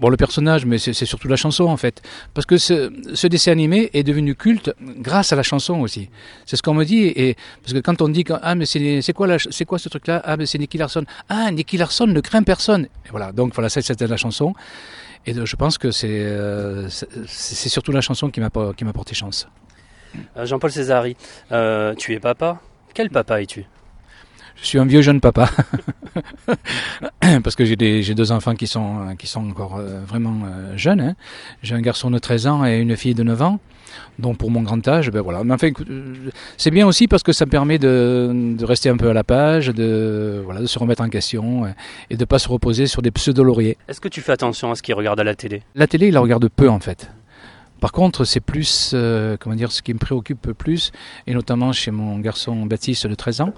Bon, 0.00 0.08
le 0.08 0.16
personnage, 0.16 0.64
mais 0.64 0.78
c'est 0.78 0.94
surtout 0.94 1.28
la 1.28 1.36
chanson 1.36 1.64
en 1.64 1.76
fait. 1.76 2.00
Parce 2.32 2.46
que 2.46 2.56
ce, 2.56 2.90
ce 3.14 3.26
dessin 3.26 3.52
animé 3.52 3.90
est 3.92 4.02
devenu 4.02 4.34
culte 4.34 4.74
grâce 4.80 5.32
à 5.32 5.36
la 5.36 5.42
chanson 5.42 5.78
aussi. 5.80 6.08
C'est 6.46 6.56
ce 6.56 6.62
qu'on 6.62 6.72
me 6.74 6.84
dit. 6.84 7.04
Et, 7.14 7.36
parce 7.62 7.74
que 7.74 7.80
quand 7.80 8.00
on 8.00 8.08
dit 8.08 8.24
Ah, 8.42 8.54
mais 8.54 8.64
c'est 8.64 9.12
quoi, 9.12 9.28
quoi 9.68 9.78
ce 9.78 9.88
truc-là? 9.90 10.22
Ah, 10.24 10.36
mais 10.38 10.46
c'est 10.46 10.56
Nicky 10.58 10.78
Larson. 10.78 11.04
Ah, 11.28 11.50
Nicky 11.50 11.76
Larson 11.76 12.06
ne 12.06 12.20
craint 12.20 12.42
personne. 12.42 12.84
Et 13.06 13.10
voilà, 13.10 13.30
donc 13.32 13.54
voilà, 13.54 13.68
c'était 13.68 14.06
la 14.06 14.16
chanson. 14.16 14.54
Et 15.26 15.34
je 15.34 15.56
pense 15.56 15.76
que 15.76 15.90
c'est 15.90 16.08
euh, 16.08 16.88
surtout 17.26 17.92
la 17.92 18.00
chanson 18.00 18.30
qui 18.30 18.40
m'a 18.40 18.48
pas- 18.48 18.72
qui 18.72 18.84
m'a 18.86 18.94
porté 18.94 19.14
chance. 19.14 19.46
Euh, 20.36 20.46
Jean-Paul 20.46 20.72
Césari, 20.72 21.14
euh, 21.52 21.94
tu 21.94 22.14
es 22.14 22.20
papa? 22.20 22.58
Quel 22.94 23.10
papa 23.10 23.42
es-tu? 23.42 23.66
Je 24.62 24.66
suis 24.66 24.78
un 24.78 24.84
vieux 24.84 25.00
jeune 25.02 25.20
papa. 25.20 25.48
Parce 27.42 27.56
que 27.56 27.64
j'ai 27.64 27.76
deux 28.14 28.32
enfants 28.32 28.54
qui 28.54 28.66
sont, 28.66 29.14
qui 29.18 29.26
sont 29.26 29.48
encore 29.48 29.76
euh, 29.78 30.00
vraiment 30.06 30.40
euh, 30.46 30.76
jeunes. 30.76 31.00
hein. 31.00 31.14
J'ai 31.62 31.74
un 31.74 31.80
garçon 31.80 32.10
de 32.10 32.18
13 32.18 32.46
ans 32.46 32.64
et 32.66 32.78
une 32.78 32.96
fille 32.96 33.14
de 33.14 33.22
9 33.22 33.42
ans. 33.42 33.60
Donc 34.18 34.36
pour 34.38 34.50
mon 34.50 34.62
grand 34.62 34.86
âge, 34.86 35.10
ben 35.10 35.20
voilà. 35.22 35.42
Mais 35.44 35.54
enfin, 35.54 35.68
écoute, 35.68 35.88
euh, 35.90 36.14
c'est 36.56 36.70
bien 36.70 36.86
aussi 36.86 37.08
parce 37.08 37.22
que 37.22 37.32
ça 37.32 37.46
me 37.46 37.50
permet 37.50 37.78
de, 37.78 38.54
de 38.56 38.64
rester 38.64 38.88
un 38.88 38.96
peu 38.96 39.08
à 39.08 39.12
la 39.14 39.24
page, 39.24 39.68
de, 39.68 40.42
voilà, 40.44 40.60
de 40.60 40.66
se 40.66 40.78
remettre 40.78 41.02
en 41.02 41.08
question 41.08 41.64
et 42.10 42.16
de 42.16 42.24
pas 42.24 42.38
se 42.38 42.48
reposer 42.48 42.86
sur 42.86 43.02
des 43.02 43.10
pseudo-lauriers. 43.10 43.78
Est-ce 43.88 44.00
que 44.00 44.08
tu 44.08 44.20
fais 44.20 44.32
attention 44.32 44.70
à 44.70 44.74
ce 44.74 44.82
qu'il 44.82 44.94
regarde 44.94 45.18
à 45.20 45.24
la 45.24 45.34
télé? 45.34 45.62
La 45.74 45.86
télé, 45.86 46.08
il 46.08 46.14
la 46.14 46.20
regarde 46.20 46.48
peu 46.48 46.68
en 46.68 46.80
fait. 46.80 47.10
Par 47.80 47.92
contre, 47.92 48.24
c'est 48.24 48.40
plus, 48.40 48.92
euh, 48.94 49.36
comment 49.38 49.56
dire, 49.56 49.72
ce 49.72 49.82
qui 49.82 49.94
me 49.94 49.98
préoccupe 49.98 50.52
plus, 50.52 50.92
et 51.26 51.34
notamment 51.34 51.72
chez 51.72 51.90
mon 51.90 52.18
garçon 52.18 52.66
Baptiste 52.66 53.06
de 53.06 53.14
13 53.14 53.40
ans, 53.40 53.54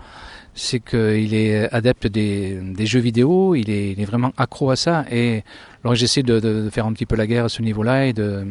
c'est 0.54 0.80
qu'il 0.80 1.34
est 1.34 1.72
adepte 1.72 2.06
des, 2.06 2.58
des 2.62 2.86
jeux 2.86 3.00
vidéo, 3.00 3.54
il 3.54 3.70
est, 3.70 3.92
il 3.92 4.00
est, 4.00 4.04
vraiment 4.04 4.32
accro 4.36 4.70
à 4.70 4.76
ça. 4.76 5.04
Et 5.10 5.42
alors 5.82 5.94
j'essaie 5.94 6.22
de, 6.22 6.40
de, 6.40 6.62
de, 6.62 6.70
faire 6.70 6.86
un 6.86 6.92
petit 6.92 7.06
peu 7.06 7.16
la 7.16 7.26
guerre 7.26 7.46
à 7.46 7.48
ce 7.48 7.62
niveau-là 7.62 8.06
et 8.06 8.12
de 8.12 8.44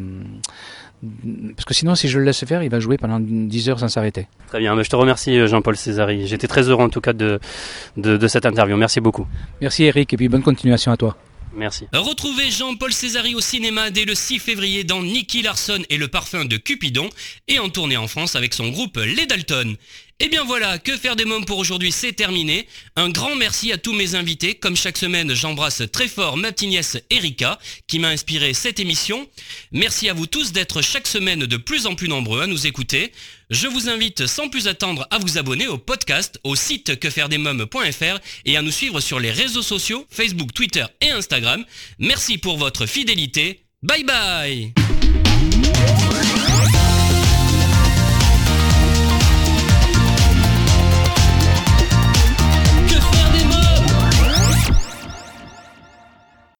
parce 1.56 1.64
que 1.64 1.74
sinon, 1.74 1.96
si 1.96 2.06
je 2.06 2.18
le 2.20 2.24
laisse 2.24 2.44
faire, 2.44 2.62
il 2.62 2.70
va 2.70 2.78
jouer 2.78 2.96
pendant 2.96 3.18
10 3.18 3.68
heures 3.68 3.80
sans 3.80 3.88
s'arrêter. 3.88 4.28
Très 4.46 4.60
bien, 4.60 4.80
je 4.80 4.88
te 4.88 4.94
remercie 4.94 5.48
Jean-Paul 5.48 5.76
Césari. 5.76 6.28
J'étais 6.28 6.46
très 6.46 6.68
heureux 6.68 6.84
en 6.84 6.90
tout 6.90 7.00
cas 7.00 7.12
de, 7.12 7.40
de, 7.96 8.16
de 8.16 8.28
cette 8.28 8.46
interview. 8.46 8.76
Merci 8.76 9.00
beaucoup. 9.00 9.26
Merci 9.60 9.84
Eric 9.84 10.12
et 10.12 10.16
puis 10.16 10.28
bonne 10.28 10.42
continuation 10.42 10.92
à 10.92 10.96
toi. 10.96 11.16
Merci. 11.54 11.86
Retrouvez 11.92 12.50
Jean-Paul 12.50 12.92
Césari 12.92 13.34
au 13.34 13.40
cinéma 13.40 13.90
dès 13.90 14.04
le 14.04 14.14
6 14.14 14.38
février 14.38 14.84
dans 14.84 15.02
Nicky 15.02 15.42
Larson 15.42 15.82
et 15.90 15.96
le 15.98 16.08
parfum 16.08 16.44
de 16.44 16.56
Cupidon 16.56 17.10
et 17.48 17.58
en 17.58 17.68
tournée 17.68 17.96
en 17.96 18.08
France 18.08 18.36
avec 18.36 18.54
son 18.54 18.68
groupe 18.68 18.96
Les 18.98 19.26
Dalton. 19.26 19.76
Et 20.20 20.28
bien 20.28 20.44
voilà, 20.44 20.78
que 20.78 20.96
faire 20.96 21.16
des 21.16 21.24
mômes 21.24 21.44
pour 21.44 21.58
aujourd'hui, 21.58 21.90
c'est 21.90 22.12
terminé. 22.12 22.68
Un 22.94 23.10
grand 23.10 23.34
merci 23.34 23.72
à 23.72 23.76
tous 23.76 23.92
mes 23.92 24.14
invités. 24.14 24.54
Comme 24.54 24.76
chaque 24.76 24.96
semaine, 24.96 25.34
j'embrasse 25.34 25.82
très 25.90 26.06
fort 26.06 26.36
ma 26.36 26.52
petite 26.52 27.04
Erika, 27.10 27.58
qui 27.88 27.98
m'a 27.98 28.10
inspiré 28.10 28.54
cette 28.54 28.78
émission. 28.78 29.26
Merci 29.72 30.08
à 30.08 30.12
vous 30.12 30.26
tous 30.26 30.52
d'être 30.52 30.80
chaque 30.80 31.08
semaine 31.08 31.40
de 31.40 31.56
plus 31.56 31.86
en 31.86 31.96
plus 31.96 32.08
nombreux 32.08 32.40
à 32.42 32.46
nous 32.46 32.68
écouter. 32.68 33.10
Je 33.52 33.66
vous 33.68 33.90
invite 33.90 34.26
sans 34.26 34.48
plus 34.48 34.66
attendre 34.66 35.06
à 35.10 35.18
vous 35.18 35.36
abonner 35.36 35.66
au 35.66 35.76
podcast, 35.76 36.40
au 36.42 36.56
site 36.56 36.98
quefairedesmômes.fr 36.98 38.18
et 38.46 38.56
à 38.56 38.62
nous 38.62 38.70
suivre 38.70 38.98
sur 39.00 39.20
les 39.20 39.30
réseaux 39.30 39.60
sociaux, 39.60 40.06
Facebook, 40.08 40.54
Twitter 40.54 40.86
et 41.02 41.10
Instagram. 41.10 41.62
Merci 41.98 42.38
pour 42.38 42.56
votre 42.56 42.86
fidélité. 42.86 43.66
Bye 43.82 44.04
bye 44.04 44.72